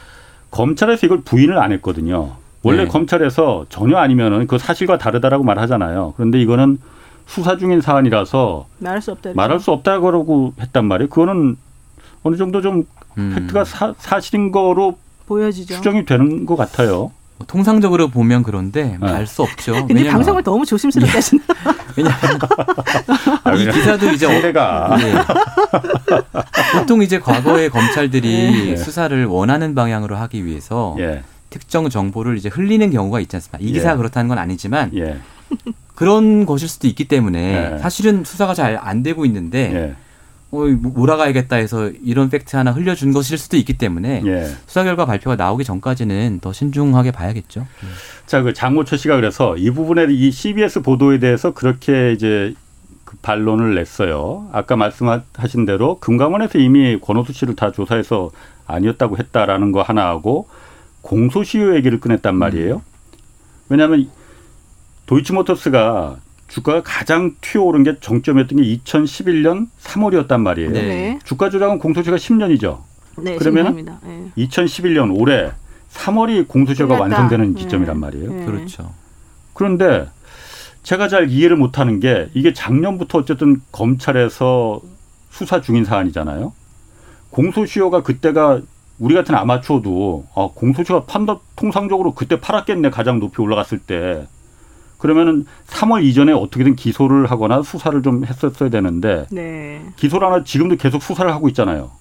검찰에서 0.52 1.06
이걸 1.06 1.22
부인을 1.22 1.60
안 1.60 1.72
했거든요. 1.74 2.39
원래 2.64 2.84
네. 2.84 2.90
검찰에서 2.90 3.66
전혀 3.70 3.98
아니면은 3.98 4.48
그 4.48 4.58
사실과 4.58 4.98
다르다라고 4.98 5.44
말하잖아요. 5.44 6.14
그런데 6.18 6.42
이거는 6.42 6.78
수사 7.26 7.58
중인 7.58 7.82
사안이라서 7.82 8.68
말할 8.80 9.02
수 9.02 9.12
없다. 9.12 9.32
말할 9.36 9.60
수 9.60 9.72
없다고 9.72 10.54
했단 10.60 10.86
말이에요. 10.86 11.10
그거는 11.10 11.58
어느 12.24 12.36
정도 12.36 12.62
좀 12.62 12.84
음. 13.18 13.34
팩트가 13.36 13.64
사, 13.64 13.94
사실인 13.98 14.52
거로 14.52 14.98
보여지죠. 15.28 15.76
추정이 15.76 16.06
되는 16.06 16.46
것 16.46 16.56
같아요. 16.56 17.12
뭐 17.38 17.48
통상적으로 17.48 18.10
보면 18.10 18.44
그런데 18.44 18.98
네. 19.00 19.08
알수 19.08 19.44
없죠. 19.44 19.74
근데 19.74 19.94
왜냐면, 19.94 20.14
방송을 20.14 20.44
너무 20.44 20.66
조심스럽게 20.66 21.12
하시나? 21.12 21.42
왜냐하면 21.96 22.40
이 23.58 23.72
기사도 23.72 24.10
이제 24.10 24.28
세대가 24.28 24.98
네. 24.98 25.14
보통 26.80 27.02
이제 27.02 27.20
과거에 27.20 27.70
검찰들이 27.70 28.72
네. 28.72 28.76
수사를 28.76 29.26
원하는 29.26 29.74
방향으로 29.74 30.18
하기 30.18 30.46
위해서 30.46 30.96
예. 31.00 31.24
특정 31.50 31.90
정보를 31.90 32.38
이제 32.38 32.50
흘리는 32.50 32.90
경우가 32.92 33.20
있지 33.20 33.36
않습니까? 33.36 33.58
이 33.62 33.72
기사가 33.72 33.94
예. 33.94 33.98
그렇다는 33.98 34.28
건 34.28 34.38
아니지만 34.38 34.92
예. 34.96 35.20
그런 35.96 36.46
것일 36.46 36.68
수도 36.70 36.88
있기 36.88 37.06
때문에 37.08 37.74
예. 37.76 37.78
사실은 37.80 38.24
수사가 38.24 38.54
잘 38.54 38.78
안 38.82 39.04
되고 39.04 39.26
있는데 39.26 39.74
예. 39.74 39.96
어, 40.52 40.66
몰아가야겠다 40.66 41.58
해서 41.58 41.92
이런 42.04 42.30
팩트 42.30 42.56
하나 42.56 42.72
흘려준 42.72 43.12
것일 43.14 43.38
수도 43.38 43.58
있기 43.58 43.78
때문에 43.78 44.24
예. 44.26 44.46
수사 44.66 44.84
결과 44.84 45.06
발표가 45.06 45.36
나오기 45.36 45.64
전까지는 45.64 46.40
더 46.42 46.54
신중하게 46.54 47.12
봐야겠죠. 47.12 47.68
자, 48.26 48.42
그 48.42 48.54
장모철 48.54 48.98
씨가 48.98 49.16
그래서 49.16 49.58
이 49.58 49.70
부분에 49.72 50.08
이 50.10 50.32
CBS 50.32 50.82
보도에 50.82 51.20
대해서 51.20 51.54
그렇게 51.54 52.14
이제 52.14 52.54
그 53.06 53.18
반론을 53.22 53.76
냈어요. 53.76 54.48
아까 54.52 54.76
말씀하신 54.76 55.66
대로 55.66 56.00
금감원에서 56.00 56.58
이미 56.60 57.00
권오수 57.00 57.34
씨를 57.34 57.56
다 57.56 57.72
조사해서 57.72 58.32
아니었다고 58.68 59.18
했다라는 59.18 59.72
거 59.72 59.82
하나 59.82 60.08
하고 60.08 60.48
공소시효 61.02 61.76
얘기를 61.76 62.00
꺼냈단 62.00 62.36
말이에요. 62.36 62.76
음. 62.76 62.82
왜냐하면 63.70 64.10
도이치모터스가 65.06 66.18
주가가 66.48 66.82
가장 66.84 67.36
튀어오른 67.42 67.84
게 67.84 68.00
정점이었던 68.00 68.58
게 68.58 68.78
2011년 68.78 69.68
3월이었단 69.82 70.42
말이에요. 70.42 70.72
네. 70.72 71.20
주가 71.24 71.50
조작은 71.50 71.78
공소시효가 71.80 72.18
10년이죠. 72.18 72.80
네, 73.18 73.36
그러면 73.38 74.00
네. 74.04 74.46
2011년 74.46 75.16
올해 75.20 75.52
3월이 75.92 76.48
공소시효가 76.48 77.00
완성되는 77.00 77.54
네. 77.54 77.62
기점이란 77.62 78.00
말이에요. 78.00 78.34
네. 78.34 78.46
그렇죠. 78.46 78.92
그런데 79.54 80.08
제가 80.84 81.08
잘 81.08 81.30
이해를 81.30 81.56
못하는 81.56 82.00
게 82.00 82.30
이게 82.34 82.54
작년부터 82.54 83.20
어쨌든 83.20 83.62
검찰에서 83.72 84.82
수사 85.30 85.62
중인 85.62 85.86
사안이잖아요. 85.86 86.54
공소시효가 87.30 88.02
그때가 88.02 88.62
우리 89.00 89.16
같은 89.16 89.34
아마추어도 89.34 90.26
아, 90.36 90.50
공소시효가 90.54 91.06
판단 91.06 91.38
통상적으로 91.56 92.14
그때 92.14 92.40
팔았겠네 92.40 92.90
가장 92.90 93.20
높이 93.20 93.42
올라갔을 93.42 93.80
때 93.80 94.28
그러면은 94.98 95.46
3월 95.68 96.04
이전에 96.04 96.34
어떻게든 96.34 96.76
기소를 96.76 97.32
하거나 97.32 97.62
수사를 97.64 98.02
좀 98.04 98.26
했었어야 98.26 98.70
되는데 98.70 99.26
네. 99.32 99.82
기소를 99.96 100.28
하나 100.28 100.44
지금도 100.44 100.76
계속 100.76 101.02
수사를 101.02 101.32
하고 101.32 101.48
있잖아요. 101.48 101.92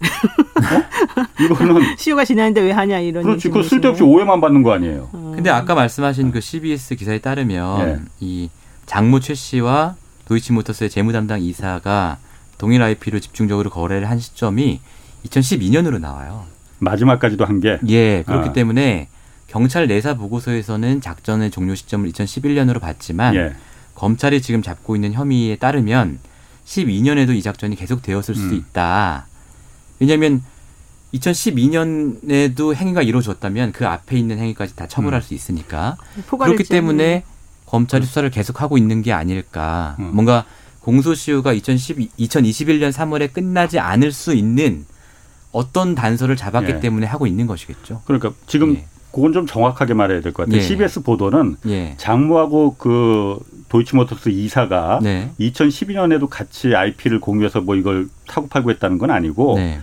어? 0.00 1.44
이거는 1.44 1.80
시효가 1.96 2.24
지났는데 2.24 2.60
왜 2.62 2.72
하냐 2.72 2.98
이런 2.98 3.22
그렇지 3.22 3.48
그 3.50 3.62
쓸데없이 3.62 4.02
오해만 4.02 4.40
받는 4.40 4.64
거 4.64 4.72
아니에요. 4.72 5.08
음. 5.14 5.32
근데 5.36 5.48
아까 5.48 5.76
말씀하신 5.76 6.32
그 6.32 6.40
CBS 6.40 6.96
기사에 6.96 7.20
따르면 7.20 7.86
네. 7.86 8.00
이 8.18 8.50
장모 8.86 9.20
최 9.20 9.34
씨와 9.34 9.94
도이치모터스의 10.26 10.90
재무 10.90 11.12
담당 11.12 11.40
이사가 11.40 12.18
동일 12.58 12.82
IP로 12.82 13.20
집중적으로 13.20 13.70
거래를 13.70 14.10
한 14.10 14.18
시점이 14.18 14.80
2012년으로 15.26 16.00
나와요. 16.00 16.44
마지막까지도 16.78 17.44
한 17.44 17.60
게. 17.60 17.78
예, 17.88 18.22
그렇기 18.24 18.50
아. 18.50 18.52
때문에 18.52 19.08
경찰 19.46 19.86
내사 19.86 20.14
보고서에서는 20.14 21.00
작전의 21.00 21.50
종료 21.50 21.74
시점을 21.74 22.10
2011년으로 22.10 22.80
봤지만 22.80 23.34
예. 23.34 23.54
검찰이 23.94 24.42
지금 24.42 24.62
잡고 24.62 24.94
있는 24.94 25.12
혐의에 25.12 25.56
따르면 25.56 26.18
12년에도 26.66 27.34
이 27.34 27.42
작전이 27.42 27.76
계속 27.76 28.02
되었을 28.02 28.34
음. 28.34 28.40
수도 28.40 28.54
있다. 28.54 29.26
왜냐하면 30.00 30.42
2012년에도 31.14 32.74
행위가 32.74 33.02
이루어졌다면 33.02 33.72
그 33.72 33.86
앞에 33.86 34.18
있는 34.18 34.38
행위까지 34.38 34.76
다 34.76 34.86
처벌할 34.86 35.20
음. 35.20 35.22
수 35.22 35.34
있으니까 35.34 35.96
그렇기 36.28 36.64
때문에 36.64 37.22
검찰이 37.64 38.04
음. 38.04 38.06
수사를 38.06 38.28
계속하고 38.28 38.76
있는 38.76 39.02
게 39.02 39.12
아닐까. 39.12 39.96
음. 39.98 40.10
뭔가 40.12 40.44
공소시효가 40.80 41.52
2012, 41.52 42.10
2021년 42.18 42.92
3월에 42.92 43.32
끝나지 43.32 43.78
않을 43.78 44.12
수 44.12 44.34
있는 44.34 44.84
어떤 45.56 45.94
단서를 45.94 46.36
잡았기 46.36 46.70
예. 46.72 46.80
때문에 46.80 47.06
하고 47.06 47.26
있는 47.26 47.46
것이겠죠. 47.46 48.02
그러니까 48.04 48.32
지금 48.46 48.74
예. 48.74 48.84
그건 49.10 49.32
좀 49.32 49.46
정확하게 49.46 49.94
말해야 49.94 50.20
될 50.20 50.32
것 50.34 50.44
같아요. 50.44 50.58
예. 50.58 50.62
CBS 50.62 51.02
보도는 51.02 51.56
예. 51.66 51.94
장모하고 51.96 52.76
그 52.76 53.38
도이치모터스 53.70 54.28
이사가 54.28 55.00
네. 55.02 55.30
2012년에도 55.40 56.28
같이 56.28 56.74
IP를 56.76 57.20
공유해서 57.20 57.62
뭐 57.62 57.74
이걸 57.74 58.08
타고 58.28 58.48
팔고 58.48 58.70
했다는 58.70 58.98
건 58.98 59.10
아니고 59.10 59.54
네. 59.56 59.80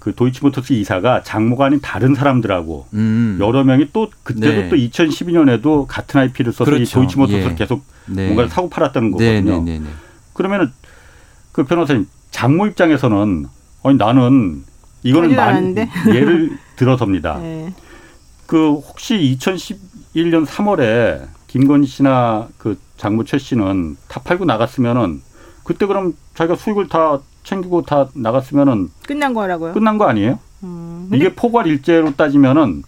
그 0.00 0.12
도이치모터스 0.14 0.72
이사가 0.72 1.22
장모가 1.22 1.66
아닌 1.66 1.80
다른 1.80 2.14
사람들하고 2.16 2.86
음. 2.94 3.38
여러 3.40 3.62
명이 3.62 3.90
또 3.92 4.10
그때도 4.24 4.62
네. 4.62 4.68
또 4.68 4.74
2012년에도 4.76 5.86
같은 5.86 6.20
IP를 6.20 6.52
써서 6.52 6.64
그렇죠. 6.64 6.82
이 6.82 6.86
도이치모터스를 6.86 7.52
예. 7.52 7.54
계속 7.54 7.84
네. 8.06 8.24
뭔가를 8.26 8.50
사고 8.50 8.68
팔았다는 8.68 9.12
네, 9.16 9.40
거거든요. 9.40 9.62
네, 9.64 9.80
그러면은 10.32 10.72
그 11.52 11.62
변호사님 11.64 12.08
장모 12.32 12.66
입장에서는 12.66 13.46
아니 13.84 13.96
나는 13.96 14.64
이거는 15.06 15.36
많이 15.36 15.74
예를 16.08 16.58
들어섭니다. 16.76 17.38
네. 17.40 17.72
그 18.46 18.72
혹시 18.74 19.36
2011년 19.38 20.46
3월에 20.46 21.26
김건희 21.46 21.86
씨나 21.86 22.48
그 22.58 22.78
장모 22.96 23.24
최 23.24 23.38
씨는 23.38 23.96
다 24.08 24.20
팔고 24.22 24.44
나갔으면은 24.44 25.22
그때 25.64 25.86
그럼 25.86 26.14
자기가 26.34 26.56
수익을 26.56 26.88
다 26.88 27.18
챙기고 27.44 27.82
다 27.82 28.08
나갔으면은 28.14 28.90
끝난 29.06 29.32
거라고요? 29.32 29.72
끝난 29.72 29.98
거 29.98 30.06
아니에요? 30.06 30.38
음, 30.64 31.08
이게 31.12 31.34
포괄 31.34 31.66
일제로 31.66 32.14
따지면은 32.14 32.82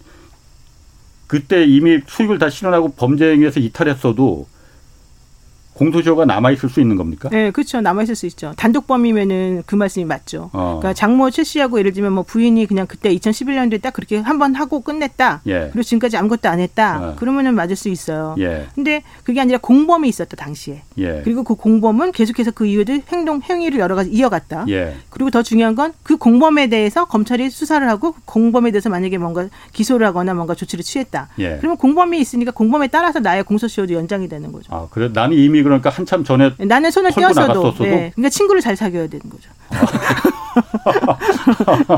그때 1.27 1.63
이미 1.63 1.99
수익을 2.07 2.39
다 2.39 2.49
실현하고 2.49 2.93
범죄 2.93 3.31
행위에서 3.31 3.59
이탈했어도 3.59 4.47
공소시효가 5.79 6.25
남아 6.25 6.51
있을 6.51 6.67
수 6.69 6.81
있는 6.81 6.97
겁니까? 6.97 7.29
네, 7.31 7.51
그렇죠. 7.51 7.79
남아 7.79 8.03
있을 8.03 8.15
수 8.15 8.25
있죠. 8.27 8.53
단독범이면은 8.57 9.63
그 9.65 9.75
말씀이 9.75 10.03
맞죠. 10.05 10.49
어. 10.51 10.77
그러니까 10.79 10.93
장모 10.93 11.29
최 11.31 11.43
씨하고 11.45 11.79
예를 11.79 11.93
들면 11.93 12.11
뭐 12.11 12.23
부인이 12.23 12.65
그냥 12.65 12.85
그때 12.87 13.13
2011년도에 13.15 13.81
딱 13.81 13.93
그렇게 13.93 14.17
한 14.17 14.39
번 14.39 14.55
하고 14.55 14.79
끝냈다. 14.81 15.41
예. 15.47 15.59
그리고 15.73 15.83
지금까지 15.83 16.15
아무것도 16.15 16.47
안 16.47 16.59
했다. 16.61 16.99
어. 17.11 17.15
그러면은 17.17 17.55
맞을 17.55 17.75
수 17.75 17.89
있어요. 17.89 18.35
예. 18.39 18.67
근데 18.73 19.03
그게 19.25 19.41
아니라 19.41 19.57
공범이 19.61 20.07
있었다 20.07 20.37
당시에. 20.37 20.81
예. 20.97 21.21
그리고 21.25 21.43
그 21.43 21.55
공범은 21.55 22.13
계속해서 22.13 22.51
그 22.51 22.65
이후에도 22.65 22.93
행동 23.11 23.41
행위를 23.41 23.79
여러 23.79 23.95
가지 23.95 24.09
이어갔다. 24.11 24.65
예. 24.69 24.95
그리고 25.09 25.29
더 25.29 25.43
중요한 25.43 25.75
건 25.75 25.89
그 26.03 26.17
공범에 26.17 26.67
대해서 26.67 27.05
검찰이 27.05 27.49
수사를 27.49 27.87
하고 27.89 28.13
그 28.13 28.19
공범에 28.25 28.71
대해서 28.71 28.89
만약에 28.89 29.17
뭔가 29.17 29.47
기소를 29.73 30.07
하거나 30.07 30.33
뭔가 30.33 30.55
조치를 30.55 30.83
취했다. 30.83 31.27
예. 31.39 31.57
그러면 31.59 31.77
공범이 31.77 32.19
있으니까 32.19 32.51
공범에 32.51 32.87
따라서 32.87 33.19
나의 33.19 33.43
공소시효도 33.43 33.93
연장이 33.93 34.27
되는 34.29 34.51
거죠. 34.51 34.73
아, 34.73 34.87
그래 34.89 35.09
나는 35.13 35.37
이미 35.37 35.61
그러니까 35.69 35.89
한참 35.89 36.23
전에 36.23 36.51
나는 36.59 36.91
손을 36.91 37.11
떼었어도 37.11 37.73
네. 37.83 38.11
그러니까 38.15 38.29
친구를 38.29 38.61
잘 38.61 38.75
사귀어야 38.75 39.07
되는 39.07 39.23
거죠. 39.29 39.49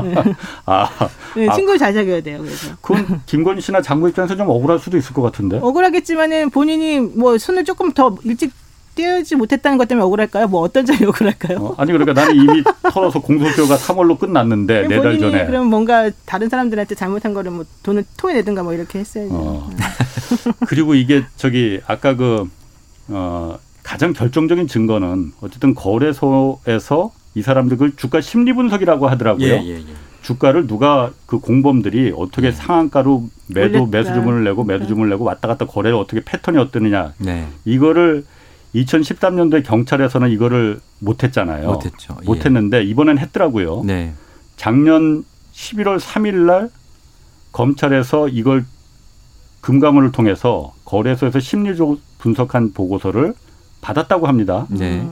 네. 0.04 0.14
아, 0.66 0.88
네, 1.36 1.48
친구 1.54 1.76
잘 1.78 1.92
사귀어야 1.92 2.20
돼요. 2.22 2.38
그래서. 2.42 2.74
그건 2.80 3.20
김건희 3.26 3.60
씨나 3.60 3.82
장모 3.82 4.08
입장에서 4.08 4.36
좀 4.36 4.48
억울할 4.48 4.78
수도 4.78 4.96
있을 4.96 5.12
것 5.14 5.22
같은데. 5.22 5.58
억울하겠지만은 5.60 6.50
본인이 6.50 7.00
뭐 7.00 7.38
손을 7.38 7.64
조금 7.64 7.92
더 7.92 8.16
일찍 8.24 8.52
떼지 8.94 9.36
못했다는 9.36 9.78
것 9.78 9.88
때문에 9.88 10.04
억울할까요? 10.04 10.48
뭐 10.48 10.60
어떤 10.60 10.84
점이 10.84 11.02
억울할까요? 11.06 11.58
어, 11.58 11.74
아니 11.78 11.92
그러니까 11.92 12.12
나는 12.12 12.36
이미 12.36 12.62
털어서 12.92 13.22
공소표가 13.22 13.76
3월로 13.78 14.18
끝났는데 14.18 14.86
네 14.86 15.00
달 15.00 15.18
전에. 15.18 15.46
그럼 15.46 15.68
뭔가 15.68 16.10
다른 16.26 16.50
사람들한테 16.50 16.94
잘못한 16.94 17.32
거를 17.32 17.50
뭐 17.52 17.64
돈을 17.82 18.04
토해내든가 18.18 18.62
뭐 18.62 18.74
이렇게 18.74 18.98
했어야죠. 18.98 19.32
어. 19.34 19.70
그리고 20.68 20.94
이게 20.94 21.24
저기 21.36 21.80
아까 21.86 22.14
그 22.16 22.46
어, 23.08 23.58
가장 23.82 24.12
결정적인 24.12 24.68
증거는 24.68 25.32
어쨌든 25.40 25.74
거래소에서 25.74 27.12
이 27.34 27.42
사람들 27.42 27.76
그 27.76 27.96
주가 27.96 28.20
심리 28.20 28.52
분석이라고 28.52 29.08
하더라고요. 29.08 29.46
예, 29.46 29.62
예, 29.64 29.76
예. 29.76 29.84
주가를 30.22 30.66
누가 30.66 31.10
그 31.26 31.40
공범들이 31.40 32.12
어떻게 32.16 32.50
네. 32.50 32.52
상한가로 32.52 33.28
매도 33.48 33.86
매수 33.86 34.14
주문을 34.14 34.44
내고 34.44 34.62
매도 34.64 34.84
네. 34.84 34.88
주문을 34.88 35.10
내고 35.10 35.24
왔다 35.24 35.48
갔다 35.48 35.66
거래를 35.66 35.96
어떻게 35.96 36.22
패턴이 36.24 36.58
어떠느냐 36.58 37.14
네. 37.18 37.48
이거를 37.64 38.24
2013년도에 38.74 39.64
경찰에서는 39.64 40.30
이거를 40.30 40.80
못했잖아요. 41.00 41.72
못했죠. 41.72 42.16
예. 42.22 42.24
못했는데 42.24 42.84
이번엔 42.84 43.18
했더라고요. 43.18 43.82
네. 43.84 44.14
작년 44.56 45.24
11월 45.52 45.98
3일 45.98 46.34
날 46.46 46.70
검찰에서 47.50 48.28
이걸 48.28 48.64
금감원을 49.60 50.12
통해서 50.12 50.72
거래소에서 50.84 51.40
심리적 51.40 51.98
분석한 52.22 52.72
보고서를 52.72 53.34
받았다고 53.80 54.28
합니다. 54.28 54.66
네. 54.70 55.06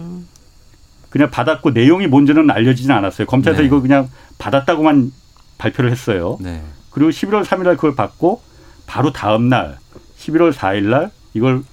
그냥 1.11 1.29
받았고 1.29 1.71
내용이 1.71 2.07
뭔지는 2.07 2.49
알려지진 2.51 2.93
않았어요. 2.93 3.27
검찰에서 3.27 3.63
네. 3.63 3.67
이거 3.67 3.81
그냥 3.81 4.09
받았다고만 4.39 5.13
발표를 5.59 5.91
했어요. 5.91 6.39
네. 6.41 6.63
그리고 6.91 7.11
11월 7.11 7.45
3일 7.45 7.65
날 7.65 7.75
그걸 7.77 7.97
받고 7.97 8.41
바로 8.87 9.13
다음 9.13 9.49
날 9.49 9.79
11월 10.19 10.53
4일 10.53 10.85
날 10.85 11.11
이걸 11.35 11.65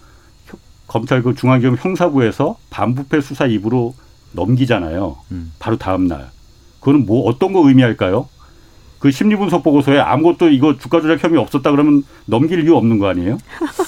검찰 0.88 1.22
그 1.22 1.36
중앙지검 1.36 1.78
형사부에서 1.80 2.58
반부패 2.72 3.22
수사 3.22 3.46
입으로 3.46 3.94
넘기잖아요. 4.32 5.18
음. 5.32 5.54
바로 5.60 5.78
다음 5.78 6.08
날. 6.08 6.32
그거는 6.80 7.06
뭐 7.06 7.28
어떤 7.30 7.54
거 7.54 7.68
의미할까요? 7.68 8.28
그 8.98 9.12
심리 9.12 9.36
분석 9.36 9.64
보고서에 9.64 10.00
아무것도 10.00 10.50
이거 10.50 10.78
주가 10.78 11.00
조작 11.02 11.24
혐의 11.24 11.38
없었다 11.38 11.70
그러면 11.70 12.04
넘길 12.26 12.64
이유 12.64 12.76
없는 12.76 12.98
거 12.98 13.08
아니에요? 13.08 13.38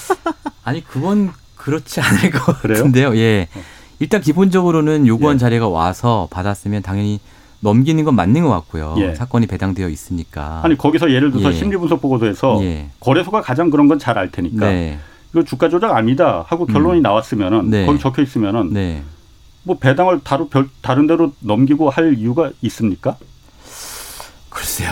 아니 0.64 0.84
그건 0.84 1.32
그렇지 1.64 2.00
않을 2.02 2.32
것 2.32 2.46
같은데요. 2.64 3.16
예. 3.18 3.48
일단 4.00 4.22
기본적으로는 4.22 5.06
요구한 5.08 5.36
예. 5.36 5.40
자료가 5.40 5.68
와서 5.68 6.28
받았으면 6.32 6.82
당연히 6.82 7.20
넘기는 7.60 8.02
건 8.06 8.16
맞는 8.16 8.44
것 8.44 8.50
같고요. 8.50 8.96
예. 8.98 9.14
사건이 9.14 9.46
배당되어 9.48 9.90
있으니까. 9.90 10.62
아니 10.64 10.78
거기서 10.78 11.12
예를 11.12 11.32
들어서 11.32 11.50
예. 11.50 11.54
심리분석 11.54 12.02
보고서에서 12.02 12.64
예. 12.64 12.90
거래소가 13.02 13.42
가장 13.42 13.70
그런 13.70 13.88
건 13.90 14.00
잘 14.00 14.18
알 14.18 14.32
테니까 14.32 14.66
네. 14.70 14.98
이거 15.34 15.44
주가 15.44 15.68
조작 15.70 15.96
아니다 15.96 16.46
하고 16.48 16.66
결론이 16.66 17.02
음. 17.02 17.04
나왔으면은 17.04 17.70
네. 17.70 17.86
거기 17.86 18.00
적혀 18.00 18.22
있으면은 18.22 18.74
네. 18.74 19.04
뭐 19.64 19.78
배당을 19.78 20.22
다루 20.24 20.48
별, 20.48 20.70
다른 20.82 21.06
데로 21.06 21.34
넘기고 21.42 21.90
할 21.90 22.18
이유가 22.18 22.50
있습니까? 22.62 23.18
글쎄요. 24.50 24.92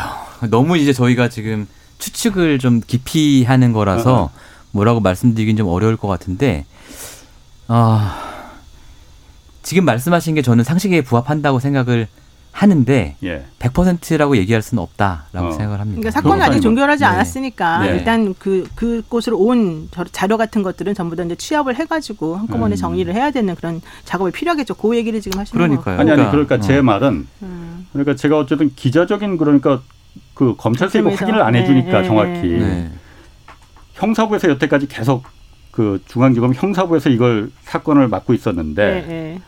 너무 0.49 0.77
이제 0.77 0.91
저희가 0.93 1.29
지금 1.29 1.65
추측을 1.97 2.59
좀 2.59 2.81
깊이 2.85 3.43
하는 3.45 3.71
거라서 3.73 4.23
어, 4.25 4.29
뭐라고 4.71 4.99
말씀드리긴 4.99 5.57
좀 5.57 5.67
어려울 5.67 5.97
것 5.97 6.07
같은데 6.07 6.65
아 7.67 8.51
지금 9.63 9.85
말씀하신 9.85 10.35
게 10.35 10.41
저는 10.41 10.63
상식에 10.63 11.01
부합한다고 11.01 11.59
생각을 11.59 12.07
하는데 12.57 13.15
예. 13.23 13.45
100%라고 13.59 14.35
얘기할 14.37 14.63
수는 14.63 14.81
없다라고 14.81 15.49
어. 15.49 15.51
생각을 15.51 15.79
합니다. 15.79 15.99
그러니까 15.99 16.09
사건은 16.09 16.41
아직 16.41 16.59
종결하지 16.61 17.01
네. 17.01 17.05
않았으니까 17.05 17.79
네. 17.83 17.89
일단 17.89 18.33
그 18.39 18.67
그곳으로 18.73 19.37
온 19.37 19.89
자료 20.11 20.37
같은 20.37 20.63
것들은 20.63 20.95
전부 20.95 21.15
다 21.15 21.23
이제 21.23 21.35
취합을 21.35 21.75
해가지고 21.75 22.35
한꺼번에 22.35 22.73
음. 22.73 22.77
정리를 22.77 23.13
해야 23.13 23.29
되는 23.29 23.53
그런 23.53 23.79
작업이 24.05 24.31
필요하겠죠. 24.31 24.73
그 24.73 24.95
얘기를 24.95 25.21
지금 25.21 25.39
하시는 25.39 25.67
거예요. 25.67 25.81
그러니까요. 25.81 25.99
아니 25.99 26.19
아니 26.19 26.31
그러니까 26.31 26.55
어. 26.55 26.59
제 26.59 26.81
말은 26.81 27.27
음. 27.43 27.87
그러니까 27.91 28.15
제가 28.15 28.39
어쨌든 28.39 28.73
기자적인 28.73 29.37
그러니까 29.37 29.81
그 30.33 30.55
검찰에서 30.57 30.97
이거 30.97 31.11
확인을 31.11 31.43
안 31.43 31.53
해주니까 31.53 32.01
네. 32.01 32.07
정확히 32.07 32.41
네. 32.41 32.91
형사부에서 33.97 34.49
여태까지 34.49 34.87
계속 34.87 35.25
그 35.71 36.01
중앙지검 36.07 36.53
형사부에서 36.53 37.09
이걸 37.09 37.51
사건을 37.61 38.07
맡고 38.07 38.33
있었는데. 38.33 38.85
네, 38.85 39.07
네. 39.07 39.41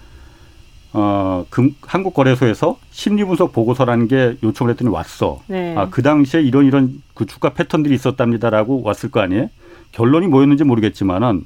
어, 0.92 1.46
금, 1.52 1.76
한국거래소에서 1.82 2.80
심리분석 2.90 3.54
보고서라는 3.54 4.08
게 4.08 4.38
요청을 4.42 4.72
했더니 4.72 4.90
왔어. 4.90 5.40
네. 5.46 5.76
아, 5.78 5.88
그 5.90 6.02
당시에 6.02 6.42
이런 6.42 6.66
이런 6.66 7.04
그 7.14 7.28
주가 7.28 7.50
패턴들이 7.54 7.94
있었답니다라고 7.94 8.82
왔을 8.82 9.12
거 9.12 9.20
아니에요? 9.20 9.50
결론이 9.92 10.28
뭐였는지 10.28 10.64
모르겠지만은 10.64 11.46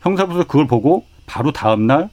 형사부에서 0.00 0.44
그걸 0.44 0.66
보고 0.66 1.06
바로 1.24 1.52
다음날 1.52 2.10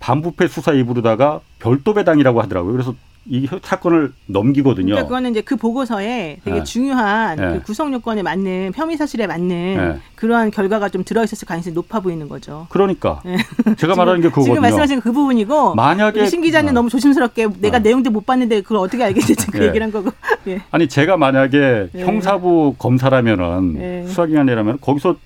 반부패 0.00 0.48
수사 0.48 0.72
입으로다가 0.72 1.40
별도 1.58 1.94
배당이라고 1.94 2.42
하더라고요. 2.42 2.72
그래서 2.72 2.94
이 3.28 3.48
사건을 3.62 4.12
넘기거든요. 4.26 4.86
그러니까 4.86 5.08
그거는 5.08 5.32
이제 5.32 5.40
그 5.40 5.56
보고서에 5.56 6.38
되게 6.44 6.58
네. 6.58 6.64
중요한 6.64 7.36
네. 7.36 7.52
그 7.52 7.62
구성 7.62 7.92
요건에 7.92 8.22
맞는 8.22 8.72
혐의 8.74 8.96
사실에 8.96 9.26
맞는 9.26 9.48
네. 9.48 10.00
그러한 10.14 10.50
결과가 10.50 10.88
좀 10.90 11.02
들어 11.02 11.24
있었을 11.24 11.46
가능성이 11.46 11.74
높아 11.74 12.00
보이는 12.00 12.28
거죠. 12.28 12.66
그러니까 12.70 13.20
네. 13.24 13.36
제가 13.76 13.96
말하는 13.96 14.20
게 14.20 14.28
그거거든요. 14.28 14.54
지금 14.54 14.62
말씀하신 14.62 15.00
그 15.00 15.12
부분이고 15.12 15.74
만약에 15.74 16.26
신 16.26 16.40
기자는 16.40 16.70
어. 16.70 16.72
너무 16.72 16.88
조심스럽게 16.88 17.48
내가 17.60 17.78
어. 17.78 17.80
내용도 17.80 18.10
못 18.10 18.24
봤는데 18.24 18.60
그걸 18.60 18.78
어떻게 18.78 19.02
알겠지 19.02 19.34
그 19.50 19.58
예. 19.60 19.66
얘기를 19.66 19.84
한 19.84 19.92
거고. 19.92 20.10
예. 20.46 20.60
아니 20.70 20.88
제가 20.88 21.16
만약에 21.16 21.88
예. 21.94 22.04
형사부 22.04 22.76
검사라면은 22.78 23.76
예. 23.80 24.06
수사기관이라면 24.06 24.78
거기서 24.80 25.16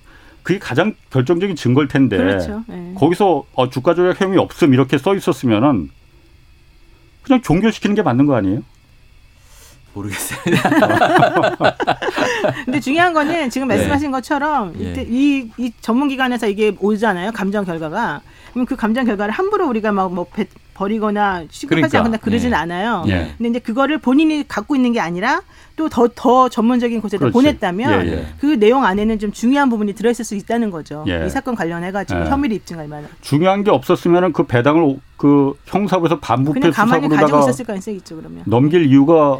그게 0.41 0.57
가장 0.57 0.95
결정적인 1.11 1.55
증거일 1.55 1.87
텐데 1.87 2.17
그렇죠. 2.17 2.63
거기서 2.95 3.43
어, 3.53 3.69
주가 3.69 3.93
조작 3.93 4.19
혐의 4.19 4.39
없음 4.39 4.73
이렇게 4.73 4.97
써 4.97 5.13
있었으면은 5.13 5.91
그냥 7.23 7.41
종결시키는 7.41 7.95
게 7.95 8.01
맞는 8.01 8.25
거 8.25 8.35
아니에요? 8.35 8.63
모르겠어요. 9.93 10.39
근데 12.65 12.79
중요한 12.79 13.13
거는 13.13 13.49
지금 13.49 13.67
네. 13.67 13.75
말씀하신 13.75 14.07
네. 14.07 14.11
것처럼 14.11 14.73
예. 14.79 15.05
이, 15.07 15.51
이 15.57 15.71
전문기관에서 15.81 16.47
이게 16.47 16.75
오잖아요. 16.79 17.31
감정 17.33 17.65
결과가. 17.65 18.21
그럼 18.53 18.65
그 18.65 18.75
감정 18.75 19.05
결과를 19.05 19.33
함부로 19.33 19.67
우리가 19.67 19.91
막뭐 19.91 20.27
버리거나 20.81 21.43
취급하지 21.49 21.67
그러니까. 21.67 21.97
않거나 21.99 22.17
그러진 22.17 22.51
예. 22.51 22.55
않아요. 22.55 23.03
예. 23.07 23.33
근데 23.37 23.49
이제 23.49 23.59
그거를 23.59 23.99
본인이 23.99 24.47
갖고 24.47 24.75
있는 24.75 24.93
게 24.93 24.99
아니라 24.99 25.41
또 25.75 25.87
더 25.89 26.07
더 26.15 26.49
전문적인 26.49 27.01
곳에 27.01 27.17
보냈다면 27.17 28.05
예, 28.07 28.11
예. 28.11 28.25
그 28.39 28.59
내용 28.59 28.83
안에는 28.83 29.19
좀 29.19 29.31
중요한 29.31 29.69
부분이 29.69 29.93
들어있을 29.93 30.25
수 30.25 30.35
있다는 30.35 30.71
거죠. 30.71 31.05
예. 31.07 31.25
이 31.25 31.29
사건 31.29 31.55
관련해 31.55 31.91
가지고 31.91 32.21
예. 32.21 32.25
혐의를 32.25 32.55
입증할 32.57 32.87
만한. 32.87 33.09
중요한 33.21 33.63
게 33.63 33.69
없었으면 33.69 34.33
그 34.33 34.43
배당을 34.43 34.97
그 35.17 35.53
형사부에서 35.67 36.19
반부패 36.19 36.71
수사부로다가 36.71 37.45
넘길 38.45 38.85
이유가 38.87 39.39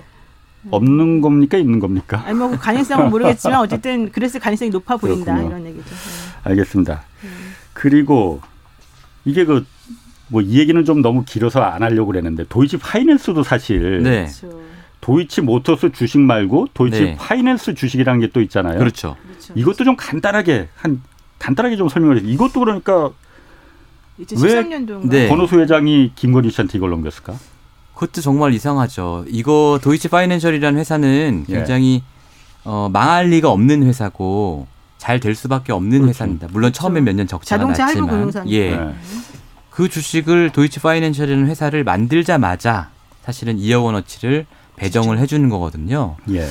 없는 0.69 1.21
겁니까 1.21 1.57
있는 1.57 1.79
겁니까? 1.79 2.21
아니 2.23 2.37
뭐 2.37 2.51
가능성은 2.51 3.09
모르겠지만 3.09 3.61
어쨌든 3.65 4.11
그랬을 4.11 4.39
가능성이 4.39 4.69
높아 4.69 4.97
보인다 4.97 5.33
그렇군요. 5.33 5.57
이런 5.57 5.65
얘기죠. 5.65 5.95
알겠습니다. 6.43 7.01
그리고 7.73 8.41
이게 9.25 9.45
그 9.45 9.65
뭐 10.31 10.41
이 10.41 10.57
얘기는 10.59 10.83
좀 10.85 11.01
너무 11.01 11.23
길어서 11.25 11.61
안 11.61 11.83
하려고 11.83 12.07
그랬는데 12.07 12.45
도이치 12.49 12.77
파이낸스도 12.77 13.43
사실 13.43 14.01
네. 14.03 14.25
그렇죠. 14.41 14.59
도이치 15.01 15.41
모터스 15.41 15.91
주식 15.91 16.19
말고 16.19 16.67
도이치 16.73 17.01
네. 17.01 17.15
파이낸스 17.19 17.73
주식이라는 17.75 18.21
게 18.21 18.27
또 18.33 18.41
있잖아요. 18.41 18.77
그렇죠. 18.79 19.15
그렇죠. 19.27 19.53
이것도 19.55 19.83
좀 19.83 19.95
간단하게 19.97 20.69
한 20.75 21.01
간단하게 21.39 21.75
좀 21.75 21.89
설명을 21.89 22.17
해주세요. 22.17 22.33
이것도 22.33 22.59
그러니까 22.59 23.09
왜 24.41 24.63
네. 25.09 25.27
권호수 25.27 25.59
회장이 25.59 26.11
김건희 26.15 26.51
씨한테 26.51 26.77
이걸 26.77 26.91
넘겼을까? 26.91 27.33
그것도 27.95 28.21
정말 28.21 28.53
이상하죠. 28.53 29.25
이거 29.27 29.79
도이치 29.83 30.09
파이낸셜이라는 30.09 30.79
회사는 30.79 31.45
예. 31.49 31.53
굉장히 31.55 31.95
예. 31.95 32.01
어, 32.63 32.89
망할 32.93 33.29
리가 33.29 33.49
없는 33.49 33.83
회사고 33.83 34.67
잘 34.99 35.19
될 35.19 35.33
수밖에 35.33 35.71
없는 35.73 35.91
그렇죠. 36.01 36.09
회사입니다. 36.09 36.47
물론 36.51 36.71
처음에 36.71 37.01
몇 37.01 37.13
년 37.15 37.25
적자가 37.27 37.65
났지만 37.65 38.31
예. 38.47 38.69
네. 38.77 38.93
그 39.71 39.89
주식을 39.89 40.51
도이치 40.51 40.79
파이낸셜이라는 40.81 41.47
회사를 41.47 41.83
만들자마자 41.83 42.89
사실은 43.23 43.57
2억 43.57 43.83
원어치를 43.85 44.45
배정을 44.75 45.17
해주는 45.19 45.47
거거든요. 45.49 46.17
예. 46.29 46.47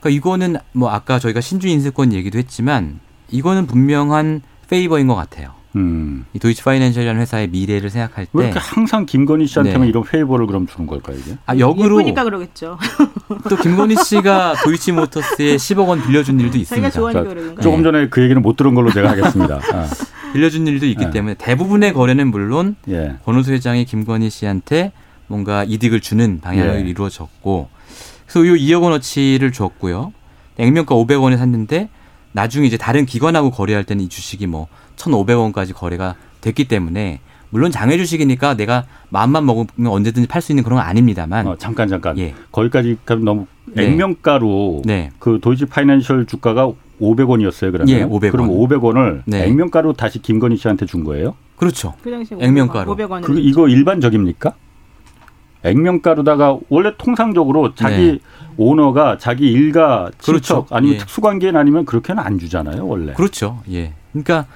그러니까 0.00 0.10
이거는 0.10 0.56
뭐 0.72 0.90
아까 0.90 1.18
저희가 1.18 1.40
신주 1.40 1.68
인수권 1.68 2.12
얘기도 2.12 2.38
했지만 2.38 3.00
이거는 3.30 3.66
분명한 3.66 4.42
favor인 4.68 5.06
것 5.06 5.14
같아요. 5.14 5.54
음. 5.76 6.24
이 6.32 6.38
도이치 6.38 6.64
파이낸셜이라는 6.64 7.20
회사의 7.20 7.48
미래를 7.48 7.90
생각할 7.90 8.24
때 8.24 8.30
왜 8.32 8.46
이렇게 8.46 8.58
항상 8.58 9.04
김건희 9.04 9.46
씨한테만 9.46 9.82
네. 9.82 9.88
이런 9.88 10.02
favor를 10.04 10.46
그럼 10.46 10.66
주는 10.66 10.86
걸까요 10.86 11.18
이게? 11.18 11.36
아 11.44 11.58
역으로 11.58 12.00
예쁘니까 12.00 12.24
그러겠죠. 12.24 12.78
또 13.50 13.56
김건희 13.56 13.94
씨가 13.96 14.54
도이치 14.64 14.92
모터스에 14.92 15.56
10억 15.56 15.86
원 15.86 16.02
빌려준 16.02 16.40
일도 16.40 16.56
있습니다. 16.56 16.90
그러는 16.90 17.56
조금 17.60 17.82
전에 17.82 18.08
그 18.08 18.22
얘기는 18.22 18.40
못 18.40 18.56
들은 18.56 18.74
걸로 18.74 18.90
제가 18.90 19.10
하겠습니다. 19.10 19.60
아. 19.74 19.86
빌려준 20.32 20.66
일도 20.66 20.86
있기 20.86 21.04
네. 21.06 21.10
때문에 21.10 21.34
대부분의 21.34 21.92
거래는 21.92 22.28
물론 22.28 22.76
예. 22.88 23.16
권호수 23.24 23.52
회장이 23.52 23.84
김건희 23.84 24.30
씨한테 24.30 24.92
뭔가 25.26 25.64
이득을 25.64 26.00
주는 26.00 26.40
방향으로 26.40 26.76
예. 26.76 26.80
이루어졌고 26.80 27.68
그래서 28.26 28.46
요 28.46 28.54
2억 28.54 28.82
원어치를 28.82 29.52
줬고요. 29.52 30.12
액면가 30.58 30.94
500원에 30.94 31.36
샀는데 31.36 31.88
나중에 32.32 32.66
이제 32.66 32.76
다른 32.76 33.06
기관하고 33.06 33.50
거래할 33.50 33.84
때는 33.84 34.04
이 34.04 34.08
주식이 34.08 34.46
뭐 34.46 34.68
1,500원까지 34.96 35.74
거래가 35.74 36.16
됐기 36.40 36.68
때문에 36.68 37.20
물론 37.50 37.70
장외 37.70 37.96
주식이니까 37.96 38.54
내가 38.54 38.84
마음만 39.08 39.46
먹으면 39.46 39.90
언제든지 39.90 40.28
팔 40.28 40.42
수 40.42 40.52
있는 40.52 40.64
그런 40.64 40.78
건 40.78 40.86
아닙니다만. 40.86 41.46
어, 41.46 41.56
잠깐 41.56 41.88
잠깐. 41.88 42.18
예. 42.18 42.34
거기까지 42.52 42.98
너무 43.22 43.46
네. 43.66 43.84
액면가로 43.84 44.82
네. 44.84 45.10
그 45.18 45.38
도이치 45.40 45.66
파이낸셜 45.66 46.26
주가가 46.26 46.70
500원이었어요. 47.00 47.72
그러면. 47.72 47.88
예, 47.88 48.04
500원. 48.04 48.30
그럼 48.30 48.48
500원을 48.48 49.22
네. 49.26 49.44
액면가로 49.44 49.94
다시 49.94 50.20
김건희 50.20 50.56
씨한테 50.56 50.86
준 50.86 51.04
거예요? 51.04 51.34
그렇죠. 51.56 51.94
그 52.02 52.10
액면가로. 52.38 52.94
500원. 52.96 53.22
그 53.22 53.38
이거 53.38 53.68
일반적입니까? 53.68 54.54
액면가로다가 55.62 56.58
원래 56.68 56.92
통상적으로 56.96 57.74
자기 57.74 57.96
네. 57.96 58.18
오너가 58.56 59.18
자기 59.18 59.50
일가 59.50 60.10
친척 60.18 60.24
그렇죠. 60.24 60.66
아니면 60.70 60.94
예. 60.94 60.98
특수관계인 60.98 61.56
아니면 61.56 61.84
그렇게는 61.84 62.22
안 62.22 62.38
주잖아요, 62.38 62.86
원래. 62.86 63.12
그렇죠. 63.14 63.60
예. 63.70 63.92
그러니까 64.12 64.46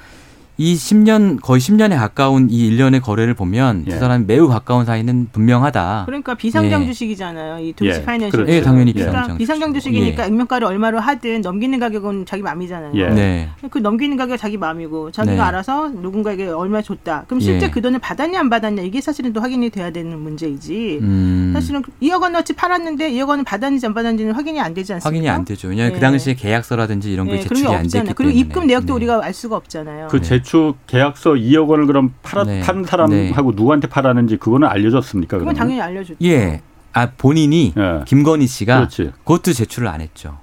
이 0.61 0.74
10년 0.74 1.40
거의 1.40 1.58
10년에 1.58 1.96
가까운 1.96 2.50
이 2.50 2.66
일련의 2.66 3.00
거래를 3.00 3.32
보면 3.32 3.84
예. 3.86 3.92
두 3.92 3.98
사람이 3.98 4.26
매우 4.26 4.46
가까운 4.46 4.84
사이는 4.84 5.28
분명하다. 5.32 6.02
그러니까 6.04 6.34
비상장 6.34 6.82
예. 6.82 6.86
주식이잖아요. 6.86 7.64
이 7.64 7.72
도이치 7.72 8.00
예. 8.00 8.04
파이낸셜. 8.04 8.30
그렇죠. 8.30 8.52
예, 8.52 8.61
당연히 8.61 8.92
비상장. 8.92 9.22
그러니까 9.22 9.38
비상장 9.38 9.72
주식이니까 9.72 10.24
예. 10.24 10.26
액면가를 10.26 10.66
얼마로 10.66 11.00
하든 11.00 11.40
넘기는 11.40 11.78
가격은 11.78 12.26
자기 12.26 12.42
마음이잖아요. 12.42 12.92
예. 12.94 13.08
네. 13.08 13.48
그 13.70 13.78
넘기는 13.78 14.14
가격 14.18 14.36
자기 14.36 14.58
마음이고 14.58 15.12
자기가 15.12 15.34
네. 15.34 15.40
알아서 15.40 15.88
누군가에게 15.88 16.48
얼마 16.48 16.82
줬다. 16.82 17.24
그럼 17.26 17.40
실제 17.40 17.64
예. 17.64 17.70
그 17.70 17.80
돈을 17.80 17.98
받았냐 17.98 18.38
안 18.38 18.50
받았냐 18.50 18.82
이게 18.82 19.00
사실은 19.00 19.32
또 19.32 19.40
확인이 19.40 19.70
돼야 19.70 19.90
되는 19.90 20.18
문제이지. 20.18 20.98
음. 21.00 21.52
사실은 21.54 21.82
2억 22.02 22.20
원어치 22.20 22.52
팔았는데 22.52 23.12
2억 23.12 23.30
원은 23.30 23.44
받았는지 23.44 23.86
안 23.86 23.94
받았는지는 23.94 24.34
확인이 24.34 24.61
안 24.61 24.74
되지 24.74 24.92
않습니까? 24.92 25.08
확인이 25.08 25.30
안 25.30 25.46
되죠. 25.46 25.68
왜냐하면 25.68 25.94
그 25.94 26.00
당시에 26.00 26.34
계약서라든지 26.34 27.11
이런 27.11 27.26
게 27.28 27.40
제출이 27.40 27.66
안 27.66 27.84
됐기 27.84 27.92
때문에. 27.92 28.12
그리고 28.12 28.32
입금 28.38 28.66
내역도 28.66 28.94
우리가 28.94 29.24
알 29.24 29.32
수가 29.32 29.56
없잖아요. 29.56 30.08
그 30.08 30.20
제출 30.20 30.49
계약서 30.86 31.30
벌써 31.30 31.34
2억 31.34 31.68
원을 31.68 31.86
그럼 31.86 32.14
팔아 32.22 32.44
네. 32.44 32.61
판 32.61 32.84
사람하고 32.84 33.51
네. 33.51 33.57
누구한테 33.57 33.88
팔았는지 33.88 34.36
그거는 34.36 34.68
알려졌습니까? 34.68 35.38
그건 35.38 35.55
당연히 35.55 35.80
알려줬죠. 35.80 36.16
예. 36.24 36.61
아 36.92 37.11
본인이 37.16 37.72
예. 37.76 38.05
김건희 38.05 38.46
씨가 38.46 38.76
그렇지. 38.76 39.12
그것도 39.18 39.53
제출을 39.53 39.86
안 39.88 40.01
했죠. 40.01 40.38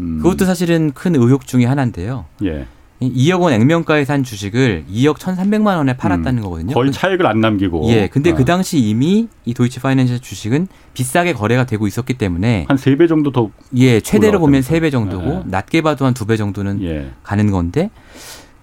음. 0.00 0.20
그것도 0.22 0.44
사실은 0.44 0.92
큰 0.92 1.14
의혹 1.14 1.46
중의 1.46 1.66
하나인데요. 1.66 2.24
예. 2.44 2.66
2억 3.00 3.40
원 3.42 3.52
액면가에 3.52 4.04
산 4.04 4.24
주식을 4.24 4.86
2억 4.90 5.18
1,300만 5.18 5.76
원에 5.76 5.96
팔았다는 5.96 6.38
음, 6.38 6.42
거거든요. 6.42 6.74
거의 6.74 6.90
차익을 6.90 7.26
안 7.26 7.40
남기고. 7.40 7.88
예. 7.90 8.08
근데 8.08 8.32
어. 8.32 8.34
그 8.34 8.44
당시 8.44 8.78
이미 8.78 9.28
이 9.44 9.54
도이치 9.54 9.78
파이낸셜 9.80 10.18
주식은 10.18 10.66
비싸게 10.94 11.34
거래가 11.34 11.64
되고 11.64 11.86
있었기 11.86 12.14
때문에 12.14 12.64
한세배 12.66 13.06
정도 13.06 13.30
더 13.30 13.50
예, 13.76 14.00
최대로 14.00 14.40
보면 14.40 14.62
세배 14.62 14.90
정도고 14.90 15.30
예. 15.30 15.42
낮게 15.46 15.82
봐도 15.82 16.06
한두배 16.06 16.36
정도는 16.36 16.82
예. 16.82 17.10
가는 17.22 17.50
건데 17.52 17.90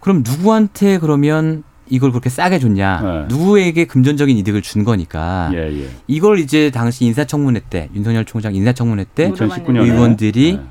그럼 0.06 0.22
누구한테 0.24 1.00
그러면 1.00 1.64
이걸 1.88 2.12
그렇게 2.12 2.30
싸게 2.30 2.60
줬냐? 2.60 3.02
네. 3.02 3.26
누구에게 3.28 3.86
금전적인 3.86 4.38
이득을 4.38 4.62
준 4.62 4.84
거니까. 4.84 5.50
예, 5.52 5.82
예. 5.82 5.90
이걸 6.06 6.38
이제 6.38 6.70
당시 6.70 7.06
인사청문회 7.06 7.62
때 7.72 7.90
윤석열 7.96 8.24
총장 8.24 8.54
인사청문회 8.54 9.06
때 9.16 9.32
2019년에. 9.32 9.82
의원들이 9.82 10.58
네. 10.58 10.64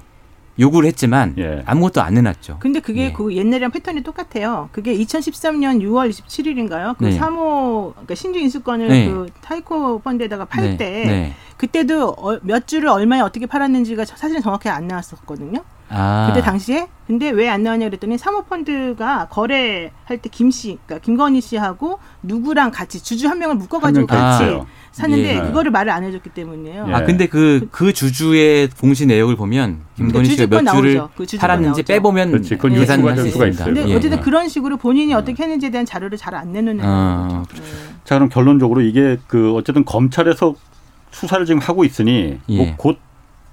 요구를 0.61 0.87
했지만 0.87 1.35
예. 1.39 1.65
아무것도 1.67 2.01
안 2.01 2.17
해놨죠. 2.17 2.59
근데 2.61 2.79
그게 2.79 3.07
예. 3.07 3.13
그 3.13 3.35
옛날이랑 3.35 3.73
패턴이 3.73 4.05
똑같아요. 4.05 4.69
그게 4.71 4.97
2013년 4.99 5.83
6월 5.83 6.11
27일인가요? 6.11 6.97
그 6.97 7.07
네. 7.07 7.19
3호 7.19 7.91
그러니까 7.91 8.15
신주 8.15 8.39
인수권을 8.39 8.87
네. 8.87 9.09
그 9.11 9.27
타이코 9.41 9.99
펀드에다가 9.99 10.45
팔때 10.45 10.77
네. 10.77 11.07
네. 11.07 11.33
그때도 11.57 12.11
어, 12.11 12.39
몇 12.43 12.69
주를 12.69 12.89
얼마에 12.89 13.19
어떻게 13.19 13.47
팔았는지가 13.47 14.05
사실은 14.05 14.41
정확히 14.43 14.69
안 14.69 14.87
나왔었거든요. 14.87 15.65
아. 15.89 16.29
그때 16.29 16.45
당시에 16.45 16.89
근데 17.07 17.29
왜 17.31 17.49
안 17.49 17.63
나왔냐 17.63 17.87
그랬더니 17.87 18.17
사모펀드가 18.19 19.29
거래할 19.31 20.19
때 20.23 20.31
김 20.31 20.51
씨, 20.51 20.79
그러니까 20.87 21.05
김건희 21.05 21.41
씨하고 21.43 21.99
누구랑 22.23 22.71
같이 22.71 23.03
주주 23.03 23.29
한 23.29 23.39
명을 23.39 23.57
묶어가지고 23.57 24.07
한 24.07 24.07
같이 24.07 24.45
아. 24.45 24.65
샀는데 24.93 25.37
예. 25.37 25.41
그거를 25.41 25.71
말을 25.71 25.93
안 25.93 26.03
해줬기 26.05 26.31
때문이에요. 26.31 26.87
아 26.93 27.05
근데 27.05 27.27
그그 27.27 27.69
그 27.71 27.93
주주의 27.93 28.69
공시 28.81 29.05
내역을 29.07 29.37
보면 29.37 29.81
김건희 29.97 30.31
씨가 30.31 30.47
몇 30.47 30.71
주를 30.73 31.03
그 31.17 31.27
팔았는지 31.39 31.83
빼보면 31.83 32.31
그렇지, 32.31 32.57
계산할 32.57 33.17
수 33.19 33.27
있습니다. 33.29 33.65
근데 33.67 33.89
예. 33.89 33.95
어쨌든 33.95 34.21
그런 34.21 34.49
식으로 34.49 34.77
본인이 34.79 35.13
음. 35.13 35.19
어떻게 35.19 35.43
했는지에 35.43 35.71
대한 35.71 35.85
자료를 35.85 36.17
잘 36.17 36.35
안 36.35 36.53
내놓는 36.53 36.85
아. 36.85 37.43
거죠. 37.49 37.63
네. 37.63 37.69
자 38.05 38.15
그럼 38.17 38.29
결론적으로 38.29 38.81
이게 38.81 39.19
그 39.27 39.53
어쨌든 39.55 39.85
검찰에서 39.85 40.55
수사를 41.11 41.45
지금 41.47 41.61
하고 41.61 41.85
있으니 41.85 42.39
예. 42.49 42.57
뭐곧 42.57 42.99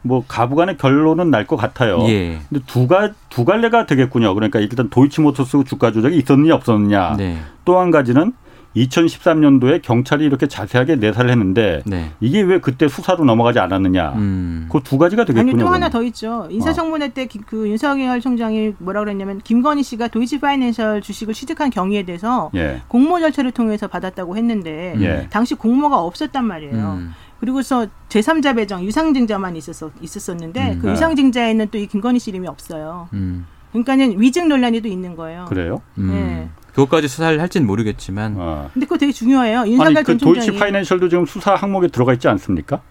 뭐 0.03 0.23
가부간의 0.27 0.77
결론은 0.77 1.29
날 1.29 1.45
것 1.45 1.55
같아요. 1.57 1.99
예. 2.07 2.39
근데 2.49 2.63
두가 2.65 3.11
두 3.29 3.45
갈래가 3.45 3.85
되겠군요. 3.85 4.33
그러니까 4.33 4.59
일단 4.59 4.89
도이치모터스 4.89 5.63
주가 5.65 5.91
조작이 5.91 6.17
있었느냐 6.17 6.55
없었느냐. 6.55 7.15
네. 7.17 7.37
또한 7.65 7.91
가지는 7.91 8.33
2013년도에 8.75 9.81
경찰이 9.81 10.23
이렇게 10.25 10.47
자세하게 10.47 10.95
내사를 10.97 11.29
했는데 11.29 11.81
네. 11.85 12.11
이게 12.19 12.41
왜 12.41 12.59
그때 12.59 12.87
수사로 12.87 13.25
넘어가지 13.25 13.59
않았느냐. 13.59 14.13
음. 14.15 14.67
그두 14.71 14.97
가지가 14.97 15.25
되겠군요. 15.25 15.51
아니 15.51 15.59
또 15.59 15.67
하나 15.67 15.89
더 15.89 16.01
있죠. 16.03 16.47
인사청문회 16.49 17.09
때그 17.09 17.67
윤석열 17.69 18.21
총장이 18.21 18.73
뭐라 18.79 19.01
그랬냐면 19.01 19.39
김건희 19.43 19.83
씨가 19.83 20.07
도이치 20.07 20.39
파이낸셜 20.39 21.01
주식을 21.01 21.33
취득한 21.33 21.69
경위에 21.69 22.03
대해서 22.03 22.49
예. 22.55 22.81
공모 22.87 23.19
절차를 23.19 23.51
통해서 23.51 23.87
받았다고 23.87 24.37
했는데 24.37 24.95
예. 24.99 25.27
당시 25.29 25.55
공모가 25.55 25.99
없었단 26.01 26.45
말이에요. 26.45 26.97
음. 26.99 27.13
그리고서 27.41 27.87
제3자 28.07 28.55
배정 28.55 28.83
유상증자만 28.85 29.55
있었어 29.57 29.91
있었었는데 29.99 30.73
음, 30.73 30.79
그 30.79 30.85
네. 30.85 30.93
유상증자에는 30.93 31.67
또 31.69 31.77
이 31.79 31.87
김건희 31.87 32.19
씨 32.19 32.29
이름이 32.29 32.47
없어요. 32.47 33.09
음. 33.13 33.45
그러니까는 33.71 34.21
위증 34.21 34.47
논란이 34.47 34.81
또 34.81 34.87
있는 34.87 35.15
거예요. 35.15 35.45
그래요? 35.49 35.81
음. 35.97 36.09
네. 36.11 36.49
그것까지 36.73 37.07
수사를 37.07 37.41
할지는 37.41 37.65
모르겠지만. 37.67 38.35
아. 38.37 38.69
근데 38.73 38.85
그거 38.85 38.97
되게 38.97 39.11
중요해요. 39.11 39.65
윤석열 39.67 39.97
아니, 39.97 40.05
그 40.05 40.17
도이치 40.17 40.53
파이낸셜도 40.53 41.09
지금 41.09 41.25
수사 41.25 41.55
항목에 41.55 41.87
들어가 41.87 42.13
있지 42.13 42.27
않습니까? 42.27 42.81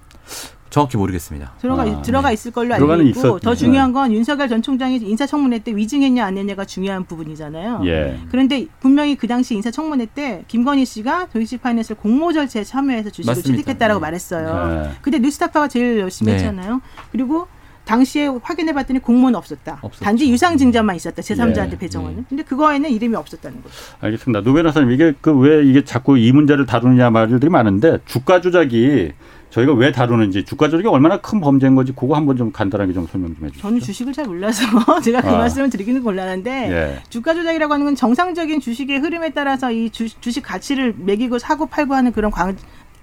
정확히 0.71 0.97
모르겠습니다. 0.97 1.53
들어가 1.61 1.83
아, 1.83 2.03
들어가 2.03 2.29
네. 2.29 2.35
있을 2.35 2.53
걸로 2.53 2.75
알고 2.75 2.95
있고 3.03 3.03
있었, 3.09 3.41
더 3.41 3.55
중요한 3.55 3.93
건 3.93 4.13
윤석열 4.13 4.49
전 4.49 4.63
총장이 4.63 4.97
인사청문회 4.97 5.59
때 5.61 5.75
위증했냐 5.75 6.25
안 6.25 6.39
했냐가 6.39 6.65
중요한 6.65 7.05
부분이잖아요. 7.05 7.83
예. 7.87 8.19
그런데 8.31 8.67
분명히 8.79 9.17
그 9.17 9.27
당시 9.27 9.55
인사청문회 9.57 10.07
때 10.15 10.45
김건희 10.47 10.85
씨가 10.85 11.27
도이치 11.33 11.59
파이낸셜 11.59 11.97
공모 11.97 12.33
절차에 12.33 12.63
참여해서 12.65 13.11
주식을 13.11 13.31
맞습니다. 13.35 13.57
취득했다라고 13.59 13.99
네. 13.99 14.01
말했어요. 14.01 14.83
네. 14.85 14.91
근데 15.03 15.19
뉴스타파가 15.19 15.67
제일 15.69 15.99
열심히 15.99 16.31
네. 16.33 16.39
했잖아요. 16.39 16.81
그리고 17.11 17.49
당시에 17.85 18.29
확인해 18.43 18.73
봤더니 18.73 19.01
공모는 19.01 19.35
없었다. 19.37 19.79
없었죠. 19.83 20.05
단지 20.05 20.31
유상 20.31 20.57
증자만 20.57 20.95
있었다. 20.95 21.23
제3자한테 21.23 21.73
예. 21.73 21.79
배정하는. 21.79 22.19
예. 22.19 22.25
근데 22.29 22.43
그거에는 22.45 22.89
이름이 22.89 23.17
없었다는 23.17 23.61
거죠. 23.63 23.75
알겠습니다. 24.01 24.43
노베라 24.43 24.71
사님 24.71 24.93
이게 24.93 25.13
그 25.21 25.33
왜 25.37 25.65
이게 25.67 25.83
자꾸 25.85 26.17
이 26.17 26.31
문제를 26.31 26.67
다루느냐 26.67 27.11
말들이 27.11 27.49
많은데 27.49 27.99
주가 28.07 28.41
조작이 28.41 29.11
저희가 29.51 29.73
왜 29.75 29.91
다루는지 29.93 30.45
주가 30.45 30.69
조작이 30.69 30.87
얼마나 30.89 31.17
큰 31.19 31.41
범죄인 31.41 31.75
건지 31.75 31.93
그거 31.95 32.15
한번 32.17 32.37
좀 32.37 32.53
간단하게 32.53 32.93
좀 32.93 33.07
설명 33.07 33.35
좀 33.35 33.47
해주시죠. 33.47 33.63
저는 33.63 33.81
주식을 33.81 34.13
잘 34.13 34.27
몰라서 34.27 34.65
제가 35.03 35.21
그 35.23 35.29
아. 35.29 35.39
말씀을 35.39 35.71
드리기는 35.71 36.03
곤란한데 36.03 36.51
예. 36.71 37.03
주가 37.09 37.35
조작이라고 37.35 37.73
하는 37.75 37.85
건 37.87 37.95
정상적인 37.97 38.61
주식의 38.61 38.99
흐름에 38.99 39.31
따라서 39.31 39.73
이 39.73 39.91
주, 39.91 40.07
식 40.09 40.43
가치를 40.43 40.95
매기고 40.99 41.39
사고 41.39 41.67
팔고 41.67 41.95
하는 41.95 42.13
그런 42.13 42.31
광, 42.31 42.57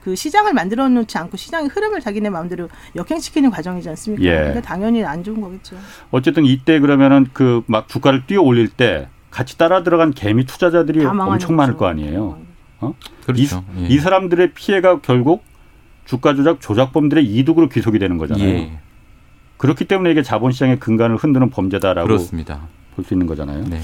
그 0.04 0.16
시장을 0.16 0.54
만들어 0.54 0.88
놓지 0.88 1.18
않고 1.18 1.36
시장의 1.36 1.68
흐름을 1.70 2.00
자기네 2.00 2.30
마음대로 2.30 2.70
역행시키는 2.96 3.50
과정이지 3.52 3.90
않습니까? 3.90 4.24
예. 4.24 4.32
그러니까 4.36 4.62
당연히 4.62 5.04
안 5.04 5.24
좋은 5.24 5.42
거겠죠. 5.42 5.76
어쨌든 6.12 6.46
이때 6.46 6.80
그러면은 6.80 7.28
그 7.34 7.62
막 7.68 7.90
주가를 7.90 8.26
뛰어 8.26 8.42
올릴 8.42 8.70
때 8.70 9.10
같이 9.32 9.58
따라 9.58 9.84
들어간 9.84 10.12
개미 10.14 10.46
투자자들이 10.46 11.06
엄청 11.06 11.58
많을 11.58 11.76
거 11.76 11.88
아니에요. 11.88 12.40
어? 12.80 12.94
그렇죠. 13.26 13.64
이, 13.76 13.84
예. 13.84 13.88
이 13.88 13.98
사람들의 14.00 14.54
피해가 14.54 15.02
결국 15.02 15.44
주가 16.08 16.34
조작 16.34 16.60
조작범들의 16.62 17.24
이득으로 17.26 17.70
귀속이 17.70 18.00
되는 18.00 18.18
거잖아요. 18.18 18.48
예. 18.48 18.80
그렇기 19.58 19.86
때문에 19.86 20.12
이게 20.12 20.24
자본시장의 20.24 20.80
근간을 20.80 21.18
흔드는 21.18 21.50
범죄다라고 21.50 22.08
볼 22.08 22.20
수 23.06 23.14
있는 23.14 23.28
거잖아요. 23.28 23.64
네. 23.66 23.80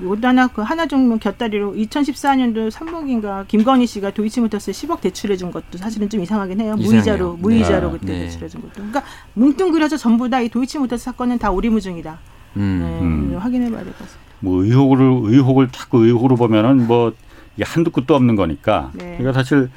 요거 0.00 0.18
하나 0.28 0.46
그 0.46 0.60
하나 0.62 0.86
정도 0.86 1.16
곁다리로 1.18 1.72
2014년도 1.74 2.70
3분기인가 2.70 3.48
김건희 3.48 3.86
씨가 3.86 4.10
도이치모터스에 4.12 4.72
10억 4.72 5.00
대출해 5.00 5.36
준 5.36 5.50
것도 5.50 5.78
사실은 5.78 6.08
좀 6.10 6.20
이상하긴 6.20 6.60
해요. 6.60 6.76
이상해요. 6.78 6.92
무이자로 6.96 7.32
네. 7.36 7.42
무이자로 7.42 7.92
네. 7.92 7.98
그때 7.98 8.12
네. 8.12 8.18
대출해 8.26 8.48
준 8.48 8.60
것도. 8.60 8.72
그러니까 8.74 9.02
뭉뚱그려서 9.34 9.96
전부 9.96 10.28
다 10.28 10.40
이 10.42 10.48
도이치모터스 10.50 11.02
사건은 11.02 11.38
다 11.38 11.50
오리무중이다. 11.50 12.18
음. 12.58 12.80
네, 12.82 13.34
음. 13.34 13.38
확인해 13.40 13.70
봐야 13.70 13.82
될 13.82 13.92
것 13.94 14.00
같습니다. 14.00 14.26
뭐 14.40 14.62
의혹을 14.62 14.98
의혹을 15.32 15.70
자꾸 15.72 16.04
의혹으로 16.04 16.36
보면은 16.36 16.86
뭐 16.86 17.12
이게 17.56 17.64
한두 17.66 17.90
끝도 17.90 18.14
없는 18.14 18.36
거니까. 18.36 18.90
네. 18.94 19.16
그러니까 19.18 19.32
사실 19.32 19.70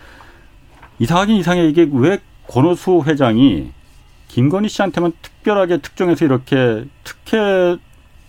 이상하긴 1.00 1.38
이상해 1.38 1.68
이게 1.68 1.88
왜 1.92 2.20
권오수 2.48 3.04
회장이 3.06 3.72
김건희 4.28 4.70
씨한테만 4.70 5.14
특별하게 5.22 5.78
특정해서 5.78 6.26
이렇게 6.26 6.86
특혜 7.04 7.78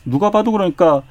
누가 0.04 0.30
봐도 0.30 0.52
그러니까 0.52 1.02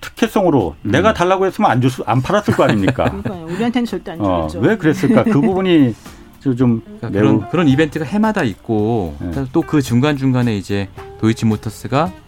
특혜성으로 0.00 0.76
음. 0.82 0.90
내가 0.90 1.12
달라고 1.12 1.46
했으면 1.46 1.70
안 1.70 1.80
줬, 1.80 1.92
안 2.06 2.22
팔았을 2.22 2.54
거 2.54 2.64
아닙니까? 2.64 3.04
그러니까요. 3.22 3.44
우리한테는 3.46 3.86
절대 3.86 4.12
안 4.12 4.20
어, 4.20 4.46
줬죠. 4.46 4.60
왜 4.60 4.76
그랬을까? 4.76 5.24
그 5.24 5.40
부분이 5.40 5.94
좀 6.40 6.80
그러니까 6.80 7.10
그런 7.10 7.48
그런 7.50 7.68
이벤트가 7.68 8.04
해마다 8.04 8.42
있고 8.42 9.16
네. 9.20 9.44
또그 9.52 9.82
중간 9.82 10.16
중간에 10.16 10.56
이제 10.56 10.88
도이치모터스가 11.20 12.06
그 12.06 12.27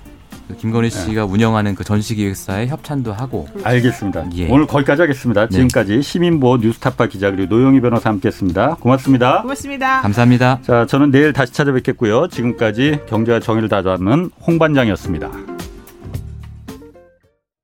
김건희 0.59 0.91
네. 0.91 0.99
씨가 0.99 1.27
네. 1.27 1.33
운영하는 1.33 1.75
그 1.75 1.85
전시기획사에 1.85 2.67
협찬도 2.69 3.13
하고. 3.13 3.49
알겠습니다. 3.63 4.27
예. 4.37 4.49
오늘 4.49 4.67
거기까지 4.67 5.03
하겠습니다. 5.03 5.47
네. 5.47 5.51
지금까지 5.51 6.03
시민보호 6.03 6.59
뉴스타파 6.59 7.07
기자 7.07 7.31
그리고 7.31 7.55
노영희 7.55 7.81
변호사 7.81 8.11
함께했습니다. 8.11 8.77
고맙습니다. 8.81 9.43
고맙습니다. 9.43 10.01
감사합니다. 10.03 10.61
자, 10.63 10.87
저는 10.87 11.11
내일 11.11 11.33
다시 11.33 11.53
찾아뵙겠고요. 11.53 12.29
지금까지 12.29 13.01
경제와 13.09 13.41
정의를 13.41 13.69
다잡는 13.69 14.31
홍 14.47 14.59
반장이었습니다. 14.59 15.50